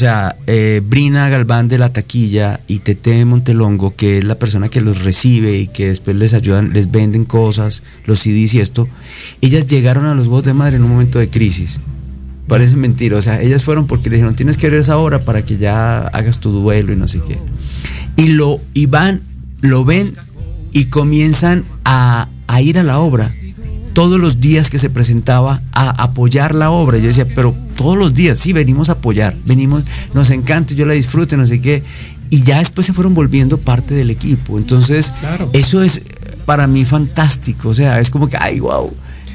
Sea, 0.00 0.34
eh, 0.46 0.80
Brina 0.82 1.28
Galván 1.28 1.68
de 1.68 1.76
la 1.76 1.92
taquilla 1.92 2.58
y 2.66 2.78
Tete 2.78 3.22
Montelongo, 3.26 3.94
que 3.94 4.16
es 4.16 4.24
la 4.24 4.36
persona 4.36 4.70
que 4.70 4.80
los 4.80 5.04
recibe 5.04 5.58
y 5.58 5.66
que 5.66 5.88
después 5.88 6.16
les 6.16 6.32
ayudan, 6.32 6.72
les 6.72 6.90
venden 6.90 7.26
cosas, 7.26 7.82
los 8.06 8.20
CDs 8.20 8.54
y 8.54 8.60
esto, 8.60 8.88
ellas 9.42 9.66
llegaron 9.66 10.06
a 10.06 10.14
los 10.14 10.26
votos 10.26 10.46
de 10.46 10.54
madre 10.54 10.76
en 10.76 10.84
un 10.84 10.92
momento 10.92 11.18
de 11.18 11.28
crisis. 11.28 11.80
Parece 12.48 12.76
mentira, 12.76 13.18
o 13.18 13.20
sea, 13.20 13.42
ellas 13.42 13.62
fueron 13.62 13.86
porque 13.86 14.08
le 14.08 14.16
dijeron, 14.16 14.34
tienes 14.34 14.56
que 14.56 14.70
ver 14.70 14.80
esa 14.80 14.96
obra 14.96 15.20
para 15.20 15.44
que 15.44 15.58
ya 15.58 15.98
hagas 15.98 16.38
tu 16.38 16.50
duelo 16.50 16.94
y 16.94 16.96
no 16.96 17.06
sé 17.06 17.20
qué. 17.28 17.36
Y 18.16 18.28
lo, 18.28 18.58
y 18.72 18.86
van, 18.86 19.20
lo 19.60 19.84
ven 19.84 20.14
y 20.72 20.86
comienzan 20.86 21.66
a, 21.84 22.26
a 22.46 22.62
ir 22.62 22.78
a 22.78 22.82
la 22.84 23.00
obra 23.00 23.30
todos 24.00 24.18
los 24.18 24.40
días 24.40 24.70
que 24.70 24.78
se 24.78 24.88
presentaba 24.88 25.60
a 25.72 25.90
apoyar 26.02 26.54
la 26.54 26.70
obra. 26.70 26.96
Yo 26.96 27.08
decía, 27.08 27.26
pero 27.34 27.54
todos 27.76 27.98
los 27.98 28.14
días, 28.14 28.38
sí, 28.38 28.54
venimos 28.54 28.88
a 28.88 28.92
apoyar, 28.92 29.36
venimos, 29.44 29.84
nos 30.14 30.30
encanta, 30.30 30.72
yo 30.72 30.86
la 30.86 30.94
disfruto, 30.94 31.36
no 31.36 31.44
sé 31.44 31.60
qué. 31.60 31.82
Y 32.30 32.42
ya 32.42 32.60
después 32.60 32.86
se 32.86 32.94
fueron 32.94 33.12
volviendo 33.12 33.58
parte 33.58 33.92
del 33.92 34.08
equipo. 34.08 34.56
Entonces, 34.56 35.12
Claro. 35.20 35.50
eso 35.52 35.82
es 35.82 36.00
para 36.46 36.66
mí 36.66 36.86
fantástico. 36.86 37.68
O 37.68 37.74
sea, 37.74 38.00
es 38.00 38.08
como 38.08 38.26
que, 38.30 38.38
ay, 38.40 38.60
wow. 38.60 38.90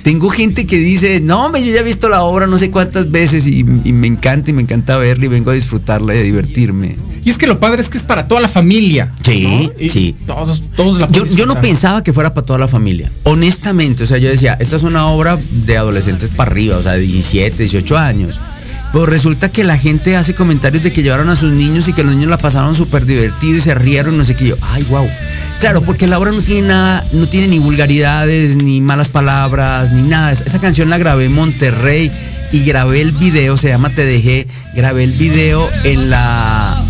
Tengo 0.06 0.30
gente 0.30 0.68
que 0.68 0.78
dice, 0.78 1.20
no, 1.20 1.48
hombre, 1.48 1.66
yo 1.66 1.74
ya 1.74 1.80
he 1.80 1.84
visto 1.84 2.10
la 2.10 2.22
obra 2.22 2.46
no 2.46 2.60
sé 2.60 2.70
cuántas 2.70 3.10
veces 3.10 3.48
y, 3.48 3.62
y 3.62 3.92
me 3.92 4.06
encanta 4.06 4.52
y 4.52 4.54
me 4.54 4.62
encanta 4.62 4.98
verla 4.98 5.26
y 5.26 5.30
vengo 5.30 5.50
a 5.50 5.56
disfrutarla 5.56 6.14
y 6.14 6.20
a 6.20 6.22
divertirme. 6.22 6.96
Y 7.24 7.32
es 7.32 7.40
que 7.40 7.48
lo 7.48 7.60
padre 7.60 7.82
es 7.82 7.90
que 7.90 7.98
es 7.98 8.04
para 8.04 8.28
toda 8.28 8.40
la 8.40 8.48
familia. 8.48 9.12
Sí, 9.24 9.72
sí. 9.90 10.16
Todos, 10.28 10.62
todos 10.76 11.00
la 11.00 11.10
Yo, 11.10 11.26
yo 11.26 11.48
no 11.48 11.60
pensaba 11.60 12.04
que 12.04 12.14
fuera 12.14 12.36
para 12.36 12.46
toda 12.46 12.60
la 12.60 12.68
familia. 12.68 13.12
Honestamente, 13.24 14.04
o 14.04 14.06
sea, 14.06 14.20
yo 14.20 14.30
decía, 14.30 14.56
esta 14.60 14.76
es 14.76 14.84
una 14.84 15.08
obra 15.08 15.40
de 15.66 15.76
adolescentes 15.76 16.30
para 16.30 16.52
arriba, 16.52 16.78
o 16.78 16.84
sea, 16.84 16.94
17, 16.94 17.58
18 17.64 17.98
años. 17.98 18.40
Pero 18.96 19.08
resulta 19.08 19.52
que 19.52 19.66
la 19.66 19.78
gente 19.78 20.16
hace 20.16 20.34
comentarios 20.34 20.82
de 20.82 20.94
que 20.94 21.04
llevaron 21.04 21.30
a 21.30 21.36
sus 21.36 21.52
niños 21.52 21.90
y 21.90 21.92
que 21.92 22.02
los 22.02 22.16
niños 22.16 22.30
la 22.30 22.38
pasaron 22.38 22.76
súper 22.76 23.06
divertido 23.06 23.58
y 23.58 23.60
se 23.60 23.76
rieron, 23.76 24.18
no 24.18 24.24
sé 24.24 24.38
qué. 24.38 24.48
Yo, 24.48 24.56
ay, 24.62 24.84
wow. 24.84 25.06
Claro, 25.60 25.82
porque 25.82 26.08
la 26.08 26.18
obra 26.18 26.32
no 26.32 26.42
tiene 26.42 26.70
nada, 26.70 27.04
no 27.12 27.28
tiene 27.28 27.50
ni 27.50 27.60
vulgaridades, 27.60 28.56
ni 28.56 28.80
malas 28.80 29.10
palabras, 29.10 29.92
ni 29.92 30.02
nada. 30.04 30.32
Esa 30.32 30.62
canción 30.62 30.90
la 30.90 30.98
grabé 30.98 31.26
en 31.26 31.36
Monterrey 31.36 32.10
y 32.54 32.64
grabé 32.64 33.02
el 33.02 33.12
video, 33.12 33.58
se 33.58 33.68
llama 33.68 33.90
Te 33.90 34.06
dejé, 34.06 34.48
grabé 34.74 35.04
el 35.04 35.12
video 35.12 35.70
en 35.84 36.10
la 36.10 36.82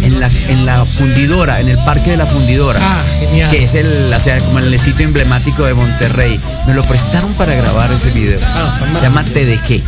en 0.00 0.20
la, 0.20 0.30
en 0.48 0.64
la 0.64 0.86
fundidora, 0.86 1.60
en 1.60 1.68
el 1.68 1.76
parque 1.84 2.12
de 2.12 2.16
la 2.16 2.24
fundidora. 2.24 2.80
Ah, 2.82 3.04
genial. 3.20 3.50
Que 3.50 3.64
es 3.64 3.74
el, 3.74 4.10
o 4.10 4.20
sea, 4.20 4.38
como 4.40 4.58
el 4.58 4.80
sitio 4.80 5.04
emblemático 5.04 5.66
de 5.66 5.74
Monterrey. 5.74 6.40
Me 6.66 6.72
lo 6.72 6.82
prestaron 6.82 7.34
para 7.34 7.54
grabar 7.54 7.92
ese 7.92 8.10
video. 8.12 8.40
Ah, 8.42 8.74
Se 8.96 9.02
llama. 9.02 9.22
Te 9.22 9.44
dejé. 9.44 9.84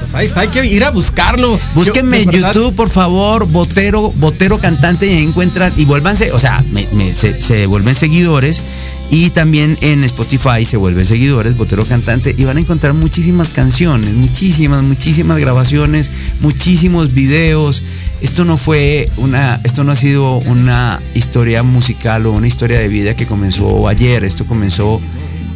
Pues 0.00 0.14
ahí 0.14 0.26
está, 0.26 0.40
hay 0.40 0.48
que 0.48 0.64
ir 0.66 0.82
a 0.84 0.90
buscarlo. 0.90 1.58
Búsquenme 1.74 2.18
en 2.22 2.30
YouTube, 2.54 2.74
por 2.74 2.90
favor, 2.90 3.46
Botero, 3.46 4.10
Botero 4.16 4.58
Cantante 4.58 5.06
y 5.06 5.10
ahí 5.16 5.22
encuentran, 5.22 5.72
y 5.76 5.84
vuélvanse, 5.84 6.32
o 6.32 6.38
sea, 6.40 6.64
me- 6.72 6.88
me- 6.92 7.12
se, 7.14 7.40
se 7.40 7.66
vuelven 7.66 7.94
seguidores. 7.94 8.60
Y 9.12 9.30
también 9.30 9.76
en 9.80 10.04
Spotify 10.04 10.64
se 10.64 10.76
vuelven 10.76 11.04
seguidores, 11.04 11.56
Botero 11.56 11.84
Cantante, 11.84 12.32
y 12.38 12.44
van 12.44 12.58
a 12.58 12.60
encontrar 12.60 12.94
muchísimas 12.94 13.48
canciones, 13.48 14.14
muchísimas, 14.14 14.84
muchísimas 14.84 15.38
grabaciones, 15.38 16.10
muchísimos 16.40 17.12
videos. 17.12 17.82
Esto 18.20 18.44
no 18.44 18.56
fue 18.56 19.08
una, 19.16 19.60
esto 19.64 19.82
no 19.82 19.90
ha 19.92 19.96
sido 19.96 20.36
una 20.38 21.00
historia 21.14 21.62
musical 21.64 22.26
o 22.26 22.32
una 22.32 22.46
historia 22.46 22.78
de 22.78 22.86
vida 22.88 23.16
que 23.16 23.26
comenzó 23.26 23.88
ayer, 23.88 24.22
esto 24.24 24.44
comenzó 24.46 25.00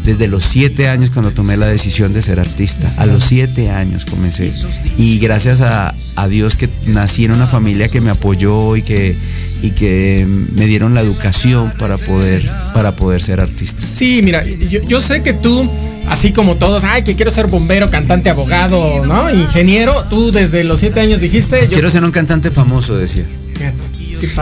desde 0.04 0.28
los 0.28 0.44
siete 0.44 0.88
años 0.88 1.10
cuando 1.10 1.32
tomé 1.32 1.56
la 1.56 1.66
decisión 1.66 2.12
de 2.12 2.22
ser 2.22 2.38
artista. 2.38 2.90
A 2.98 3.06
los 3.06 3.24
siete 3.24 3.70
años 3.70 4.04
comencé. 4.04 4.50
Y 4.98 5.18
gracias 5.18 5.62
a, 5.62 5.94
a 6.16 6.28
Dios 6.28 6.56
que 6.56 6.68
nací 6.86 7.24
en 7.24 7.32
una 7.32 7.46
familia 7.46 7.88
que 7.88 8.00
me 8.00 8.10
apoyó 8.10 8.76
y 8.76 8.82
que, 8.82 9.16
y 9.62 9.70
que 9.70 10.26
me 10.52 10.66
dieron 10.66 10.94
la 10.94 11.00
educación 11.00 11.72
para 11.78 11.96
poder, 11.96 12.48
para 12.74 12.94
poder 12.96 13.22
ser 13.22 13.40
artista. 13.40 13.86
Sí, 13.92 14.20
mira, 14.22 14.44
yo, 14.44 14.82
yo 14.86 15.00
sé 15.00 15.22
que 15.22 15.32
tú, 15.32 15.68
así 16.08 16.32
como 16.32 16.56
todos, 16.56 16.84
ay, 16.84 17.02
que 17.02 17.16
quiero 17.16 17.30
ser 17.30 17.46
bombero, 17.46 17.88
cantante, 17.90 18.28
abogado, 18.28 19.04
¿no? 19.06 19.30
Ingeniero, 19.30 20.04
tú 20.10 20.30
desde 20.30 20.64
los 20.64 20.80
siete 20.80 21.00
años 21.00 21.20
dijiste, 21.20 21.62
yo 21.62 21.70
Quiero 21.70 21.90
ser 21.90 22.04
un 22.04 22.12
cantante 22.12 22.50
famoso, 22.50 22.96
decía. 22.96 23.24
Fíjate. 23.54 23.93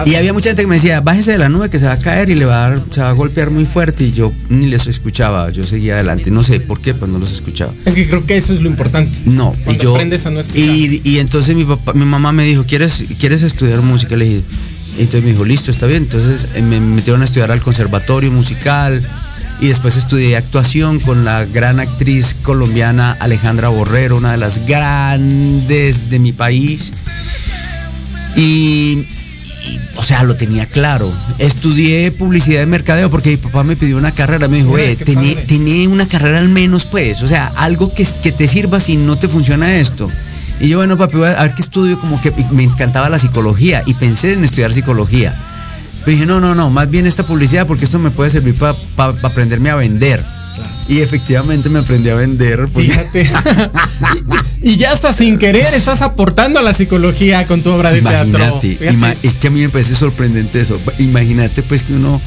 Y 0.07 0.15
había 0.15 0.33
mucha 0.33 0.51
gente 0.51 0.63
que 0.63 0.69
me 0.69 0.77
decía, 0.77 1.01
bájese 1.01 1.33
de 1.33 1.39
la 1.39 1.49
nube 1.49 1.69
que 1.71 1.79
se 1.79 1.87
va 1.87 1.93
a 1.93 1.97
caer 1.99 2.29
y 2.31 2.35
le 2.35 2.45
va 2.45 2.67
a, 2.67 2.71
dar- 2.71 2.83
se 2.91 3.01
va 3.01 3.11
a 3.11 3.13
golpear 3.13 3.51
muy 3.51 3.65
fuerte. 3.65 4.05
Y 4.05 4.13
yo 4.13 4.33
ni 4.49 4.67
les 4.67 4.87
escuchaba, 4.87 5.51
yo 5.51 5.65
seguía 5.65 5.95
adelante. 5.95 6.31
No 6.31 6.43
sé 6.43 6.61
por 6.61 6.81
qué, 6.81 6.95
pues 6.95 7.11
no 7.11 7.19
los 7.19 7.33
escuchaba. 7.33 7.73
Es 7.85 7.95
que 7.95 8.07
creo 8.09 8.25
que 8.27 8.37
eso 8.37 8.53
es 8.53 8.61
lo 8.63 8.69
importante. 8.69 9.11
No, 9.27 9.55
y 9.69 9.77
yo. 9.77 9.95
aprendes 9.95 10.27
a 10.27 10.31
no 10.31 10.41
escuchar. 10.41 10.65
y, 10.65 11.01
y 11.05 11.19
entonces 11.19 11.55
mi 11.57 11.65
papá, 11.65 11.93
mi 11.93 12.05
mamá 12.05 12.33
me 12.33 12.45
dijo, 12.45 12.65
¿quieres, 12.67 13.05
¿quieres 13.19 13.43
estudiar 13.43 13.81
música? 13.83 14.17
Le 14.17 14.25
dije, 14.25 14.43
y 14.99 15.03
entonces 15.03 15.25
me 15.25 15.31
dijo, 15.33 15.45
listo, 15.45 15.71
está 15.71 15.87
bien. 15.87 16.03
Entonces 16.05 16.47
eh, 16.55 16.63
me 16.63 16.81
metieron 16.81 17.23
a 17.23 17.25
estudiar 17.25 17.51
al 17.51 17.63
conservatorio 17.63 18.31
musical 18.31 19.01
y 19.61 19.69
después 19.69 19.97
estudié 19.97 20.37
actuación 20.37 20.99
con 20.99 21.25
la 21.25 21.45
gran 21.45 21.79
actriz 21.81 22.35
colombiana 22.43 23.17
Alejandra 23.21 23.69
Borrero, 23.69 24.17
una 24.17 24.33
de 24.33 24.37
las 24.39 24.67
grandes 24.67 26.11
de 26.11 26.19
mi 26.19 26.33
país. 26.33 26.91
Y, 28.37 29.05
y, 29.65 29.81
o 29.97 30.03
sea, 30.03 30.23
lo 30.23 30.37
tenía 30.37 30.67
claro. 30.67 31.13
Estudié 31.39 32.11
publicidad 32.13 32.61
de 32.61 32.67
mercadeo 32.67 33.11
porque 33.11 33.31
mi 33.31 33.37
papá 33.37 33.63
me 33.63 33.77
pidió 33.77 33.97
una 33.97 34.13
carrera. 34.13 34.49
Me 34.49 34.59
dijo, 34.59 34.77
eh, 34.79 34.97
tené, 34.97 35.89
una 35.89 36.07
carrera 36.07 36.39
al 36.39 36.49
menos, 36.49 36.85
pues. 36.85 37.23
O 37.23 37.29
sea, 37.29 37.53
algo 37.57 37.93
que, 37.95 38.07
que 38.23 38.33
te 38.33 38.49
sirva 38.49 38.81
si 38.81 38.97
no 38.97 39.17
te 39.17 39.29
funciona 39.29 39.77
esto. 39.77 40.11
Y 40.61 40.69
yo, 40.69 40.79
bueno, 40.79 40.97
papi, 40.97 41.17
voy 41.17 41.29
a 41.29 41.43
ver 41.43 41.55
qué 41.55 41.63
estudio. 41.63 41.99
Como 42.01 42.21
que 42.21 42.33
me 42.51 42.65
encantaba 42.65 43.09
la 43.09 43.19
psicología 43.19 43.83
y 43.87 43.95
pensé 43.95 44.33
en 44.33 44.45
estudiar 44.45 44.73
psicología. 44.73 45.33
Pero 46.05 46.13
dije, 46.13 46.27
no, 46.27 46.41
no, 46.41 46.55
no, 46.55 46.69
más 46.71 46.91
bien 46.91 47.07
esta 47.07 47.23
publicidad 47.23 47.67
porque 47.67 47.85
esto 47.85 47.99
me 47.99 48.11
puede 48.11 48.31
servir 48.31 48.57
para 48.57 48.77
aprenderme 49.23 49.71
a 49.71 49.77
vender. 49.77 50.25
Y 50.93 51.01
efectivamente 51.01 51.71
me 51.71 51.79
aprendí 51.79 52.11
a 52.11 52.15
vender. 52.15 52.69
porque- 52.71 52.91
Fíjate. 52.91 53.27
y 54.63 54.77
ya 54.77 54.93
hasta 54.93 55.13
sin 55.15 55.39
querer 55.39 55.73
estás 55.75 56.03
aportando 56.03 56.59
a 56.59 56.63
la 56.63 56.75
psicología 56.75 57.45
con 57.45 57.63
tu 57.63 57.71
obra 57.71 57.93
de 57.93 58.03
teatro. 58.03 58.39
Imagínate, 58.39 58.77
Fíjate. 58.77 59.27
es 59.27 59.35
que 59.37 59.47
a 59.47 59.51
mí 59.51 59.61
me 59.61 59.71
parece 59.71 59.95
sorprendente 59.95 60.61
eso. 60.61 60.79
Imagínate 60.99 61.63
pues 61.63 61.83
que 61.83 61.95
uno 61.95 62.21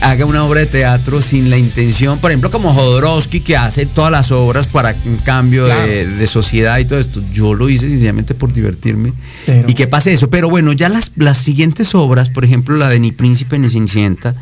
haga 0.00 0.24
una 0.26 0.44
obra 0.44 0.60
de 0.60 0.66
teatro 0.66 1.20
sin 1.22 1.50
la 1.50 1.58
intención, 1.58 2.18
por 2.18 2.30
ejemplo, 2.30 2.50
como 2.50 2.72
Jodorowsky 2.74 3.40
que 3.40 3.56
hace 3.56 3.86
todas 3.86 4.10
las 4.10 4.30
obras 4.32 4.66
para 4.66 4.96
un 5.04 5.16
cambio 5.16 5.66
de, 5.66 5.72
Claro. 6.02 6.16
de 6.18 6.26
sociedad 6.26 6.78
y 6.78 6.84
todo 6.84 6.98
esto. 6.98 7.22
Yo 7.32 7.54
lo 7.54 7.68
hice 7.68 7.88
sencillamente 7.90 8.34
por 8.34 8.52
divertirme 8.52 9.12
Pero- 9.46 9.68
y 9.70 9.74
que 9.74 9.86
pase 9.86 10.12
eso. 10.12 10.30
Pero 10.30 10.48
bueno, 10.50 10.72
ya 10.72 10.88
las, 10.88 11.12
las 11.16 11.38
siguientes 11.38 11.94
obras, 11.94 12.28
por 12.30 12.44
ejemplo, 12.44 12.76
la 12.76 12.88
de 12.88 13.00
Ni 13.00 13.12
Príncipe 13.12 13.58
ni 13.58 13.68
Cenicienta 13.68 14.34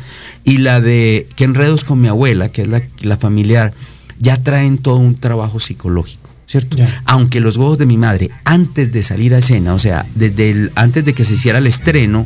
y 0.43 0.59
la 0.59 0.79
de 0.81 1.27
Que 1.35 1.43
enredos 1.43 1.83
con 1.83 1.99
mi 2.01 2.07
abuela, 2.07 2.49
que 2.49 2.61
es 2.63 2.67
la, 2.67 2.81
la 3.01 3.17
familiar, 3.17 3.73
ya 4.19 4.37
traen 4.41 4.77
todo 4.77 4.95
un 4.97 5.15
trabajo 5.15 5.59
psicológico. 5.59 6.29
¿Cierto? 6.49 6.77
Aunque 7.03 7.41
los 7.41 7.57
huevos 7.57 7.77
de 7.77 7.85
mi 7.85 7.97
madre, 7.97 8.29
antes 8.45 8.93
de 8.93 9.03
salir 9.03 9.33
a 9.35 9.39
escena, 9.39 9.73
o 9.73 9.79
sea, 9.79 10.05
desde 10.15 10.49
el, 10.49 10.71
antes 10.75 11.03
de 11.03 11.11
que 11.13 11.25
se 11.25 11.33
hiciera 11.33 11.57
el 11.57 11.67
estreno, 11.67 12.25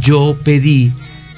yo 0.00 0.38
pedí 0.42 0.90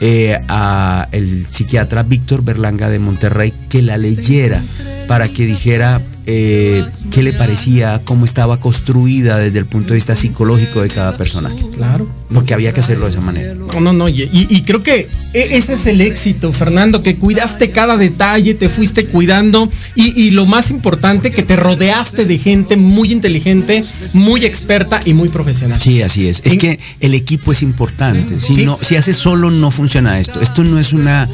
eh, 0.06 0.38
a 0.48 1.08
el 1.12 1.46
psiquiatra 1.46 2.02
Víctor 2.02 2.44
Berlanga 2.44 2.90
de 2.90 2.98
Monterrey 2.98 3.54
que 3.70 3.80
la 3.80 3.96
leyera 3.96 4.62
para 5.08 5.28
que 5.28 5.46
dijera 5.46 6.02
eh, 6.26 6.84
qué 7.10 7.22
le 7.22 7.32
parecía, 7.32 8.02
cómo 8.04 8.26
estaba 8.26 8.60
construida 8.60 9.38
desde 9.38 9.60
el 9.60 9.64
punto 9.64 9.88
de 9.88 9.94
vista 9.94 10.14
psicológico 10.14 10.82
de 10.82 10.90
cada 10.90 11.16
personaje. 11.16 11.56
Claro. 11.74 12.06
Porque 12.32 12.54
había 12.54 12.72
que 12.72 12.80
hacerlo 12.80 13.04
de 13.04 13.10
esa 13.10 13.20
manera. 13.20 13.54
No, 13.54 13.80
no, 13.80 13.92
no. 13.92 14.08
Y, 14.08 14.22
y- 14.32 14.62
creo 14.62 14.82
que 14.82 15.08
e- 15.34 15.56
ese 15.56 15.74
es 15.74 15.86
el 15.86 16.00
éxito, 16.00 16.52
Fernando, 16.52 17.02
que 17.02 17.16
cuidaste 17.16 17.70
cada 17.70 17.96
detalle, 17.96 18.54
te 18.54 18.68
fuiste 18.68 19.04
cuidando 19.06 19.70
y, 19.94 20.20
y 20.20 20.30
lo 20.30 20.46
más 20.46 20.70
importante, 20.70 21.30
que 21.30 21.42
te 21.42 21.54
rodeaste 21.54 22.24
de 22.24 22.38
gente 22.38 22.76
muy 22.76 23.12
inteligente, 23.12 23.84
muy 24.14 24.44
experta 24.44 25.00
y 25.04 25.12
muy 25.14 25.28
profesional. 25.28 25.80
Sí, 25.80 26.02
así 26.02 26.26
es. 26.26 26.40
Es 26.44 26.52
En- 26.54 26.58
que 26.58 26.80
el 27.00 27.14
equipo 27.14 27.52
es 27.52 27.62
importante. 27.62 28.40
Si 28.40 28.56
Sí. 28.56 28.64
no, 28.64 28.78
si 28.80 28.96
haces 28.96 29.16
solo 29.16 29.50
no 29.50 29.70
funciona 29.70 30.18
esto. 30.18 30.40
Esto 30.40 30.64
no 30.64 30.78
es 30.78 30.92
una, 30.92 31.28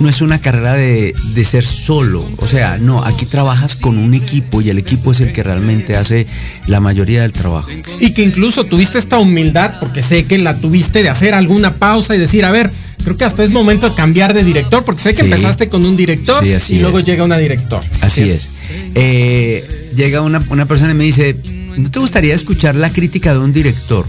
no 0.00 0.08
es 0.08 0.20
una 0.22 0.38
carrera 0.40 0.74
de, 0.74 1.12
de 1.34 1.44
ser 1.44 1.64
solo. 1.66 2.24
O 2.38 2.46
sea, 2.46 2.78
no, 2.78 3.02
aquí 3.04 3.26
trabajas 3.26 3.74
con 3.76 3.98
un 3.98 4.14
equipo 4.14 4.62
y 4.62 4.70
el 4.70 4.78
equipo 4.78 5.10
es 5.10 5.20
el 5.20 5.32
que 5.32 5.42
realmente 5.42 5.96
hace 5.96 6.26
la 6.66 6.80
mayoría 6.80 7.22
del 7.22 7.32
trabajo. 7.32 7.68
Y 8.00 8.10
que 8.12 8.22
incluso 8.22 8.64
tuviste 8.64 8.98
esta 8.98 9.18
humildad, 9.18 9.74
porque 9.80 10.02
sé 10.02 10.24
que 10.24 10.35
la 10.44 10.58
tuviste 10.58 11.02
de 11.02 11.08
hacer 11.08 11.34
alguna 11.34 11.74
pausa 11.74 12.14
y 12.14 12.18
decir, 12.18 12.44
a 12.44 12.50
ver, 12.50 12.70
creo 13.04 13.16
que 13.16 13.24
hasta 13.24 13.44
es 13.44 13.50
momento 13.50 13.88
de 13.90 13.94
cambiar 13.94 14.34
de 14.34 14.42
director, 14.44 14.84
porque 14.84 15.02
sé 15.02 15.10
que 15.14 15.20
Sí. 15.20 15.24
empezaste 15.26 15.68
con 15.68 15.84
un 15.84 15.96
director 15.96 16.42
Sí, 16.44 16.52
así 16.52 16.76
y 16.76 16.78
luego 16.80 16.98
es. 16.98 17.04
llega 17.04 17.24
una 17.24 17.38
director. 17.38 17.82
Así 18.00 18.22
es. 18.22 18.50
Eh, 18.94 19.90
llega 19.96 20.22
una, 20.22 20.42
una 20.50 20.66
persona 20.66 20.90
y 20.92 20.94
me 20.94 21.04
dice, 21.04 21.36
¿no 21.76 21.90
te 21.90 21.98
gustaría 21.98 22.34
escuchar 22.34 22.74
la 22.74 22.90
crítica 22.90 23.32
de 23.32 23.38
un 23.40 23.52
director? 23.52 24.06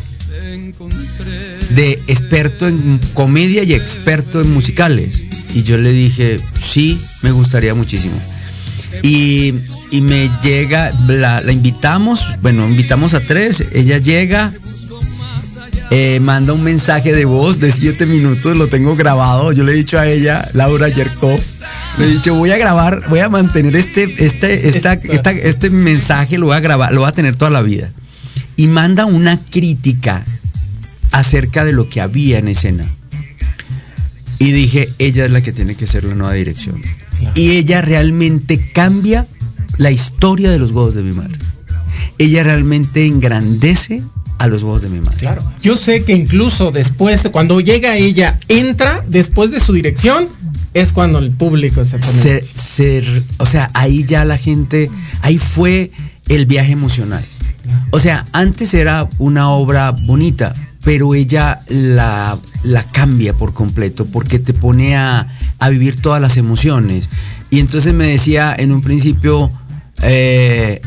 De 1.69 1.99
experto 2.07 2.67
en 2.67 2.99
comedia 3.13 3.63
y 3.63 3.73
experto 3.73 4.41
en 4.41 4.53
musicales. 4.53 5.21
Y 5.53 5.63
yo 5.63 5.77
le 5.77 5.91
dije, 5.91 6.39
sí, 6.63 6.99
me 7.21 7.31
gustaría 7.31 7.73
muchísimo. 7.73 8.15
Y, 9.03 9.53
y 9.91 10.01
me 10.01 10.29
llega, 10.41 10.93
la, 11.07 11.41
la 11.41 11.51
invitamos, 11.51 12.21
bueno, 12.41 12.67
invitamos 12.67 13.13
a 13.13 13.19
tres, 13.19 13.63
ella 13.73 13.97
llega, 13.97 14.53
eh, 15.91 16.19
manda 16.21 16.53
un 16.53 16.63
mensaje 16.63 17.13
de 17.13 17.25
voz 17.25 17.59
de 17.59 17.71
siete 17.71 18.05
minutos, 18.05 18.57
lo 18.57 18.67
tengo 18.67 18.95
grabado. 18.95 19.51
Yo 19.53 19.63
le 19.63 19.71
he 19.71 19.75
dicho 19.75 19.97
a 19.97 20.07
ella, 20.07 20.47
Laura 20.53 20.89
Yerkov, 20.89 21.39
le 21.97 22.05
he 22.05 22.07
dicho, 22.09 22.33
voy 22.35 22.51
a 22.51 22.57
grabar, 22.57 23.01
voy 23.09 23.19
a 23.19 23.29
mantener 23.29 23.75
este, 23.75 24.03
este, 24.23 24.67
esta, 24.69 24.93
Esta- 24.93 25.13
esta- 25.13 25.31
este 25.31 25.69
mensaje, 25.69 26.37
lo 26.37 26.47
voy 26.47 26.55
a 26.55 26.59
grabar, 26.59 26.93
lo 26.93 27.01
voy 27.01 27.09
a 27.09 27.13
tener 27.13 27.35
toda 27.35 27.51
la 27.51 27.61
vida. 27.61 27.91
Y 28.55 28.67
manda 28.67 29.05
una 29.05 29.37
crítica 29.49 30.23
acerca 31.11 31.63
de 31.63 31.71
lo 31.73 31.89
que 31.89 32.01
había 32.01 32.37
en 32.39 32.47
escena. 32.49 32.83
Y 34.39 34.51
dije, 34.51 34.87
ella 34.99 35.25
es 35.25 35.31
la 35.31 35.41
que 35.41 35.51
tiene 35.51 35.73
que 35.75 35.87
ser 35.87 36.03
la 36.03 36.15
nueva 36.15 36.33
dirección. 36.33 36.79
Y 37.33 37.51
ella 37.51 37.81
realmente 37.81 38.71
cambia 38.73 39.25
la 39.77 39.89
historia 39.91 40.51
de 40.51 40.59
los 40.59 40.71
huevos 40.71 40.93
de 40.95 41.01
mi 41.03 41.13
madre. 41.13 41.37
ella 42.19 42.43
realmente 42.43 43.05
engrandece 43.05 44.01
a 44.37 44.47
los 44.47 44.63
huevos 44.63 44.81
de 44.81 44.89
mi 44.89 44.99
madre. 44.99 45.17
Claro. 45.19 45.41
Yo 45.61 45.75
sé 45.75 46.03
que 46.03 46.13
incluso 46.13 46.71
después, 46.71 47.23
de- 47.23 47.31
cuando 47.31 47.59
llega 47.59 47.95
ella, 47.95 48.39
entra 48.47 49.03
después 49.07 49.51
de 49.51 49.59
su 49.59 49.73
dirección, 49.73 50.25
es 50.73 50.91
cuando 50.91 51.17
el 51.19 51.31
público 51.31 51.83
se 51.85 51.97
pone. 51.97 52.11
Se- 52.11 52.45
se- 52.53 53.23
o 53.37 53.45
sea, 53.45 53.69
ahí 53.73 54.03
ya 54.05 54.25
la 54.25 54.37
gente, 54.37 54.89
ahí 55.21 55.37
fue 55.37 55.91
el 56.27 56.45
viaje 56.45 56.71
emocional. 56.73 57.23
O 57.91 57.99
sea, 57.99 58.25
antes 58.31 58.73
era 58.73 59.07
una 59.17 59.49
obra 59.49 59.91
bonita, 59.91 60.53
pero 60.83 61.15
ella 61.15 61.61
la, 61.67 62.37
la 62.63 62.83
cambia 62.83 63.33
por 63.33 63.53
completo 63.53 64.05
porque 64.05 64.39
te 64.39 64.53
pone 64.53 64.95
a, 64.95 65.27
a 65.59 65.69
vivir 65.69 65.99
todas 66.01 66.21
las 66.21 66.37
emociones. 66.37 67.09
Y 67.49 67.59
entonces 67.59 67.93
me 67.93 68.05
decía 68.05 68.55
en 68.57 68.71
un 68.71 68.81
principio, 68.81 69.49
eh, 70.03 70.81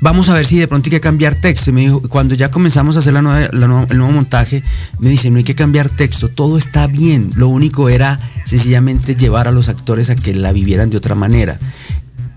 vamos 0.00 0.28
a 0.28 0.34
ver 0.34 0.46
si 0.46 0.58
de 0.58 0.66
pronto 0.68 0.86
hay 0.88 0.92
que 0.92 1.00
cambiar 1.00 1.34
texto. 1.34 1.70
Y 1.70 1.72
me 1.72 1.80
dijo, 1.82 2.00
cuando 2.02 2.34
ya 2.34 2.50
comenzamos 2.50 2.96
a 2.96 3.00
hacer 3.00 3.12
la 3.12 3.22
nueva- 3.22 3.48
la 3.52 3.66
nueva- 3.66 3.86
el 3.90 3.98
nuevo 3.98 4.12
montaje, 4.12 4.62
me 4.98 5.08
dice, 5.10 5.30
no 5.30 5.38
hay 5.38 5.44
que 5.44 5.54
cambiar 5.54 5.88
texto, 5.90 6.28
todo 6.28 6.58
está 6.58 6.86
bien. 6.86 7.30
Lo 7.36 7.48
único 7.48 7.88
era 7.88 8.18
sencillamente 8.44 9.14
llevar 9.16 9.48
a 9.48 9.52
los 9.52 9.68
actores 9.68 10.10
a 10.10 10.16
que 10.16 10.34
la 10.34 10.52
vivieran 10.52 10.90
de 10.90 10.96
otra 10.96 11.14
manera. 11.14 11.58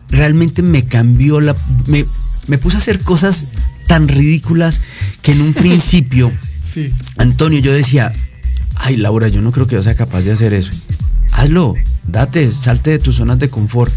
Realmente 0.10 0.62
me 0.62 0.86
cambió 0.86 1.42
la... 1.42 1.56
Me, 1.88 2.06
me 2.48 2.58
puse 2.58 2.76
a 2.78 2.80
hacer 2.80 3.00
cosas 3.00 3.48
tan 3.88 4.08
ridículas 4.08 4.82
que 5.22 5.32
en 5.32 5.42
un 5.42 5.54
principio, 5.54 6.32
Sí. 6.64 6.94
Antonio, 7.18 7.60
yo 7.60 7.74
decía, 7.74 8.14
ay 8.76 8.96
Laura, 8.96 9.28
yo 9.28 9.42
no 9.42 9.52
creo 9.52 9.68
que 9.68 9.76
yo 9.76 9.82
sea 9.82 9.96
capaz 9.96 10.22
de 10.22 10.32
hacer 10.32 10.54
eso. 10.54 10.72
Hazlo, 11.34 11.76
date, 12.08 12.50
salte 12.54 12.92
de 12.92 13.00
tus 13.00 13.18
zonas 13.18 13.38
de 13.40 13.50
confort. 13.50 13.92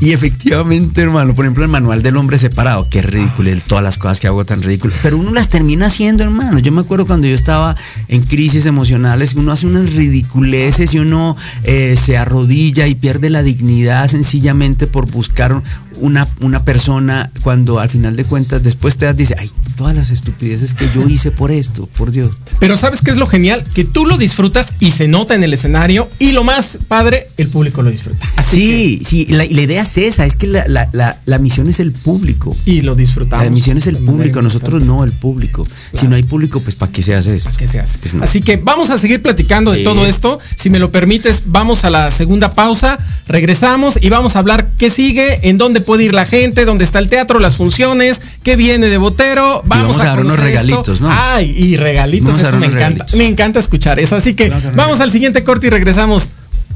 Y 0.00 0.12
efectivamente, 0.12 1.00
hermano, 1.00 1.34
por 1.34 1.44
ejemplo, 1.44 1.64
el 1.64 1.70
manual 1.70 2.02
del 2.02 2.16
hombre 2.16 2.38
separado, 2.38 2.88
que 2.90 2.98
es 2.98 3.04
ridículo, 3.04 3.50
todas 3.66 3.82
las 3.82 3.98
cosas 3.98 4.20
que 4.20 4.26
hago 4.26 4.44
tan 4.44 4.62
ridículas, 4.62 4.98
pero 5.02 5.16
uno 5.16 5.32
las 5.32 5.48
termina 5.48 5.86
haciendo, 5.86 6.22
hermano. 6.22 6.58
Yo 6.58 6.72
me 6.72 6.80
acuerdo 6.80 7.06
cuando 7.06 7.26
yo 7.26 7.34
estaba 7.34 7.76
en 8.08 8.22
crisis 8.22 8.66
emocionales, 8.66 9.34
uno 9.34 9.52
hace 9.52 9.66
unas 9.66 9.92
ridiculeces 9.92 10.92
y 10.94 10.98
uno 10.98 11.36
eh, 11.64 11.96
se 12.00 12.16
arrodilla 12.16 12.86
y 12.86 12.94
pierde 12.94 13.30
la 13.30 13.42
dignidad 13.42 14.08
sencillamente 14.08 14.86
por 14.86 15.10
buscar 15.10 15.62
una, 15.98 16.26
una 16.40 16.62
persona 16.64 17.30
cuando 17.42 17.78
al 17.78 17.88
final 17.88 18.16
de 18.16 18.24
cuentas 18.24 18.62
después 18.62 18.96
te 18.96 19.06
das, 19.06 19.16
dice, 19.16 19.34
ay, 19.38 19.50
todas 19.76 19.96
las 19.96 20.10
estupideces 20.10 20.74
que 20.74 20.86
yo 20.94 21.02
hice 21.02 21.30
por 21.30 21.50
esto, 21.50 21.86
por 21.96 22.10
Dios. 22.10 22.32
Pero 22.58 22.76
¿sabes 22.76 23.00
qué 23.02 23.10
es 23.10 23.16
lo 23.16 23.26
genial? 23.26 23.64
Que 23.74 23.84
tú 23.84 24.06
lo 24.06 24.16
disfrutas 24.16 24.74
y 24.80 24.90
se 24.90 25.08
nota 25.08 25.34
en 25.34 25.42
el 25.42 25.54
escenario. 25.54 26.06
Y 26.18 26.32
lo 26.32 26.44
más 26.44 26.78
padre, 26.88 27.28
el 27.36 27.48
público 27.48 27.82
lo 27.82 27.90
disfruta. 27.90 28.26
Así 28.36 28.56
Sí, 28.56 29.02
sí, 29.04 29.26
la, 29.26 29.44
la 29.44 29.60
idea 29.60 29.84
es 29.86 29.98
esa, 29.98 30.26
es 30.26 30.36
que 30.36 30.46
la, 30.46 30.66
la- 30.68 30.88
la- 30.92 31.16
la 31.24 31.38
misión 31.38 31.68
es 31.68 31.80
el 31.80 31.92
público. 31.92 32.54
y 32.66 32.82
lo 32.82 32.94
disfrutamos. 32.94 33.44
La 33.44 33.50
misión 33.50 33.78
es 33.78 33.86
el 33.86 33.96
público, 33.96 34.42
nosotros 34.42 34.84
no 34.84 35.04
el 35.04 35.12
público. 35.12 35.66
Si 35.92 36.06
no 36.08 36.16
hay 36.16 36.22
público, 36.22 36.60
pues 36.60 36.74
¿para 36.74 36.92
qué 36.92 37.02
se 37.02 37.14
hace 37.14 37.34
eso? 37.34 37.50
que 37.56 37.66
se 37.66 37.80
hace. 37.80 37.98
Pues 37.98 38.14
no. 38.14 38.22
Así 38.22 38.40
que 38.40 38.56
vamos 38.58 38.90
a 38.90 38.98
seguir 38.98 39.22
platicando 39.22 39.72
de 39.72 39.82
todo 39.84 40.04
esto. 40.06 40.38
Si 40.56 40.70
me 40.70 40.78
lo 40.78 40.90
permites, 40.92 41.44
vamos 41.46 41.84
a 41.84 41.90
la 41.90 42.10
segunda 42.10 42.52
pausa, 42.52 42.98
regresamos 43.28 43.98
y 44.00 44.08
vamos 44.10 44.36
a 44.36 44.40
hablar 44.40 44.68
qué 44.78 44.90
sigue, 44.90 45.48
en 45.48 45.58
dónde 45.58 45.80
puede 45.80 46.04
ir 46.04 46.14
la 46.14 46.26
gente, 46.26 46.64
dónde 46.64 46.84
está 46.84 46.98
el 46.98 47.08
teatro, 47.08 47.38
las 47.38 47.56
funciones, 47.56 48.20
qué 48.42 48.56
viene 48.56 48.86
de 48.88 48.98
Botero. 48.98 49.62
Vamos, 49.66 49.96
vamos 49.96 50.00
a 50.00 50.04
dar 50.04 50.20
unos 50.20 50.32
esto. 50.32 50.42
regalitos, 50.44 51.00
¿no? 51.00 51.08
Ay, 51.10 51.54
y 51.56 51.76
regalitos, 51.76 52.28
Vamos 52.28 52.44
a 52.44 52.48
eso 52.48 52.56
me 52.58 52.66
encanta. 52.66 52.78
regalitos. 52.78 53.14
Me 53.16 53.26
encanta 53.26 53.60
escuchar 53.60 53.98
eso. 54.00 54.16
Así 54.16 54.34
que 54.34 54.46
a 54.46 54.60
vamos 54.74 55.00
al 55.00 55.10
siguiente 55.10 55.44
corte 55.44 55.66
y 55.68 55.70
regresamos. 55.70 56.30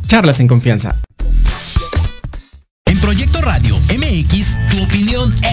Charlas 0.07 0.41
en 0.41 0.49
confianza. 0.49 0.97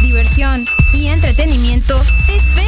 Diversión 0.00 0.64
y 0.94 1.08
entretenimiento 1.08 2.00
te 2.26 2.67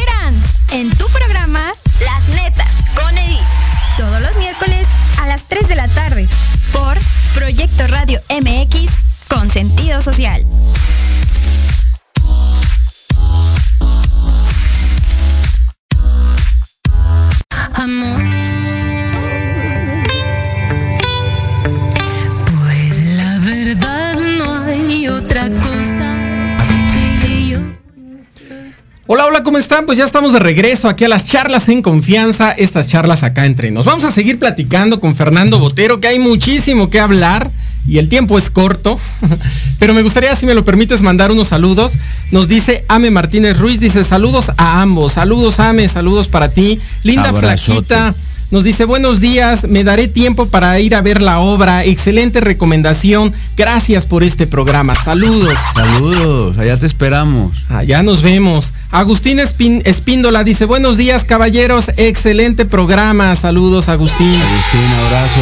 están? 29.81 29.87
Pues 29.87 29.99
ya 29.99 30.05
estamos 30.05 30.33
de 30.33 30.39
regreso 30.39 30.89
aquí 30.89 31.05
a 31.05 31.09
las 31.09 31.27
charlas 31.27 31.69
en 31.69 31.83
confianza, 31.83 32.53
estas 32.53 32.87
charlas 32.89 33.23
acá 33.23 33.47
entre 33.47 33.71
nos. 33.71 33.87
Vamos 33.87 34.05
a 34.05 34.11
seguir 34.11 34.39
platicando 34.39 35.01
con 35.01 35.17
Fernando 35.17 35.59
Botero, 35.59 36.01
que 36.01 36.09
hay 36.09 36.19
muchísimo 36.19 36.91
que 36.91 37.01
hablar 37.01 37.51
y 37.87 37.99
el 37.99 38.09
tiempo 38.09 38.37
es 38.37 38.51
corto, 38.51 38.99
pero 39.79 39.95
me 39.95 40.03
gustaría, 40.03 40.37
si 40.37 40.47
me 40.47 40.55
lo 40.55 40.65
permites, 40.65 41.03
mandar 41.03 41.33
unos 41.33 41.49
saludos. 41.49 41.97
Nos 42.31 42.47
dice 42.47 42.85
Ame 42.89 43.11
Martínez 43.11 43.59
Ruiz, 43.59 43.81
dice 43.81 44.05
saludos 44.05 44.53
a 44.57 44.83
ambos, 44.83 45.13
saludos 45.13 45.61
Ame, 45.61 45.89
saludos 45.89 46.29
para 46.29 46.49
ti. 46.49 46.79
Linda 47.03 47.31
Abrazote. 47.31 47.87
Flaquita. 47.87 48.15
Nos 48.51 48.65
dice 48.65 48.85
buenos 48.85 49.21
días, 49.21 49.69
me 49.69 49.85
daré 49.85 50.09
tiempo 50.09 50.47
para 50.47 50.81
ir 50.81 50.97
a 50.97 51.03
ver 51.03 51.23
la 51.23 51.39
obra. 51.39 51.85
Excelente 51.85 52.41
recomendación. 52.41 53.33
Gracias 53.57 54.07
por 54.07 54.25
este 54.25 54.49
programa. 54.49 54.97
Saludos. 54.97 55.55
Saludos, 55.77 56.59
allá 56.59 56.77
te 56.77 56.87
esperamos. 56.87 57.53
Allá 57.71 58.03
nos 58.03 58.23
vemos. 58.23 58.73
Agustín 58.91 59.39
Espín- 59.39 59.83
Espíndola 59.85 60.43
dice 60.43 60.65
buenos 60.65 60.97
días 60.97 61.25
caballeros. 61.25 61.93
Excelente 61.97 62.65
programa. 62.67 63.37
Saludos 63.37 63.89
Agustín. 63.89 64.27
Agustín, 64.27 64.91
abrazo. 65.07 65.41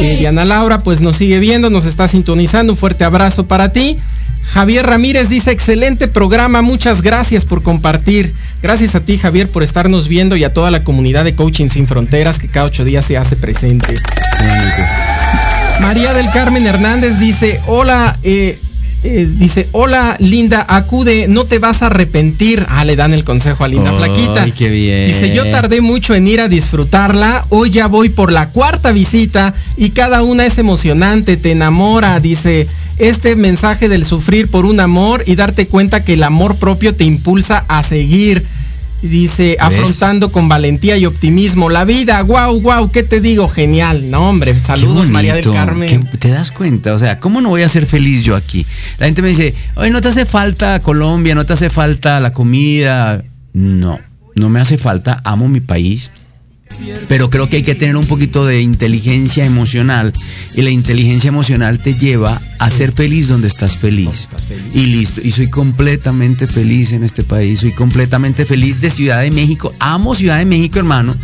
Eh, 0.00 0.16
Diana 0.20 0.44
Laura 0.44 0.78
pues 0.78 1.00
nos 1.00 1.16
sigue 1.16 1.40
viendo, 1.40 1.70
nos 1.70 1.86
está 1.86 2.06
sintonizando. 2.06 2.72
Un 2.74 2.76
fuerte 2.76 3.02
abrazo 3.02 3.46
para 3.48 3.72
ti. 3.72 3.98
Javier 4.52 4.86
Ramírez 4.86 5.28
dice 5.28 5.50
excelente 5.50 6.08
programa, 6.08 6.62
muchas 6.62 7.02
gracias 7.02 7.44
por 7.44 7.62
compartir. 7.62 8.32
Gracias 8.62 8.94
a 8.94 9.00
ti 9.00 9.18
Javier 9.18 9.48
por 9.48 9.62
estarnos 9.62 10.08
viendo 10.08 10.36
y 10.36 10.44
a 10.44 10.52
toda 10.52 10.70
la 10.70 10.82
comunidad 10.82 11.24
de 11.24 11.34
Coaching 11.34 11.68
Sin 11.68 11.86
Fronteras 11.86 12.38
que 12.38 12.48
cada 12.48 12.66
ocho 12.66 12.84
días 12.84 13.04
se 13.04 13.16
hace 13.16 13.36
presente. 13.36 13.94
María 15.80 16.12
del 16.14 16.28
Carmen 16.30 16.66
Hernández 16.66 17.18
dice, 17.20 17.60
hola, 17.66 18.16
eh, 18.22 18.58
eh, 19.04 19.28
dice, 19.38 19.68
hola 19.72 20.16
Linda, 20.18 20.64
acude, 20.68 21.28
no 21.28 21.44
te 21.44 21.58
vas 21.58 21.82
a 21.82 21.86
arrepentir. 21.86 22.66
Ah, 22.68 22.84
le 22.84 22.96
dan 22.96 23.12
el 23.12 23.24
consejo 23.24 23.64
a 23.64 23.68
Linda 23.68 23.90
Ay, 23.90 23.96
Flaquita. 23.96 24.50
qué 24.56 24.68
bien. 24.70 25.08
Dice, 25.08 25.32
yo 25.32 25.48
tardé 25.50 25.82
mucho 25.82 26.14
en 26.14 26.26
ir 26.26 26.40
a 26.40 26.48
disfrutarla, 26.48 27.44
hoy 27.50 27.70
ya 27.70 27.86
voy 27.86 28.08
por 28.08 28.32
la 28.32 28.48
cuarta 28.48 28.92
visita 28.92 29.54
y 29.76 29.90
cada 29.90 30.22
una 30.22 30.46
es 30.46 30.58
emocionante, 30.58 31.36
te 31.36 31.52
enamora, 31.52 32.18
dice. 32.18 32.66
Este 32.98 33.36
mensaje 33.36 33.88
del 33.88 34.04
sufrir 34.04 34.48
por 34.48 34.66
un 34.66 34.80
amor 34.80 35.22
y 35.26 35.36
darte 35.36 35.66
cuenta 35.66 36.04
que 36.04 36.14
el 36.14 36.22
amor 36.22 36.56
propio 36.56 36.94
te 36.94 37.04
impulsa 37.04 37.64
a 37.68 37.82
seguir. 37.82 38.44
Dice, 39.02 39.56
afrontando 39.60 40.32
con 40.32 40.48
valentía 40.48 40.96
y 40.96 41.06
optimismo 41.06 41.70
la 41.70 41.84
vida. 41.84 42.20
Wow, 42.22 42.60
wow, 42.60 42.90
¿qué 42.90 43.04
te 43.04 43.20
digo? 43.20 43.48
Genial. 43.48 44.10
No, 44.10 44.28
hombre, 44.28 44.58
saludos 44.58 45.10
María 45.10 45.34
del 45.34 45.44
Carmen. 45.44 46.08
¿Te 46.18 46.30
das 46.30 46.50
cuenta? 46.50 46.92
O 46.94 46.98
sea, 46.98 47.20
¿cómo 47.20 47.40
no 47.40 47.50
voy 47.50 47.62
a 47.62 47.68
ser 47.68 47.86
feliz 47.86 48.24
yo 48.24 48.34
aquí? 48.34 48.66
La 48.98 49.06
gente 49.06 49.22
me 49.22 49.28
dice, 49.28 49.54
oye, 49.76 49.90
no 49.90 50.00
te 50.00 50.08
hace 50.08 50.26
falta 50.26 50.80
Colombia, 50.80 51.36
no 51.36 51.44
te 51.44 51.52
hace 51.52 51.70
falta 51.70 52.18
la 52.18 52.32
comida. 52.32 53.22
No, 53.52 54.00
no 54.34 54.48
me 54.48 54.58
hace 54.58 54.78
falta, 54.78 55.20
amo 55.22 55.46
mi 55.46 55.60
país. 55.60 56.10
Pero 57.08 57.30
creo 57.30 57.48
que 57.48 57.56
hay 57.56 57.62
que 57.62 57.74
tener 57.74 57.96
un 57.96 58.06
poquito 58.06 58.46
de 58.46 58.60
inteligencia 58.60 59.44
emocional. 59.44 60.12
Y 60.54 60.62
la 60.62 60.70
inteligencia 60.70 61.28
emocional 61.28 61.78
te 61.78 61.94
lleva 61.94 62.40
a 62.58 62.70
ser 62.70 62.92
feliz 62.92 63.28
donde 63.28 63.48
estás 63.48 63.76
feliz. 63.76 64.28
Y 64.74 64.86
listo. 64.86 65.20
Y 65.22 65.30
soy 65.30 65.48
completamente 65.50 66.46
feliz 66.46 66.92
en 66.92 67.04
este 67.04 67.24
país. 67.24 67.60
Soy 67.60 67.72
completamente 67.72 68.44
feliz 68.44 68.80
de 68.80 68.90
Ciudad 68.90 69.22
de 69.22 69.30
México. 69.30 69.74
Amo 69.78 70.14
Ciudad 70.14 70.38
de 70.38 70.44
México, 70.44 70.78
hermano. 70.78 71.16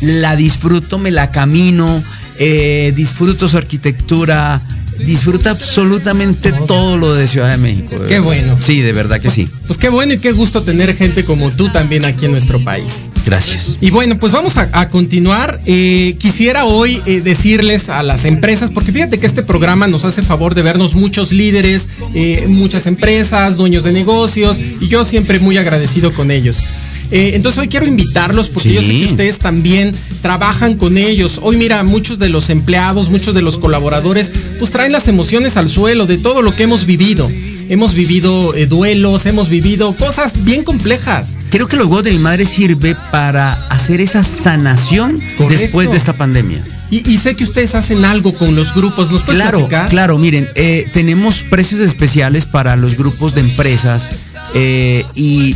La 0.00 0.36
disfruto, 0.36 0.98
me 0.98 1.10
la 1.10 1.30
camino. 1.30 2.02
eh, 2.42 2.92
disfruto 2.96 3.48
su 3.48 3.58
arquitectura. 3.58 4.62
Disfruta 5.04 5.50
absolutamente 5.50 6.52
todo 6.66 6.96
lo 6.96 7.14
de 7.14 7.26
Ciudad 7.26 7.50
de 7.50 7.56
México. 7.56 7.98
de 7.98 8.08
Qué 8.08 8.20
bueno. 8.20 8.56
Sí, 8.60 8.80
de 8.80 8.92
verdad 8.92 9.20
que 9.20 9.30
sí. 9.30 9.48
Pues 9.66 9.78
qué 9.78 9.88
bueno 9.88 10.14
y 10.14 10.18
qué 10.18 10.32
gusto 10.32 10.62
tener 10.62 10.94
gente 10.96 11.24
como 11.24 11.50
tú 11.52 11.68
también 11.70 12.04
aquí 12.04 12.26
en 12.26 12.32
nuestro 12.32 12.62
país. 12.62 13.10
Gracias. 13.24 13.76
Y 13.80 13.90
bueno, 13.90 14.18
pues 14.18 14.32
vamos 14.32 14.56
a, 14.56 14.68
a 14.72 14.88
continuar. 14.88 15.60
Eh, 15.66 16.16
quisiera 16.18 16.64
hoy 16.64 17.02
eh, 17.06 17.20
decirles 17.20 17.88
a 17.88 18.02
las 18.02 18.24
empresas, 18.24 18.70
porque 18.70 18.92
fíjate 18.92 19.18
que 19.18 19.26
este 19.26 19.42
programa 19.42 19.86
nos 19.86 20.04
hace 20.04 20.22
favor 20.22 20.54
de 20.54 20.62
vernos 20.62 20.94
muchos 20.94 21.32
líderes, 21.32 21.88
eh, 22.14 22.44
muchas 22.48 22.86
empresas, 22.86 23.56
dueños 23.56 23.84
de 23.84 23.92
negocios, 23.92 24.60
y 24.80 24.88
yo 24.88 25.04
siempre 25.04 25.38
muy 25.38 25.56
agradecido 25.56 26.12
con 26.12 26.30
ellos. 26.30 26.62
Eh, 27.10 27.32
entonces 27.34 27.58
hoy 27.58 27.68
quiero 27.68 27.86
invitarlos 27.86 28.48
porque 28.48 28.72
yo 28.72 28.82
sé 28.82 28.92
que 28.92 29.04
ustedes 29.06 29.38
también 29.40 29.92
trabajan 30.22 30.76
con 30.76 30.96
ellos. 30.96 31.40
Hoy 31.42 31.56
mira, 31.56 31.82
muchos 31.82 32.18
de 32.18 32.28
los 32.28 32.50
empleados, 32.50 33.10
muchos 33.10 33.34
de 33.34 33.42
los 33.42 33.58
colaboradores, 33.58 34.30
pues 34.58 34.70
traen 34.70 34.92
las 34.92 35.08
emociones 35.08 35.56
al 35.56 35.68
suelo 35.68 36.06
de 36.06 36.18
todo 36.18 36.42
lo 36.42 36.54
que 36.54 36.62
hemos 36.64 36.86
vivido. 36.86 37.30
Hemos 37.68 37.94
vivido 37.94 38.52
eh, 38.54 38.66
duelos, 38.66 39.26
hemos 39.26 39.48
vivido 39.48 39.92
cosas 39.94 40.44
bien 40.44 40.64
complejas. 40.64 41.36
Creo 41.50 41.68
que 41.68 41.76
los 41.76 41.86
huevos 41.86 42.02
de 42.04 42.10
mi 42.12 42.18
madre 42.18 42.44
sirve 42.44 42.96
para 43.12 43.52
hacer 43.68 44.00
esa 44.00 44.24
sanación 44.24 45.20
Correcto. 45.38 45.48
después 45.48 45.90
de 45.90 45.96
esta 45.96 46.12
pandemia. 46.14 46.64
Y, 46.90 47.08
y 47.08 47.18
sé 47.18 47.36
que 47.36 47.44
ustedes 47.44 47.76
hacen 47.76 48.04
algo 48.04 48.34
con 48.34 48.56
los 48.56 48.74
grupos. 48.74 49.12
¿Nos 49.12 49.22
puedes 49.22 49.40
Claro, 49.40 49.58
platicar? 49.68 49.88
claro, 49.88 50.18
miren, 50.18 50.48
eh, 50.56 50.88
tenemos 50.92 51.44
precios 51.48 51.80
especiales 51.80 52.44
para 52.46 52.74
los 52.74 52.96
grupos 52.96 53.36
de 53.36 53.42
empresas 53.42 54.29
eh, 54.54 55.04
y, 55.14 55.54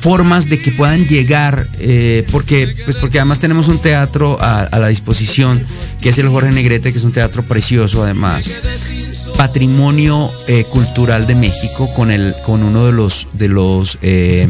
formas 0.00 0.50
de 0.50 0.60
que 0.60 0.70
puedan 0.72 1.06
llegar, 1.06 1.66
eh, 1.78 2.26
porque, 2.30 2.74
pues 2.84 2.96
porque 2.96 3.18
además 3.18 3.38
tenemos 3.38 3.68
un 3.68 3.78
teatro 3.78 4.36
a, 4.40 4.68
la 4.78 4.88
disposición, 4.88 5.62
que 6.00 6.10
es 6.10 6.18
el 6.18 6.28
Jorge 6.28 6.52
Negrete, 6.52 6.92
que 6.92 6.98
es 6.98 7.04
un 7.04 7.12
teatro 7.12 7.42
precioso 7.42 8.02
además. 8.02 8.50
Patrimonio 9.38 10.30
eh, 10.46 10.64
cultural 10.64 11.26
de 11.26 11.34
México 11.34 11.92
con 11.94 12.10
el 12.10 12.34
con 12.44 12.62
uno 12.62 12.86
de 12.86 12.92
los 12.92 13.26
de 13.32 13.48
los 13.48 13.98
eh, 14.02 14.46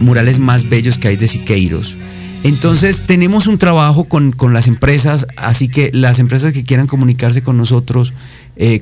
murales 0.00 0.38
más 0.38 0.68
bellos 0.68 0.96
que 0.98 1.08
hay 1.08 1.16
de 1.16 1.28
Siqueiros. 1.28 1.96
Entonces 2.42 3.02
tenemos 3.06 3.46
un 3.46 3.58
trabajo 3.58 4.04
con, 4.04 4.32
con 4.32 4.52
las 4.52 4.66
empresas, 4.68 5.26
así 5.36 5.68
que 5.68 5.90
las 5.92 6.18
empresas 6.18 6.52
que 6.52 6.64
quieran 6.64 6.86
comunicarse 6.86 7.42
con 7.42 7.56
nosotros, 7.56 8.12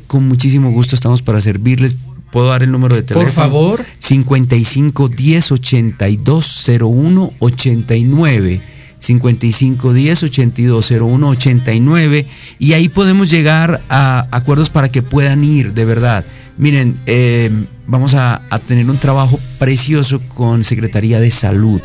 con 0.06 0.26
muchísimo 0.26 0.70
gusto 0.72 0.94
estamos 0.94 1.22
para 1.22 1.40
servirles. 1.40 1.94
¿Puedo 2.32 2.48
dar 2.48 2.62
el 2.62 2.72
número 2.72 2.96
de 2.96 3.02
teléfono? 3.02 3.30
favor. 3.30 3.84
55 3.98 5.08
10 5.08 5.52
82 5.52 6.70
01 6.80 7.32
89. 7.38 8.60
55 8.98 9.92
10 9.92 10.22
82 10.22 10.90
01 10.92 11.28
89 11.28 12.26
y 12.58 12.72
ahí 12.72 12.88
podemos 12.88 13.30
llegar 13.30 13.80
a 13.88 14.26
acuerdos 14.30 14.70
para 14.70 14.88
que 14.90 15.02
puedan 15.02 15.44
ir, 15.44 15.74
de 15.74 15.84
verdad. 15.84 16.24
Miren, 16.56 16.96
eh, 17.06 17.50
vamos 17.86 18.14
a, 18.14 18.40
a 18.48 18.58
tener 18.60 18.88
un 18.88 18.98
trabajo 18.98 19.38
precioso 19.58 20.20
con 20.28 20.62
Secretaría 20.62 21.18
de 21.18 21.30
Salud, 21.32 21.80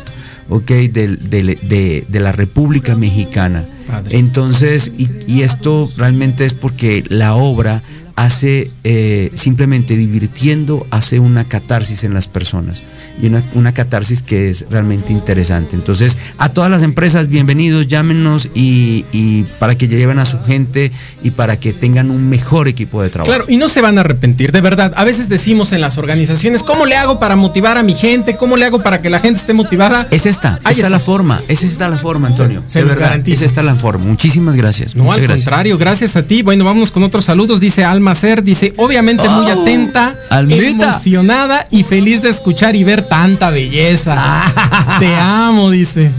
¿ok? 0.48 0.70
De, 0.70 2.04
de 2.08 2.20
la 2.20 2.32
República 2.32 2.94
Mexicana. 2.94 3.64
Entonces, 4.10 4.92
y, 4.96 5.08
y 5.26 5.42
esto 5.42 5.90
realmente 5.96 6.44
es 6.44 6.54
porque 6.54 7.04
la 7.08 7.34
obra 7.34 7.82
hace, 8.18 8.68
eh, 8.82 9.30
simplemente 9.34 9.96
divirtiendo, 9.96 10.84
hace 10.90 11.20
una 11.20 11.44
catarsis 11.44 12.02
en 12.02 12.14
las 12.14 12.26
personas. 12.26 12.82
Y 13.22 13.26
una, 13.26 13.42
una 13.54 13.72
catarsis 13.72 14.22
que 14.22 14.48
es 14.48 14.66
realmente 14.70 15.12
interesante. 15.12 15.74
Entonces, 15.74 16.16
a 16.36 16.48
todas 16.50 16.70
las 16.70 16.82
empresas, 16.84 17.28
bienvenidos, 17.28 17.86
llámenos 17.88 18.48
y, 18.54 19.04
y 19.12 19.42
para 19.58 19.76
que 19.76 19.88
lleven 19.88 20.18
a 20.20 20.24
su 20.24 20.38
gente 20.40 20.92
y 21.22 21.30
para 21.30 21.58
que 21.58 21.72
tengan 21.72 22.10
un 22.12 22.28
mejor 22.28 22.66
equipo 22.68 23.02
de 23.02 23.10
trabajo. 23.10 23.30
Claro, 23.30 23.44
y 23.48 23.56
no 23.56 23.68
se 23.68 23.80
van 23.80 23.98
a 23.98 24.02
arrepentir, 24.02 24.50
de 24.52 24.60
verdad. 24.60 24.92
A 24.96 25.04
veces 25.04 25.28
decimos 25.28 25.72
en 25.72 25.80
las 25.80 25.96
organizaciones, 25.98 26.62
¿cómo 26.64 26.86
le 26.86 26.96
hago 26.96 27.18
para 27.20 27.34
motivar 27.36 27.76
a 27.76 27.82
mi 27.82 27.94
gente? 27.94 28.36
¿Cómo 28.36 28.56
le 28.56 28.64
hago 28.66 28.82
para 28.82 29.00
que 29.00 29.10
la 29.10 29.18
gente 29.20 29.40
esté 29.40 29.52
motivada? 29.52 30.06
Es 30.10 30.26
esta, 30.26 30.60
Ahí 30.64 30.74
esta 30.74 30.86
es 30.86 30.90
la 30.90 31.00
forma, 31.00 31.40
esa 31.48 31.66
está 31.66 31.88
la 31.88 31.98
forma, 31.98 32.28
Antonio. 32.28 32.62
Se 32.68 32.80
de 32.80 32.84
los 32.84 32.94
verdad, 32.94 33.10
garantizo. 33.10 33.36
esa 33.38 33.46
está 33.46 33.62
la 33.64 33.74
forma. 33.74 34.04
Muchísimas 34.06 34.54
gracias. 34.54 34.94
No, 34.94 35.12
al 35.12 35.20
gracias. 35.20 35.44
contrario, 35.44 35.76
gracias 35.78 36.14
a 36.16 36.22
ti. 36.24 36.42
Bueno, 36.42 36.64
vámonos 36.64 36.90
con 36.92 37.02
otros 37.02 37.24
saludos. 37.24 37.58
Dice 37.58 37.84
Alma 37.84 38.07
Ser, 38.14 38.42
dice, 38.42 38.72
obviamente 38.76 39.28
muy 39.28 39.46
Oh, 39.50 39.62
atenta, 39.62 40.14
Almita. 40.30 40.66
emocionada 40.90 41.66
y 41.70 41.84
feliz 41.84 42.22
de 42.22 42.28
escuchar 42.30 42.76
y 42.76 42.84
ver 42.84 43.02
tanta 43.02 43.50
belleza. 43.50 44.44
Te 44.98 45.14
amo, 45.16 45.70
dice. 45.70 46.10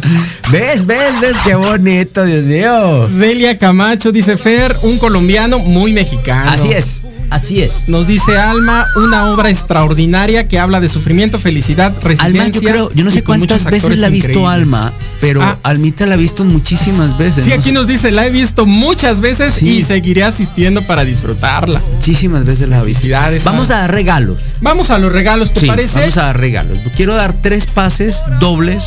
¿Ves, 0.52 0.86
ves, 0.86 1.22
ves? 1.22 1.36
Qué 1.46 1.56
bonito, 1.56 2.24
Dios 2.26 2.44
mío. 2.44 3.08
Delia 3.10 3.58
Camacho, 3.58 4.12
dice 4.12 4.38
Fer, 4.38 4.76
un 4.84 4.98
colombiano 4.98 5.60
muy 5.60 5.94
mexicano. 5.94 6.52
Así 6.52 6.72
es, 6.72 7.02
así 7.30 7.62
es. 7.62 7.88
Nos 7.88 8.08
dice 8.08 8.38
Alma, 8.38 8.86
una 8.96 9.28
obra 9.32 9.50
extraordinaria 9.50 10.48
que 10.48 10.60
habla 10.60 10.80
de 10.80 10.88
sufrimiento, 10.90 11.40
felicidad, 11.40 11.94
resiliencia. 12.02 12.44
Alma, 12.44 12.54
yo 12.54 12.62
creo, 12.62 12.92
yo 12.94 13.04
no 13.04 13.12
sé 13.12 13.24
cuántas 13.24 13.66
veces 13.66 14.00
la 14.00 14.08
ha 14.08 14.10
visto. 14.10 14.48
Alma, 14.48 14.92
pero 15.22 15.42
Ah. 15.44 15.58
Almita 15.64 16.06
la 16.06 16.14
ha 16.16 16.18
visto 16.18 16.44
muchísimas 16.44 17.18
veces. 17.18 17.46
Sí, 17.46 17.52
¿no? 17.52 17.58
aquí 17.58 17.72
nos 17.72 17.88
dice, 17.88 18.12
la 18.12 18.26
he 18.26 18.32
visto 18.32 18.66
muchas 18.66 19.22
veces 19.22 19.54
Sí. 19.54 19.70
y 19.70 19.84
seguiré 19.84 20.24
asistiendo 20.24 20.86
para 20.88 21.06
disfrutarla. 21.06 21.82
Muchísimas 21.96 22.46
veces 22.46 22.70
la 22.70 22.80
ha 22.80 22.84
visto. 22.84 23.08
Vamos 23.46 23.70
a 23.72 23.80
dar 23.80 23.92
regalos. 23.92 24.38
Vamos 24.62 24.90
a 24.90 24.98
los 24.98 25.12
regalos, 25.12 25.52
¿te 25.54 25.62
Sí, 25.62 25.66
parece? 25.68 26.00
vamos 26.00 26.18
a 26.18 26.24
dar 26.26 26.40
regalos. 26.40 26.78
Quiero 26.96 27.16
dar 27.16 27.34
tres 27.42 27.66
pases 27.66 28.22
dobles, 28.40 28.86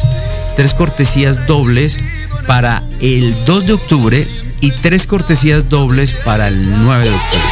tres 0.57 0.74
cortesías 0.74 1.47
dobles 1.47 1.99
para 2.47 2.82
el 3.01 3.34
2 3.47 3.66
de 3.66 3.72
octubre 3.74 4.26
y 4.61 4.70
tres 4.72 5.07
cortesías 5.07 5.68
dobles 5.68 6.12
para 6.24 6.49
el 6.49 6.82
9 6.82 7.05
de 7.05 7.11
octubre. 7.11 7.43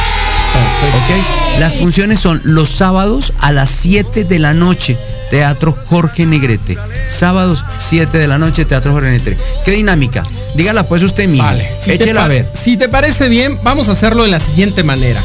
¿Ok? 0.59 1.59
Las 1.59 1.75
funciones 1.75 2.19
son 2.19 2.41
los 2.43 2.69
sábados 2.69 3.33
a 3.39 3.51
las 3.51 3.69
7 3.69 4.23
de 4.23 4.39
la 4.39 4.53
noche. 4.53 4.97
Teatro 5.29 5.71
Jorge 5.71 6.25
Negrete. 6.25 6.77
Sábados, 7.07 7.63
7 7.79 8.17
de 8.17 8.27
la 8.27 8.37
noche, 8.37 8.65
Teatro 8.65 8.91
Jorge 8.91 9.11
Negrete. 9.11 9.41
¿Qué 9.63 9.71
dinámica? 9.71 10.23
Dígala 10.55 10.85
pues 10.85 11.03
usted 11.03 11.27
mismo. 11.27 11.45
Vale, 11.45 11.71
si 11.77 11.91
Échela 11.91 12.25
a 12.25 12.27
ver. 12.27 12.49
si 12.53 12.75
te 12.75 12.89
parece 12.89 13.29
bien, 13.29 13.57
vamos 13.63 13.87
a 13.87 13.93
hacerlo 13.93 14.23
de 14.23 14.29
la 14.29 14.39
siguiente 14.39 14.83
manera. 14.83 15.23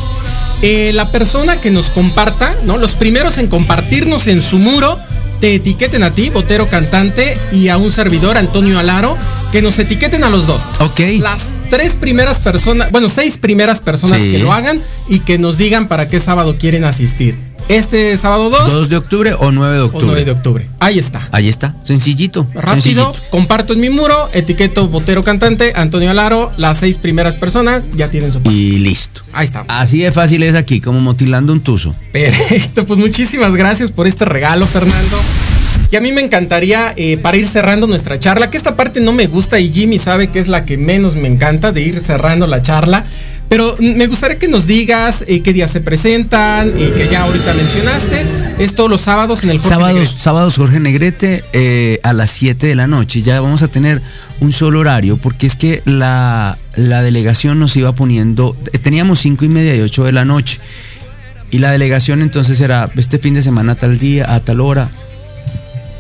Eh, 0.62 0.93
la 0.95 1.11
persona 1.11 1.61
que 1.61 1.70
nos 1.70 1.91
comparta, 1.91 2.55
¿no? 2.64 2.79
Los 2.79 2.95
primeros 2.95 3.39
en 3.39 3.49
compartirnos 3.49 4.27
en 4.29 4.41
su 4.41 4.59
muro, 4.59 4.99
te 5.41 5.55
etiqueten 5.55 6.03
a 6.03 6.11
ti, 6.11 6.30
Botero 6.30 6.68
Cantante, 6.68 7.37
y 7.53 7.68
a 7.68 7.76
un 7.76 7.91
servidor, 7.93 8.37
Antonio 8.37 8.78
Alaro, 8.78 9.16
que 9.53 9.62
nos 9.62 9.78
etiqueten 9.78 10.24
a 10.24 10.30
los 10.30 10.47
dos. 10.47 10.62
Ok. 10.80 11.01
Las 11.20 11.57
tres 11.70 11.95
primeras 11.95 12.39
personas, 12.41 12.91
bueno, 12.93 13.09
seis 13.09 13.39
primeras 13.39 13.80
personas 13.80 14.20
Sí. 14.20 14.32
que 14.32 14.39
lo 14.39 14.53
hagan 14.53 14.80
y 15.09 15.20
que 15.20 15.39
nos 15.39 15.59
digan 15.59 15.89
para 15.89 16.09
qué 16.09 16.20
sábado 16.20 16.57
quieren 16.59 16.84
asistir. 16.84 17.34
Este 17.69 18.17
sábado 18.17 18.49
2 18.49 18.73
2 18.73 18.89
de 18.89 18.97
octubre 18.97 19.35
o 19.35 19.51
9 19.51 19.75
de 19.75 19.81
o 19.81 19.87
octubre. 19.87 20.07
9 20.07 20.25
de 20.25 20.31
octubre. 20.31 20.69
Ahí 20.79 21.01
está. 21.01 21.29
Ahí 21.33 21.49
está, 21.49 21.75
sencillito. 21.83 22.47
Rápido, 22.55 22.73
sencillito. 22.75 23.14
comparto 23.31 23.73
en 23.73 23.81
mi 23.81 23.91
muro, 23.91 24.29
etiqueto 24.33 24.87
Botero 24.89 25.25
Cantante, 25.25 25.73
Antonio 25.75 26.11
Alaro, 26.11 26.53
las 26.59 26.79
seis 26.79 26.97
primeras 26.99 27.35
personas 27.35 27.89
ya 27.97 28.09
tienen 28.09 28.33
su 28.33 28.41
pase. 28.41 28.57
Y 28.57 28.79
listo. 28.79 29.23
Ahí 29.33 29.47
está. 29.47 29.64
Así 29.67 29.99
de 29.99 30.12
fácil 30.12 30.45
es 30.45 30.55
aquí, 30.55 30.81
como 30.81 31.01
motilando 31.01 31.53
un 31.53 31.61
tuzo. 31.61 31.93
Perfecto, 32.12 32.87
pues 32.87 33.01
muchísimas 33.01 33.57
gracias 33.57 33.91
por 33.91 34.07
este 34.07 34.25
regalo, 34.25 34.67
Fernando. 34.67 35.19
Y 35.91 35.97
a 35.97 36.01
mí 36.01 36.11
me 36.12 36.21
encantaría, 36.21 36.93
eh, 36.97 37.17
para 37.17 37.37
ir 37.37 37.47
cerrando 37.47 37.87
nuestra 37.87 38.19
charla, 38.19 38.51
que 38.51 38.57
esta 38.57 38.77
parte 38.77 39.01
no 39.01 39.12
me 39.12 39.27
gusta 39.27 39.61
y 39.61 39.73
Jimmy 39.73 39.99
sabe 39.99 40.29
que 40.29 40.39
es 40.39 40.49
la 40.49 40.64
que 40.64 40.77
menos 40.77 41.14
me 41.14 41.29
encanta 41.29 41.71
de 41.73 41.83
ir 41.83 42.01
cerrando 42.01 42.47
la 42.47 42.62
charla, 42.62 43.07
pero 43.49 43.77
me 43.79 44.07
gustaría 44.07 44.39
que 44.39 44.49
nos 44.49 44.67
digas 44.67 45.25
eh, 45.29 45.41
qué 45.41 45.53
días 45.53 45.71
se 45.71 45.81
presentan, 45.81 46.69
y 46.77 46.91
que 46.91 47.09
ya 47.11 47.23
ahorita 47.23 47.55
mencionaste. 47.55 48.27
Es 48.59 48.75
todos 48.75 48.89
los 48.91 49.03
sábados 49.03 49.45
en 49.45 49.51
el 49.51 49.59
Jorge 49.59 49.69
Sábados, 49.69 49.95
Negrete. 49.99 50.19
sábados 50.19 50.57
Jorge 50.57 50.81
Negrete 50.81 51.45
eh, 51.53 52.01
a 52.03 52.13
las 52.13 52.31
7 52.31 52.67
de 52.67 52.75
la 52.75 52.87
noche. 52.87 53.23
Ya 53.23 53.41
vamos 53.41 53.63
a 53.63 53.69
tener 53.69 54.01
un 54.41 54.53
solo 54.53 54.81
horario 54.81 55.17
porque 55.19 55.47
es 55.47 55.57
que 55.57 55.83
la, 55.85 56.57
la 56.75 57.03
delegación 57.03 57.59
nos 57.61 57.77
iba 57.77 57.93
poniendo, 57.93 58.57
eh, 58.73 58.79
teníamos 58.79 59.21
5 59.21 59.45
y 59.45 59.49
media 59.49 59.77
y 59.77 59.81
8 59.81 60.05
de 60.05 60.13
la 60.13 60.25
noche. 60.25 60.59
Y 61.51 61.59
la 61.59 61.71
delegación 61.71 62.23
entonces 62.23 62.61
era 62.61 62.91
este 62.97 63.19
fin 63.19 63.35
de 63.35 63.43
semana 63.43 63.73
a 63.73 63.75
tal 63.77 63.99
día, 63.99 64.35
a 64.35 64.41
tal 64.41 64.61
hora. 64.61 64.89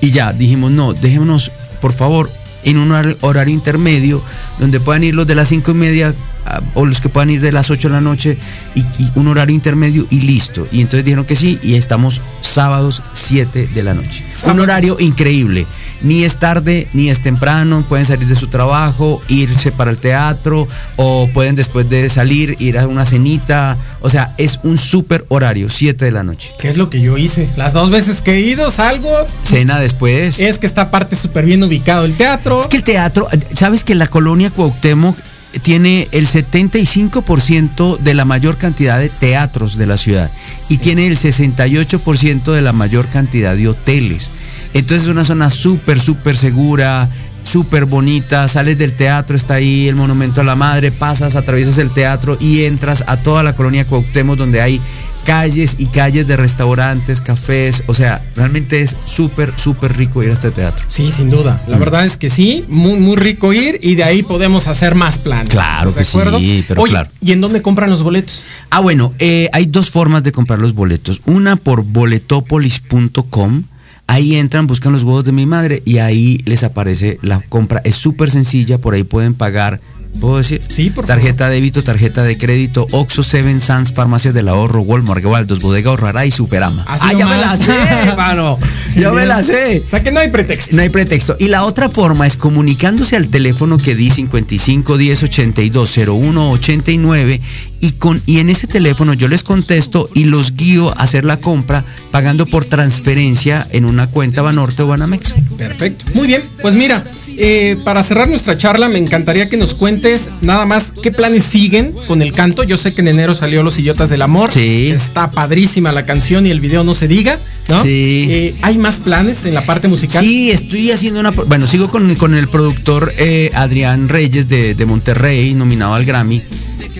Y 0.00 0.10
ya, 0.10 0.32
dijimos, 0.32 0.70
no, 0.72 0.92
dejémonos, 0.92 1.50
por 1.80 1.92
favor, 1.92 2.30
en 2.66 2.76
un 2.78 2.90
hor- 2.90 3.16
horario 3.22 3.54
intermedio, 3.54 4.20
donde 4.58 4.78
puedan 4.80 5.02
ir 5.04 5.14
los 5.14 5.26
de 5.26 5.34
las 5.34 5.48
cinco 5.48 5.70
y 5.70 5.74
media 5.74 6.14
ah, 6.44 6.60
o 6.74 6.84
los 6.84 7.00
que 7.00 7.08
puedan 7.08 7.30
ir 7.30 7.40
de 7.40 7.52
las 7.52 7.70
8 7.70 7.88
de 7.88 7.94
la 7.94 8.00
noche 8.02 8.36
y, 8.74 8.80
y 8.80 9.10
un 9.14 9.28
horario 9.28 9.54
intermedio 9.54 10.06
y 10.10 10.20
listo. 10.20 10.66
Y 10.70 10.80
entonces 10.82 11.04
dijeron 11.04 11.24
que 11.24 11.36
sí 11.36 11.58
y 11.62 11.74
estamos 11.74 12.20
sábados 12.42 13.02
7 13.12 13.68
de 13.74 13.82
la 13.82 13.94
noche. 13.94 14.22
Un 14.44 14.60
horario 14.60 14.96
increíble. 15.00 15.66
Ni 16.02 16.24
es 16.24 16.36
tarde, 16.36 16.86
ni 16.92 17.08
es 17.08 17.20
temprano, 17.20 17.82
pueden 17.88 18.04
salir 18.04 18.28
de 18.28 18.34
su 18.34 18.48
trabajo, 18.48 19.22
irse 19.28 19.72
para 19.72 19.90
el 19.90 19.96
teatro 19.96 20.68
o 20.96 21.26
pueden 21.32 21.56
después 21.56 21.88
de 21.88 22.10
salir 22.10 22.54
ir 22.58 22.78
a 22.78 22.86
una 22.86 23.06
cenita. 23.06 23.78
O 24.02 24.10
sea, 24.10 24.34
es 24.36 24.60
un 24.62 24.76
súper 24.76 25.24
horario, 25.28 25.70
7 25.70 26.04
de 26.04 26.10
la 26.12 26.22
noche. 26.22 26.50
¿Qué 26.60 26.68
es 26.68 26.76
lo 26.76 26.90
que 26.90 27.00
yo 27.00 27.16
hice? 27.16 27.48
Las 27.56 27.72
dos 27.72 27.90
veces 27.90 28.20
que 28.20 28.32
he 28.34 28.40
ido, 28.40 28.70
salgo. 28.70 29.08
Cena 29.42 29.78
después. 29.80 30.38
Es 30.38 30.58
que 30.58 30.66
esta 30.66 30.82
aparte 30.82 31.16
súper 31.16 31.46
bien 31.46 31.62
ubicado 31.62 32.04
el 32.04 32.14
teatro. 32.14 32.55
Es 32.60 32.68
que 32.68 32.76
el 32.76 32.84
teatro, 32.84 33.28
¿sabes 33.54 33.84
que 33.84 33.94
la 33.94 34.06
colonia 34.06 34.50
Cuauhtémoc 34.50 35.16
tiene 35.62 36.08
el 36.12 36.26
75% 36.26 37.98
de 37.98 38.14
la 38.14 38.24
mayor 38.24 38.56
cantidad 38.56 38.98
de 38.98 39.08
teatros 39.08 39.76
de 39.76 39.86
la 39.86 39.96
ciudad 39.96 40.30
y 40.68 40.78
tiene 40.78 41.06
el 41.06 41.16
68% 41.16 42.52
de 42.52 42.62
la 42.62 42.72
mayor 42.72 43.06
cantidad 43.08 43.56
de 43.56 43.68
hoteles? 43.68 44.30
Entonces 44.74 45.04
es 45.04 45.08
una 45.08 45.24
zona 45.24 45.50
súper, 45.50 46.00
súper 46.00 46.36
segura, 46.36 47.08
súper 47.42 47.84
bonita, 47.86 48.48
sales 48.48 48.76
del 48.76 48.92
teatro, 48.92 49.36
está 49.36 49.54
ahí 49.54 49.88
el 49.88 49.96
monumento 49.96 50.40
a 50.40 50.44
la 50.44 50.56
madre, 50.56 50.90
pasas, 50.90 51.36
atraviesas 51.36 51.78
el 51.78 51.92
teatro 51.92 52.36
y 52.40 52.64
entras 52.64 53.04
a 53.06 53.16
toda 53.16 53.42
la 53.42 53.54
colonia 53.54 53.86
Cuauhtémoc 53.86 54.36
donde 54.36 54.60
hay 54.60 54.80
calles 55.26 55.74
y 55.78 55.86
calles 55.86 56.26
de 56.26 56.36
restaurantes, 56.36 57.20
cafés, 57.20 57.82
o 57.88 57.94
sea, 57.94 58.22
realmente 58.36 58.80
es 58.80 58.96
súper, 59.04 59.52
súper 59.56 59.96
rico 59.96 60.22
ir 60.22 60.30
a 60.30 60.32
este 60.32 60.50
teatro. 60.52 60.84
Sí, 60.88 61.10
sin 61.10 61.28
duda. 61.28 61.60
La 61.68 61.76
Mm. 61.76 61.80
verdad 61.80 62.04
es 62.06 62.16
que 62.16 62.30
sí, 62.30 62.64
muy, 62.68 62.98
muy 62.98 63.16
rico 63.16 63.52
ir 63.52 63.78
y 63.82 63.96
de 63.96 64.04
ahí 64.04 64.22
podemos 64.22 64.68
hacer 64.68 64.94
más 64.94 65.18
planes. 65.18 65.48
Claro 65.50 65.90
¿Estás 65.90 66.06
que 66.06 66.12
de 66.18 66.22
acuerdo? 66.22 66.38
sí, 66.38 66.64
pero 66.68 66.80
Oye, 66.82 66.92
claro. 66.92 67.10
¿Y 67.20 67.32
en 67.32 67.40
dónde 67.40 67.60
compran 67.60 67.90
los 67.90 68.02
boletos? 68.02 68.44
Ah, 68.70 68.80
bueno, 68.80 69.12
eh, 69.18 69.50
hay 69.52 69.66
dos 69.66 69.90
formas 69.90 70.22
de 70.22 70.32
comprar 70.32 70.60
los 70.60 70.72
boletos. 70.74 71.20
Una 71.26 71.56
por 71.56 71.82
boletopolis.com. 71.84 73.64
Ahí 74.08 74.36
entran, 74.36 74.68
buscan 74.68 74.92
los 74.92 75.02
huevos 75.02 75.24
de 75.24 75.32
mi 75.32 75.46
madre 75.46 75.82
y 75.84 75.98
ahí 75.98 76.38
les 76.44 76.62
aparece 76.62 77.18
la 77.22 77.40
compra. 77.40 77.80
Es 77.84 77.96
súper 77.96 78.30
sencilla, 78.30 78.78
por 78.78 78.94
ahí 78.94 79.02
pueden 79.02 79.34
pagar. 79.34 79.80
¿Puedo 80.20 80.38
decir? 80.38 80.60
Sí, 80.68 80.90
por 80.90 81.06
Tarjeta 81.06 81.48
de 81.48 81.56
débito, 81.56 81.82
tarjeta 81.82 82.22
de 82.22 82.36
crédito, 82.36 82.86
Oxxo, 82.90 83.22
Seven 83.22 83.60
Sans, 83.60 83.92
Farmacias 83.92 84.34
del 84.34 84.48
Ahorro, 84.48 84.80
Walmart, 84.82 85.24
Waldos, 85.24 85.60
Bodega 85.60 85.90
Horrara 85.90 86.26
y 86.26 86.30
Superama. 86.30 86.84
Así 86.86 87.06
ah, 87.08 87.12
ya 87.12 87.26
me 87.26 87.38
la 87.38 87.56
sé, 87.56 87.72
hermano. 88.06 88.58
Ya 88.96 89.12
me 89.12 89.26
la 89.26 89.42
sé. 89.42 89.82
O 89.84 89.90
sea 89.90 90.02
que 90.02 90.10
no 90.10 90.20
hay 90.20 90.30
pretexto. 90.30 90.74
No 90.74 90.80
hay 90.80 90.88
pretexto. 90.88 91.36
Y 91.38 91.48
la 91.48 91.64
otra 91.64 91.90
forma 91.90 92.26
es 92.26 92.36
comunicándose 92.36 93.14
al 93.14 93.28
teléfono 93.28 93.76
que 93.76 93.94
di 93.94 94.08
55 94.08 94.96
10 94.96 95.22
82 95.24 95.98
01 96.08 96.50
89 96.50 97.40
y 97.80 97.92
con 97.92 98.22
y 98.24 98.38
en 98.38 98.48
ese 98.48 98.66
teléfono 98.66 99.12
yo 99.12 99.28
les 99.28 99.42
contesto 99.42 100.08
y 100.14 100.24
los 100.24 100.56
guío 100.56 100.96
a 100.98 101.02
hacer 101.02 101.26
la 101.26 101.36
compra 101.38 101.84
pagando 102.10 102.46
por 102.46 102.64
transferencia 102.64 103.66
en 103.70 103.84
una 103.84 104.06
cuenta 104.06 104.40
Banorte 104.40 104.82
o 104.82 104.86
Banamex. 104.86 105.34
Perfecto. 105.56 106.04
Muy 106.14 106.26
bien. 106.26 106.42
Pues 106.60 106.74
mira, 106.74 107.04
eh, 107.38 107.76
para 107.84 108.02
cerrar 108.02 108.28
nuestra 108.28 108.58
charla, 108.58 108.88
me 108.88 108.98
encantaría 108.98 109.48
que 109.48 109.56
nos 109.56 109.74
cuentes 109.74 110.30
nada 110.40 110.66
más 110.66 110.92
qué 111.02 111.10
planes 111.10 111.44
siguen 111.44 111.94
con 112.06 112.22
el 112.22 112.32
canto. 112.32 112.62
Yo 112.62 112.76
sé 112.76 112.92
que 112.92 113.00
en 113.00 113.08
enero 113.08 113.34
salió 113.34 113.62
Los 113.62 113.78
Idiotas 113.78 114.10
del 114.10 114.22
Amor. 114.22 114.52
Sí. 114.52 114.90
Está 114.90 115.30
padrísima 115.30 115.92
la 115.92 116.04
canción 116.04 116.46
y 116.46 116.50
el 116.50 116.60
video 116.60 116.84
no 116.84 116.94
se 116.94 117.08
diga, 117.08 117.38
¿no? 117.68 117.82
Sí. 117.82 118.26
Eh, 118.28 118.54
¿Hay 118.62 118.78
más 118.78 119.00
planes 119.00 119.44
en 119.44 119.54
la 119.54 119.62
parte 119.62 119.88
musical? 119.88 120.24
Sí, 120.24 120.50
estoy 120.50 120.90
haciendo 120.90 121.20
una... 121.20 121.30
Bueno, 121.30 121.66
sigo 121.66 121.88
con, 121.88 122.14
con 122.16 122.34
el 122.34 122.48
productor 122.48 123.14
eh, 123.18 123.50
Adrián 123.54 124.08
Reyes 124.08 124.48
de, 124.48 124.74
de 124.74 124.86
Monterrey, 124.86 125.54
nominado 125.54 125.94
al 125.94 126.04
Grammy. 126.04 126.42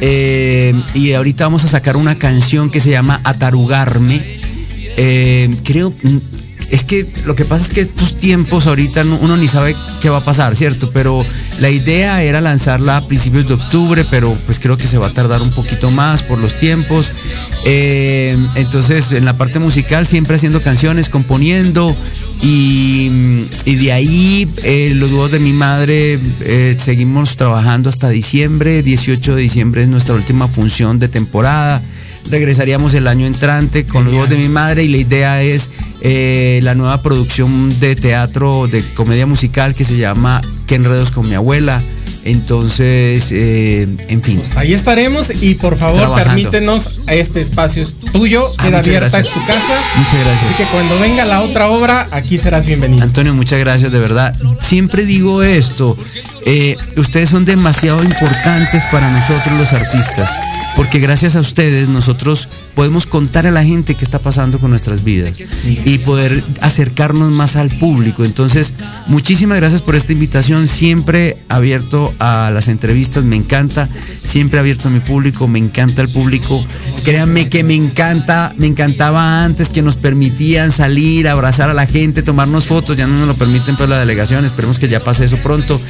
Eh, 0.01 0.75
y 0.95 1.13
ahorita 1.13 1.45
vamos 1.45 1.65
a 1.65 1.69
sacar 1.69 1.97
una 1.97 2.19
canción 2.19 2.71
que 2.71 2.81
se 2.81 2.91
llama 2.91 3.21
Atarugarme. 3.25 4.23
Eh, 4.97 5.55
creo... 5.65 5.93
Es 6.71 6.83
que 6.83 7.07
lo 7.25 7.35
que 7.37 7.45
pasa 7.45 7.65
es 7.65 7.71
que 7.71 7.81
estos 7.81 8.19
tiempos 8.19 8.67
ahorita 8.67 9.05
no- 9.05 9.19
uno 9.21 9.37
ni 9.37 9.47
sabe 9.47 9.77
qué 10.01 10.11
va 10.11 10.19
a 10.19 10.25
pasar, 10.25 10.57
¿cierto? 10.57 10.91
Pero 10.93 11.25
la 11.61 11.71
idea 11.71 12.23
era 12.23 12.41
lanzarla 12.41 12.97
a 12.97 13.07
principios 13.07 13.47
de 13.47 13.55
octubre, 13.55 14.05
pero 14.11 14.37
pues 14.47 14.59
creo 14.59 14.77
que 14.77 14.87
se 14.89 14.99
va 14.99 15.07
a 15.09 15.13
tardar 15.13 15.43
un 15.43 15.51
poquito 15.53 15.91
más 15.93 16.23
por 16.23 16.39
los 16.39 16.59
tiempos. 16.59 17.11
Eh, 17.65 18.37
entonces, 18.57 19.13
en 19.13 19.25
la 19.25 19.37
parte 19.37 19.59
musical, 19.61 20.07
siempre 20.07 20.37
haciendo 20.37 20.61
canciones, 20.61 21.09
componiendo. 21.09 21.97
Y, 22.43 23.45
y 23.65 23.75
de 23.77 23.93
ahí, 23.93 24.47
eh, 24.63 24.93
los 24.95 25.11
huevos 25.11 25.31
de 25.31 25.41
mi 25.41 25.53
madre, 25.53 26.19
eh, 26.41 26.77
seguimos 26.79 27.37
trabajando 27.37 27.89
hasta 27.89 28.09
diciembre. 28.09 28.83
18 28.83 29.35
de 29.35 29.43
diciembre 29.43 29.83
es 29.83 29.89
nuestra 29.89 30.15
última 30.15 30.47
función 30.49 30.99
de 30.99 31.09
temporada. 31.09 31.81
Regresaríamos 32.31 32.95
el 32.95 33.07
año 33.07 33.27
entrante 33.27 33.85
con 33.87 34.05
los 34.05 34.13
huevos 34.13 34.29
de 34.29 34.37
mi 34.37 34.49
madre 34.49 34.83
y 34.85 34.89
la 34.89 34.97
idea 34.99 35.43
es 35.43 35.71
eh, 36.01 36.61
la 36.63 36.75
nueva 36.75 37.01
producción 37.03 37.79
de 37.81 37.97
teatro, 37.97 38.67
de 38.67 38.83
comedia 38.95 39.27
musical 39.27 39.75
que 39.75 39.85
se 39.85 39.97
llama 39.97 40.41
¿Qué 40.67 40.75
enredos 40.75 41.11
con 41.11 41.29
mi 41.29 41.35
abuela? 41.35 41.83
Entonces, 42.25 43.29
eh, 43.31 43.87
en 44.09 44.21
fin. 44.21 44.39
Pues 44.39 44.57
ahí 44.57 44.75
estaremos 44.75 45.31
y 45.41 45.55
por 45.55 45.77
favor 45.77 46.01
Trabajando. 46.01 46.35
permítenos, 46.35 47.01
este 47.07 47.41
espacio 47.41 47.83
es 47.83 47.95
tuyo, 48.13 48.45
Ah, 48.59 48.65
queda 48.65 48.79
abierta, 48.81 49.21
es 49.21 49.29
tu 49.31 49.39
casa. 49.47 49.81
Muchas 49.97 50.25
gracias. 50.25 50.45
Así 50.45 50.55
que 50.57 50.65
cuando 50.73 50.99
venga 50.99 51.25
la 51.25 51.43
otra 51.43 51.69
obra, 51.69 52.09
aquí 52.11 52.37
serás 52.39 52.67
bienvenido. 52.67 53.05
Antonio, 53.05 53.33
muchas 53.33 53.61
gracias, 53.61 53.93
de 53.93 54.01
verdad. 54.01 54.35
Siempre 54.61 55.07
digo 55.07 55.45
esto, 55.45 55.97
eh, 56.45 56.77
ustedes 56.97 57.29
son 57.29 57.45
demasiado 57.45 58.03
importantes 58.03 58.83
para 58.91 59.09
nosotros 59.09 59.57
los 59.57 59.73
artistas, 59.73 60.29
porque 60.77 60.99
gracias 60.99 61.35
a 61.37 61.41
ustedes 61.41 61.89
nosotros 61.89 62.49
podemos 62.77 63.07
contar 63.07 63.47
a 63.47 63.51
la 63.51 63.65
gente 63.65 63.95
qué 63.95 64.05
está 64.05 64.19
pasando 64.19 64.59
con 64.59 64.69
nuestras 64.69 65.03
vidas 65.03 65.33
y 65.67 65.99
poder 65.99 66.45
acercarnos 66.61 67.33
más 67.33 67.57
al 67.57 67.71
público. 67.71 68.23
Entonces, 68.23 68.75
muchísimas 69.07 69.57
gracias 69.57 69.81
por 69.81 69.97
esta 69.97 70.13
invitación, 70.13 70.69
siempre 70.69 71.39
abierto 71.49 72.13
a 72.19 72.51
las 72.53 72.69
entrevistas, 72.69 73.25
me 73.25 73.35
encanta, 73.35 73.89
siempre 74.13 74.61
abierto 74.61 74.89
a 74.89 74.91
mi 74.91 75.01
público, 75.01 75.49
me 75.49 75.59
encanta 75.59 76.03
el 76.03 76.09
público. 76.09 76.63
Créanme 77.03 77.49
que 77.49 77.65
me 77.65 77.75
encanta, 77.75 78.53
me 78.59 78.67
encantaba 78.67 79.43
antes 79.43 79.71
que 79.71 79.81
nos 79.81 79.97
permitían 79.97 80.71
salir, 80.71 81.29
abrazar 81.29 81.71
a 81.71 81.75
la 81.75 81.87
gente, 81.87 82.23
tomarnos 82.23 82.67
fotos, 82.67 82.95
ya 82.95 83.07
no 83.07 83.17
nos 83.17 83.27
lo 83.27 83.35
permiten 83.37 83.79
pues 83.79 83.89
la 83.89 83.99
delegación, 83.99 84.45
esperemos 84.45 84.79
que 84.79 84.89
ya 84.89 85.01
pase 85.01 85.25
eso 85.25 85.39
pronto, 85.39 85.81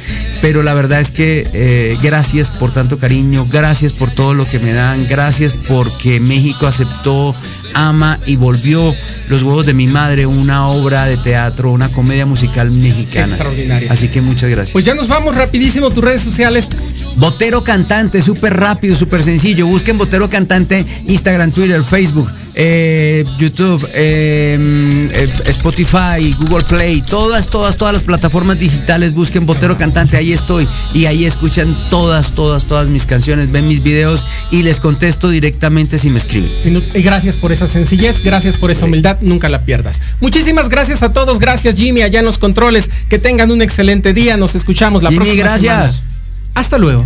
pero 0.41 0.63
la 0.63 0.73
verdad 0.73 1.01
es 1.01 1.11
que 1.11 1.49
eh, 1.51 1.97
gracias 2.01 2.49
por 2.49 2.71
tanto 2.71 2.97
cariño, 2.97 3.45
gracias 3.51 3.91
por 3.91 4.09
todo 4.09 4.33
lo 4.33 4.47
que 4.47 4.59
me 4.59 4.71
dan, 4.71 5.05
gracias 5.09 5.53
porque 5.53 6.21
México 6.21 6.65
ha 6.65 6.76
aceptó, 6.83 7.35
ama 7.73 8.19
y 8.25 8.35
volvió 8.35 8.95
Los 9.29 9.43
huevos 9.43 9.65
de 9.65 9.73
mi 9.73 9.87
madre, 9.87 10.25
una 10.25 10.69
obra 10.69 11.05
de 11.05 11.17
teatro, 11.17 11.71
una 11.71 11.89
comedia 11.89 12.25
musical 12.25 12.69
mexicana. 12.71 13.27
Extraordinaria. 13.27 13.91
Así 13.91 14.07
que 14.07 14.21
muchas 14.21 14.49
gracias. 14.49 14.73
Pues 14.73 14.85
ya 14.85 14.95
nos 14.95 15.07
vamos 15.07 15.35
rapidísimo, 15.35 15.89
tus 15.89 16.03
redes 16.03 16.21
sociales. 16.21 16.69
Botero 17.17 17.63
Cantante, 17.63 18.21
súper 18.21 18.55
rápido, 18.55 18.95
súper 18.95 19.23
sencillo. 19.23 19.65
Busquen 19.65 19.97
Botero 19.97 20.29
Cantante, 20.29 20.85
Instagram, 21.07 21.51
Twitter, 21.51 21.83
Facebook, 21.83 22.31
eh, 22.53 23.25
YouTube, 23.39 23.87
eh, 23.93 25.09
eh, 25.11 25.29
Spotify, 25.47 26.35
Google 26.39 26.63
Play, 26.65 27.01
todas, 27.01 27.47
todas, 27.47 27.75
todas 27.75 27.93
las 27.93 28.03
plataformas 28.03 28.59
digitales. 28.59 29.13
Busquen 29.13 29.45
Botero 29.47 29.77
Cantante, 29.77 30.15
ahí 30.15 30.31
estoy. 30.31 30.67
Y 30.93 31.05
ahí 31.05 31.25
escuchan 31.25 31.75
todas, 31.89 32.31
todas, 32.31 32.65
todas 32.65 32.87
mis 32.87 33.05
canciones, 33.07 33.51
ven 33.51 33.67
mis 33.67 33.81
videos 33.81 34.23
y 34.51 34.61
les 34.61 34.79
contesto 34.79 35.29
directamente 35.29 35.97
si 35.97 36.09
me 36.09 36.19
escriben. 36.19 36.51
Y 36.93 37.01
gracias 37.01 37.35
por 37.35 37.51
esa 37.51 37.67
sencillez, 37.67 38.23
gracias 38.23 38.57
por 38.57 38.69
esa 38.69 38.85
humildad, 38.85 39.17
nunca 39.21 39.49
la 39.49 39.65
pierdas. 39.65 40.01
Muchísimas 40.19 40.69
gracias 40.69 41.01
a 41.03 41.13
todos, 41.13 41.39
gracias 41.39 41.75
Jimmy 41.75 42.01
allá 42.01 42.19
en 42.19 42.25
los 42.25 42.37
controles, 42.37 42.89
que 43.09 43.17
tengan 43.17 43.51
un 43.51 43.61
excelente 43.61 44.13
día, 44.13 44.37
nos 44.37 44.55
escuchamos 44.55 45.03
la 45.03 45.09
Jimmy, 45.09 45.25
próxima 45.25 45.43
gracias. 45.43 45.91
semana. 45.95 46.16
Hasta 46.57 46.79
luego. 46.79 47.05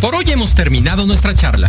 Por 0.00 0.14
hoy 0.14 0.24
hemos 0.28 0.54
terminado 0.54 1.04
nuestra 1.04 1.34
charla. 1.34 1.68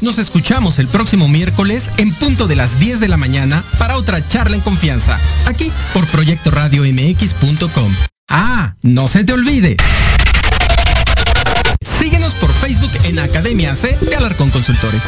Nos 0.00 0.18
escuchamos 0.18 0.78
el 0.78 0.86
próximo 0.86 1.26
miércoles 1.26 1.90
en 1.96 2.14
punto 2.14 2.46
de 2.46 2.54
las 2.54 2.78
10 2.78 3.00
de 3.00 3.08
la 3.08 3.16
mañana 3.16 3.64
para 3.80 3.96
otra 3.96 4.24
charla 4.28 4.54
en 4.54 4.62
confianza, 4.62 5.18
aquí 5.46 5.72
por 5.92 6.06
Proyecto 6.06 6.52
Radio 6.52 6.84
MX.com. 6.84 7.92
Ah, 8.28 8.76
no 8.82 9.08
se 9.08 9.24
te 9.24 9.32
olvide. 9.32 9.76
Síguenos 12.00 12.34
por 12.34 12.50
Facebook 12.52 12.90
en 13.04 13.18
Academia 13.18 13.74
C 13.74 13.96
de 14.00 14.16
Alarcón 14.16 14.48
Consultores. 14.50 15.06